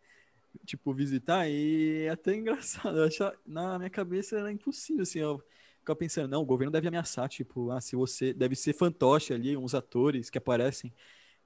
[0.65, 5.39] tipo visitar e é até engraçado, eu na minha cabeça era impossível assim, ó,
[5.85, 8.33] ficar pensando, não, o governo deve ameaçar, tipo, ah, se você.
[8.33, 10.93] Deve ser fantoche ali, uns atores que aparecem.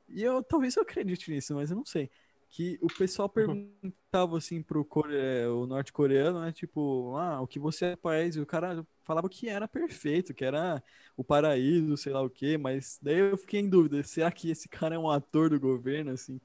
[0.09, 2.11] E eu talvez eu acredite nisso, mas eu não sei.
[2.51, 3.35] Que o pessoal uhum.
[3.35, 5.15] perguntava assim pro core...
[5.53, 6.53] o norte-coreano, né?
[6.53, 8.37] Tipo, ah, o que você é país?
[8.37, 10.83] E o cara falava que era perfeito, que era
[11.17, 14.69] o paraíso, sei lá o quê, mas daí eu fiquei em dúvida, será que esse
[14.69, 16.41] cara é um ator do governo, assim?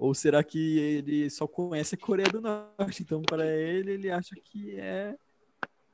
[0.00, 3.02] Ou será que ele só conhece a Coreia do Norte?
[3.02, 5.14] Então, para ele, ele acha que é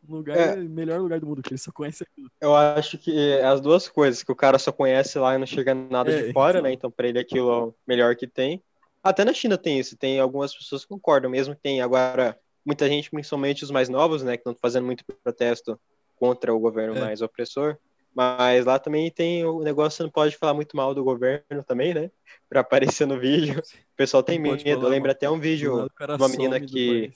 [0.09, 0.55] lugar, é.
[0.57, 2.31] melhor lugar do mundo, que ele só conhece aquilo.
[2.41, 5.47] Eu acho que é as duas coisas, que o cara só conhece lá e não
[5.47, 6.63] chega nada é, de fora, então...
[6.63, 6.73] né?
[6.73, 8.63] Então, para ele aquilo é o melhor que tem.
[9.03, 12.89] Até na China tem isso, tem algumas pessoas que concordam, mesmo que tem agora muita
[12.89, 15.79] gente, principalmente os mais novos, né, que estão fazendo muito protesto
[16.15, 17.01] contra o governo é.
[17.01, 17.77] mais opressor.
[18.17, 21.93] Mas lá também tem o negócio, você não pode falar muito mal do governo também,
[21.93, 22.11] né?
[22.49, 23.63] Pra aparecer no vídeo.
[23.93, 24.87] O pessoal tem medo.
[24.87, 27.11] Lembra até um vídeo de uma menina que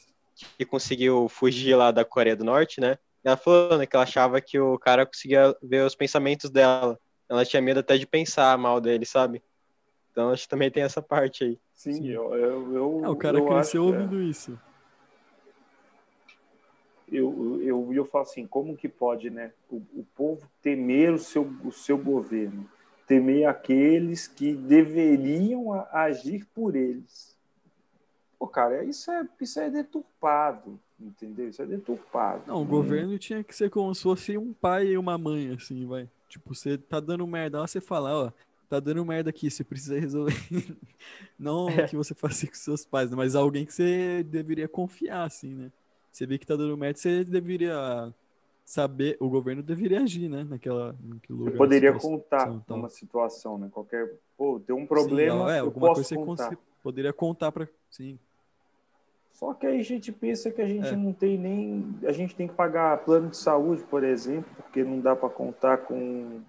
[0.57, 2.97] que conseguiu fugir lá da Coreia do Norte, né?
[3.23, 6.99] Ela falou né, que ela achava que o cara conseguia ver os pensamentos dela.
[7.29, 9.43] Ela tinha medo até de pensar mal dele, sabe?
[10.11, 11.59] Então acho que também tem essa parte aí.
[11.75, 12.09] Sim, Sim.
[12.09, 13.87] eu, eu, eu, é, o cara eu cresceu é.
[13.87, 14.25] ouvindo é.
[14.25, 14.59] isso.
[17.11, 19.53] Eu, eu, eu falo assim, como que pode, né?
[19.71, 22.69] O, o povo temer o seu, o seu governo,
[23.07, 27.37] temer aqueles que deveriam agir por eles.
[28.39, 31.49] Pô, cara, isso é, isso é deturpado, entendeu?
[31.49, 32.45] Isso é deturpado.
[32.47, 35.87] Não, o governo tinha que ser como se fosse um pai e uma mãe, assim,
[35.87, 36.09] vai.
[36.29, 38.33] Tipo, você tá dando merda lá, você fala, ó,
[38.69, 40.33] tá dando merda aqui, você precisa resolver.
[41.37, 41.89] Não é.
[41.89, 43.17] que você faça com seus pais, né?
[43.17, 45.73] mas alguém que você deveria confiar, assim, né?
[46.11, 48.13] Você vê que tá dando merda, você deveria
[48.65, 50.45] saber, o governo deveria agir, né?
[50.45, 51.57] Naquela, naquele lugar.
[51.57, 52.79] poderia contar então.
[52.79, 53.69] uma situação, né?
[53.73, 56.49] Qualquer, pô, tem um problema, Sim, é, alguma coisa contar.
[56.49, 58.19] você poderia contar para, sim,
[59.41, 60.95] só que aí a gente pensa que a gente é.
[60.95, 61.99] não tem nem.
[62.05, 65.79] A gente tem que pagar plano de saúde, por exemplo, porque não dá para contar
[65.79, 66.43] com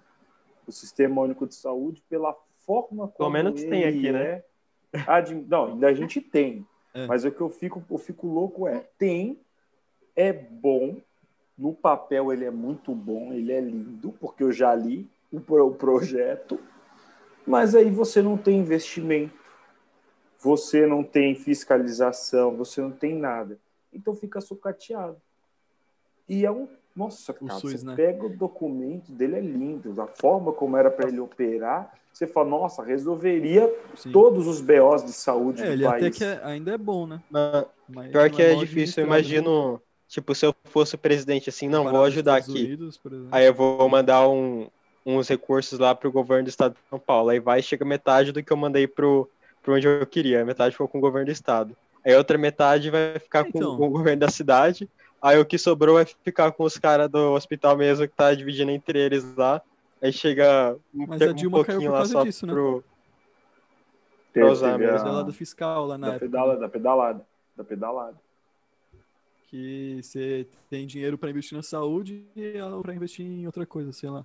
[0.66, 2.36] o Sistema Único de Saúde pela
[2.66, 3.16] forma como.
[3.16, 4.42] Pelo menos tem aqui, né?
[4.92, 4.98] é.
[4.98, 5.04] né?
[5.06, 5.34] Ad...
[5.48, 6.66] Não, ainda a gente tem.
[6.92, 7.06] É.
[7.06, 9.40] Mas o que eu fico, eu fico louco é: tem,
[10.14, 10.96] é bom,
[11.56, 15.74] no papel ele é muito bom, ele é lindo, porque eu já li o, o
[15.74, 16.58] projeto,
[17.46, 19.42] mas aí você não tem investimento
[20.42, 23.58] você não tem fiscalização, você não tem nada.
[23.92, 25.16] Então fica sucateado.
[26.28, 26.66] E é um.
[26.94, 27.94] Nossa, cara, SUS, você né?
[27.94, 29.98] pega o documento dele, é lindo.
[30.02, 34.12] A forma como era para ele operar, você fala, nossa, resolveria Sim.
[34.12, 36.04] todos os BOs de saúde é, do ele país.
[36.04, 37.22] Até que é, ainda é bom, né?
[37.30, 39.80] Mas, Mas pior que é, é difícil, eu imagino.
[40.12, 42.50] Tipo, se eu fosse o presidente assim, não, vou ajudar aqui.
[42.50, 44.68] Unidos, aí eu vou mandar um,
[45.06, 47.30] uns recursos lá para o governo do estado de São Paulo.
[47.30, 49.26] Aí vai chega metade do que eu mandei pro
[49.62, 50.44] para onde eu queria.
[50.44, 51.74] Metade ficou com o governo do estado.
[52.04, 53.74] Aí a outra metade vai ficar então.
[53.74, 54.86] com, o governo da cidade.
[55.22, 58.70] Aí o que sobrou vai ficar com os caras do hospital mesmo, que tá dividindo
[58.70, 59.62] entre eles lá.
[60.02, 62.52] Aí chega um, Mas a Dilma um pouquinho caiu por causa lá só disso, né?
[62.52, 62.84] pro...
[64.30, 64.98] Pra usar mesmo.
[64.98, 66.26] Pedalada fiscal lá na da época.
[66.26, 67.26] Pedala, da pedalada.
[67.56, 68.21] Da pedalada.
[69.52, 74.08] Que você tem dinheiro para investir na saúde e para investir em outra coisa, sei
[74.08, 74.24] lá.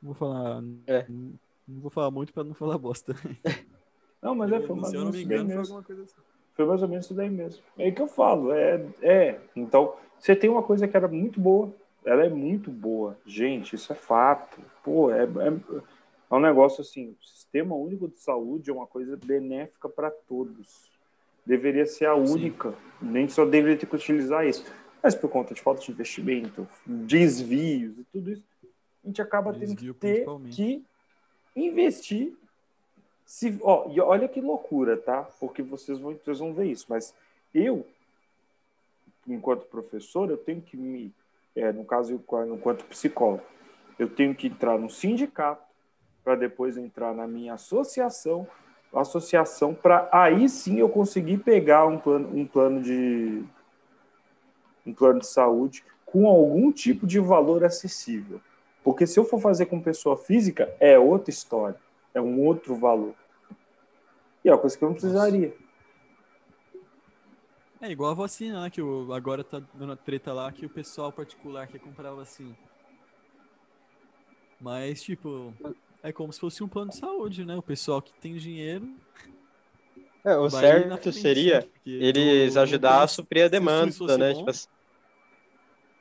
[0.00, 0.62] Não vou falar.
[0.86, 1.04] É.
[1.08, 3.16] Não vou falar muito para não falar bosta.
[4.22, 6.22] Não, mas é, foi mais ou menos assim.
[6.54, 7.62] foi mais ou menos isso daí mesmo.
[7.76, 9.40] É aí que eu falo, é, é.
[9.54, 11.72] Então, você tem uma coisa que era muito boa,
[12.04, 13.18] ela é muito boa.
[13.26, 14.60] Gente, isso é fato.
[14.84, 15.82] Pô, é, é,
[16.30, 20.88] é um negócio assim, o sistema único de saúde é uma coisa benéfica para todos.
[21.48, 22.76] Deveria ser a única, Sim.
[23.00, 24.66] nem só deveria ter que utilizar isso.
[25.02, 28.44] Mas por conta de falta de investimento, desvios e tudo isso,
[29.02, 30.84] a gente acaba Desvio, tendo que ter que
[31.56, 32.36] investir
[33.24, 35.22] se, ó, e olha que loucura, tá?
[35.40, 37.14] Porque vocês vão, vocês vão ver isso, mas
[37.54, 37.86] eu,
[39.26, 41.14] enquanto professor, eu tenho que me,
[41.56, 42.12] é, no caso,
[42.52, 43.42] enquanto psicólogo,
[43.98, 45.66] eu tenho que entrar no sindicato
[46.22, 48.46] para depois entrar na minha associação,
[48.94, 53.44] associação para aí sim eu conseguir pegar um plano, um plano de
[54.86, 58.40] um plano de saúde com algum tipo de valor acessível.
[58.82, 61.76] Porque se eu for fazer com pessoa física, é outra história
[62.18, 63.14] é um outro valor.
[64.44, 65.54] E é uma coisa que eu não precisaria.
[67.80, 68.70] É igual a vacina, né?
[68.70, 72.56] Que o, agora tá dando treta lá que o pessoal particular quer comprar vacina.
[74.60, 75.54] Mas, tipo,
[76.02, 77.56] é como se fosse um plano de saúde, né?
[77.56, 78.88] O pessoal que tem dinheiro.
[80.24, 81.66] É, o certo seria né?
[81.86, 84.34] eles ajudar a suprir a demanda, né?
[84.34, 84.68] Tipo assim...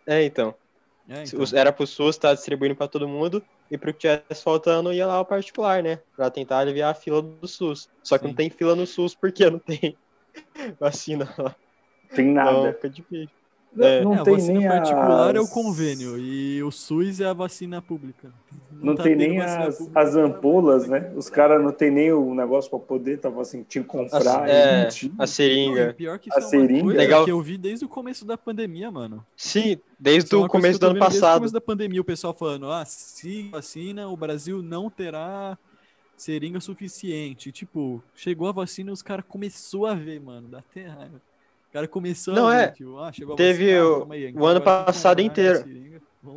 [0.05, 0.55] É, então.
[1.07, 1.39] É, então.
[1.53, 5.05] Era pro SUS estar tá distribuindo para todo mundo e pro que tivesse faltando ia
[5.05, 5.99] lá ao particular, né?
[6.15, 7.89] Pra tentar aliviar a fila do SUS.
[8.03, 8.29] Só que Sim.
[8.29, 9.97] não tem fila no SUS porque não tem
[10.79, 11.55] vacina lá.
[12.13, 12.51] Tem nada.
[12.51, 13.29] Então, fica difícil.
[13.79, 14.03] É.
[14.03, 15.35] Não, é, tem a vacina nem particular as...
[15.35, 18.31] é o convênio e o SUS é a vacina pública.
[18.71, 21.11] Não, não tá tem nem as, as ampolas, né?
[21.15, 24.43] Os caras não tem nem o negócio para poder, tava assim, tinha que comprar.
[24.43, 25.87] A, é, a seringa.
[25.87, 26.93] Não, pior que isso a é seringa.
[26.93, 27.25] Legal.
[27.25, 29.25] que eu vi desde o começo da pandemia, mano.
[29.35, 31.11] Sim, desde é o começo do ano passado.
[31.11, 35.57] Desde o começo da pandemia, o pessoal falando, ah, se vacina, o Brasil não terá
[36.15, 37.51] seringa suficiente.
[37.51, 41.21] Tipo, chegou a vacina e os caras começou a ver, mano, dá até raiva.
[41.69, 42.71] O cara começou não, é.
[42.71, 45.63] tipo, ah, Teve vacina, o, aí, o ano passado inteiro.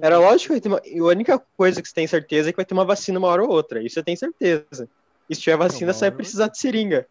[0.01, 2.85] Era lógico que a única coisa que você tem certeza é que vai ter uma
[2.85, 3.83] vacina uma hora ou outra.
[3.83, 4.89] Isso você tem certeza.
[5.29, 7.07] E se tiver vacina, você vai precisar de seringa.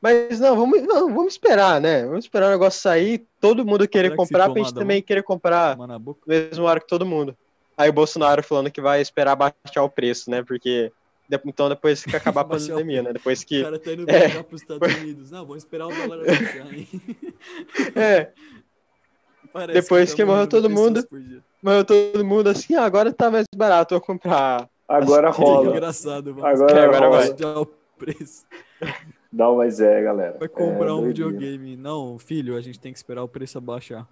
[0.00, 2.04] Mas não, vamos, não, vamos esperar, né?
[2.04, 5.78] Vamos esperar o negócio sair, todo mundo querer Será comprar, pra gente também querer comprar
[6.26, 7.36] mesmo hora que todo mundo.
[7.76, 10.42] Aí o Bolsonaro falando que vai esperar baixar o preço, né?
[10.42, 10.92] Porque
[11.46, 13.12] então depois que acabar a pandemia, né?
[13.12, 13.60] Depois que.
[13.60, 15.30] O cara tá indo é, para os Estados Unidos.
[15.30, 16.88] Não, vamos esperar o dólar baixar, hein?
[17.96, 18.32] É.
[19.52, 21.06] Parece depois que, que morreu todo mundo.
[21.62, 24.68] Morreu todo mundo assim, ah, agora tá mais barato, vou comprar.
[24.88, 25.68] Agora rola.
[25.68, 26.46] É engraçado, mano.
[26.46, 27.36] Agora, é, agora vai.
[27.38, 28.44] Já o preço.
[29.32, 30.36] Não, mas é, galera.
[30.38, 31.76] Vai comprar é, um videogame.
[31.76, 34.08] Não, filho, a gente tem que esperar o preço abaixar.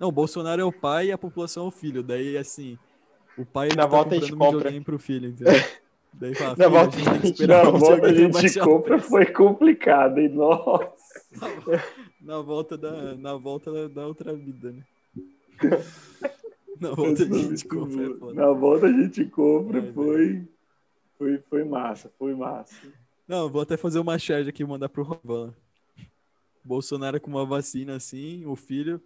[0.00, 2.02] Não, o Bolsonaro é o pai e a população é o filho.
[2.02, 2.78] Daí, assim,
[3.38, 5.62] o pai Na tá volta comprando a gente um videogame pro filho, entendeu?
[6.14, 10.28] Daí fala, na volta a gente, na volta a gente compra foi complicado, hein?
[10.28, 10.92] Nossa.
[12.20, 14.84] Na, volta da, na volta da, da outra vida, né?
[16.80, 18.02] Na volta a gente compra.
[18.02, 20.48] É na volta a gente compra, foi,
[21.16, 22.74] foi, foi massa, foi massa.
[23.28, 25.54] Não, vou até fazer uma charge aqui e mandar pro Rovan.
[26.64, 29.00] Bolsonaro com uma vacina assim, o filho,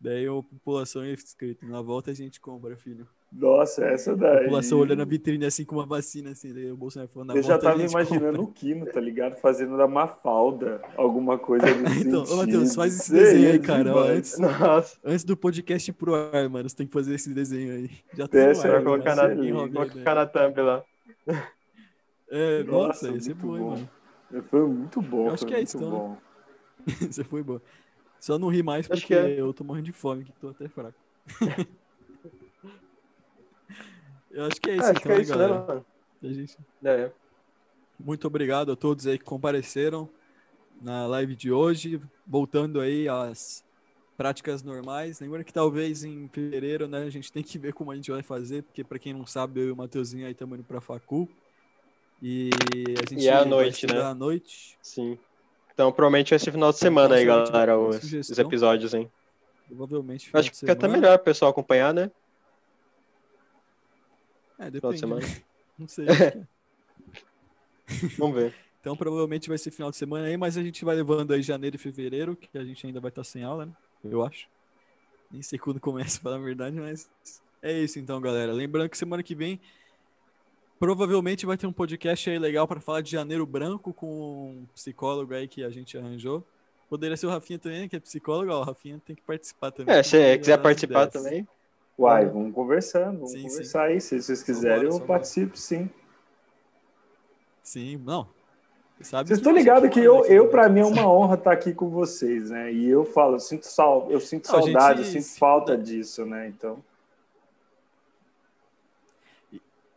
[0.00, 3.06] daí a população é escrito, na volta a gente compra, filho.
[3.36, 4.36] Nossa, essa daí.
[4.36, 7.42] A população olhando a vitrine assim com uma vacina, assim, daí o Bolsonaro falando Eu
[7.42, 8.42] já tava imaginando compra.
[8.42, 9.34] o Kino, tá ligado?
[9.40, 13.92] Fazendo da Mafalda, alguma coisa desse Então, ô Matheus, faz esse desenho aí, cara.
[13.92, 14.38] Ó, antes,
[15.04, 17.90] antes do podcast pro ar, mano, você tem que fazer esse desenho aí.
[18.16, 20.84] Já tá Desce, vai colocar, na, colocar na thumb lá.
[22.30, 23.90] É, nossa, nossa esse é bom, mano.
[24.48, 25.26] Foi muito bom.
[25.26, 26.16] Eu acho que é isso, então.
[27.00, 27.60] Você foi bom.
[28.20, 29.40] Só não ri mais porque é.
[29.40, 30.98] eu tô morrendo de fome, que tô até fraco.
[34.34, 35.86] Eu acho que é isso, acho então, é isso, né, galera?
[36.20, 36.58] Né, gente...
[36.84, 37.10] é.
[37.98, 40.08] Muito obrigado a todos aí que compareceram
[40.82, 42.00] na live de hoje.
[42.26, 43.64] Voltando aí às
[44.16, 45.20] práticas normais.
[45.20, 48.22] Lembrando que talvez em fevereiro, né, a gente tem que ver como a gente vai
[48.24, 51.28] fazer, porque para quem não sabe, eu e o Mateuzinho aí estamos indo para Facu.
[52.20, 52.50] E
[53.00, 54.02] a gente e é à noite, né?
[54.02, 54.76] à noite.
[54.82, 55.16] Sim.
[55.72, 59.10] Então provavelmente vai ser final de semana aí, galera, os, os, episódios, hein?
[59.68, 60.30] Provavelmente.
[60.32, 62.10] Acho que fica até melhor o pessoal acompanhar, né?
[64.64, 64.96] É, depende.
[64.96, 65.44] Final de semana.
[65.78, 66.06] Não sei.
[68.18, 68.54] Vamos ver.
[68.80, 71.76] Então provavelmente vai ser final de semana aí, mas a gente vai levando aí janeiro
[71.76, 73.72] e fevereiro, que a gente ainda vai estar sem aula, né?
[74.04, 74.46] Eu acho.
[75.30, 77.10] Nem sei quando começa, para a verdade, mas
[77.62, 78.52] é isso então, galera.
[78.52, 79.60] Lembrando que semana que vem
[80.78, 85.34] provavelmente vai ter um podcast aí legal para falar de janeiro branco com um psicólogo
[85.34, 86.44] aí que a gente arranjou.
[86.88, 88.52] Poderia ser o Rafinha também, que é psicólogo.
[88.52, 89.94] Ó, o Rafinha tem que participar também.
[89.94, 91.48] É, se quiser participar também.
[91.98, 93.94] Uai, vamos conversando, vamos sim, conversar sim.
[93.94, 94.00] aí.
[94.00, 95.88] Se vocês quiserem, eu participo, sim.
[97.62, 98.28] Sim, não.
[99.00, 101.90] Sabe vocês estão ligados que eu, eu para mim, é uma honra estar aqui com
[101.90, 102.72] vocês, né?
[102.72, 106.24] E eu falo, eu sinto, sal, eu sinto não, saudade, gente, eu sinto falta disso,
[106.24, 106.48] né?
[106.48, 106.82] Então.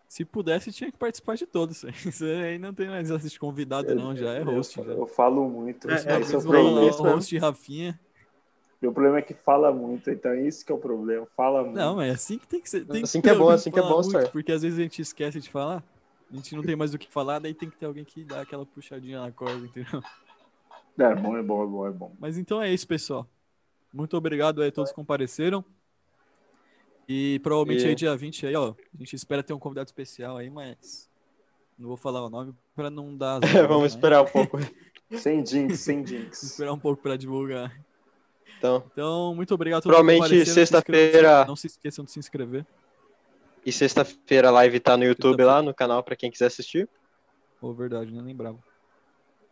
[0.07, 1.85] Se pudesse, tinha que participar de todos.
[2.03, 4.79] Você aí não tem mais assistir convidado, não, já é host.
[4.79, 4.91] Eu, já.
[4.93, 5.89] eu falo muito.
[5.89, 7.99] É, é, é, host Rafinha.
[8.81, 11.25] Meu problema é que fala muito, então é isso que é o problema.
[11.35, 11.75] Fala muito.
[11.75, 12.85] Não, é assim que tem que ser.
[12.85, 14.81] Tem assim que, que é bom, assim que é bom, muito, Porque às vezes a
[14.83, 15.83] gente esquece de falar,
[16.31, 18.41] a gente não tem mais o que falar, daí tem que ter alguém que dá
[18.41, 20.03] aquela puxadinha na corda, entendeu?
[20.99, 22.15] É bom, é bom, é bom, é bom.
[22.19, 23.27] Mas então é isso, pessoal.
[23.91, 25.63] Muito obrigado aí a todos que compareceram.
[27.07, 27.87] E provavelmente e...
[27.87, 31.09] aí dia 20 aí, ó, a gente espera ter um convidado especial aí, mas
[31.77, 33.39] não vou falar o nome para não dar.
[33.55, 33.87] É, vamos né?
[33.87, 34.57] esperar um pouco.
[35.17, 36.43] sem jinx, sem jinx.
[36.43, 37.71] esperar um pouco para divulgar.
[38.57, 41.45] Então, então, muito obrigado a todos Provavelmente sexta-feira.
[41.45, 42.65] Não se esqueçam de se inscrever.
[43.65, 46.89] E sexta-feira a live tá no YouTube lá, no canal, para quem quiser assistir.
[47.61, 48.57] Oh, verdade, nem lembrava.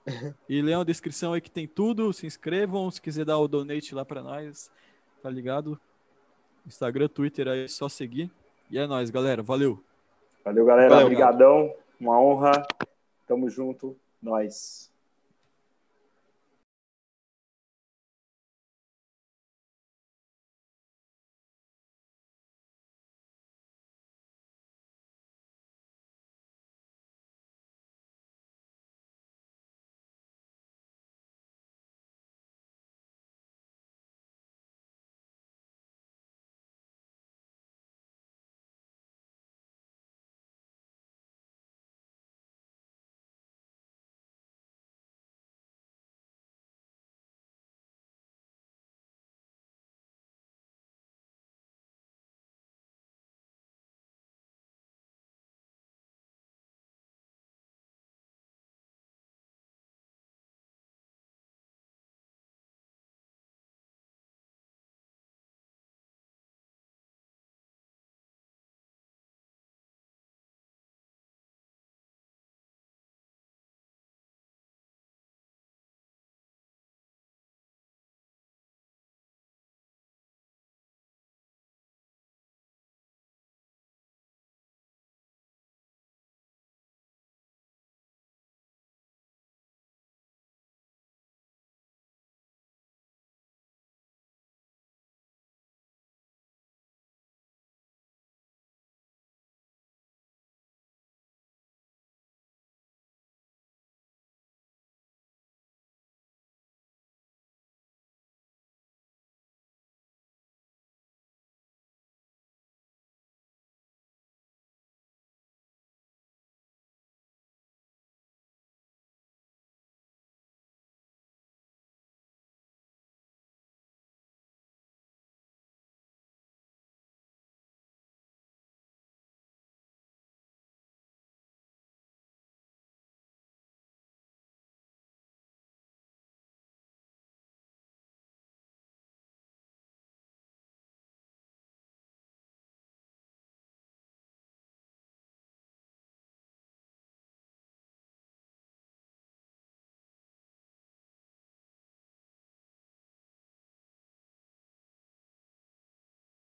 [0.47, 2.11] e leiam a descrição aí que tem tudo.
[2.13, 4.71] Se inscrevam, se quiser dar o donate lá para nós,
[5.21, 5.79] tá ligado?
[6.65, 8.31] Instagram, Twitter aí, é só seguir.
[8.69, 9.43] E é nóis, galera.
[9.43, 9.83] Valeu.
[10.43, 11.03] Valeu, galera.
[11.03, 11.73] Obrigadão.
[11.99, 12.51] Uma honra.
[13.27, 13.95] Tamo junto.
[14.21, 14.91] Nós.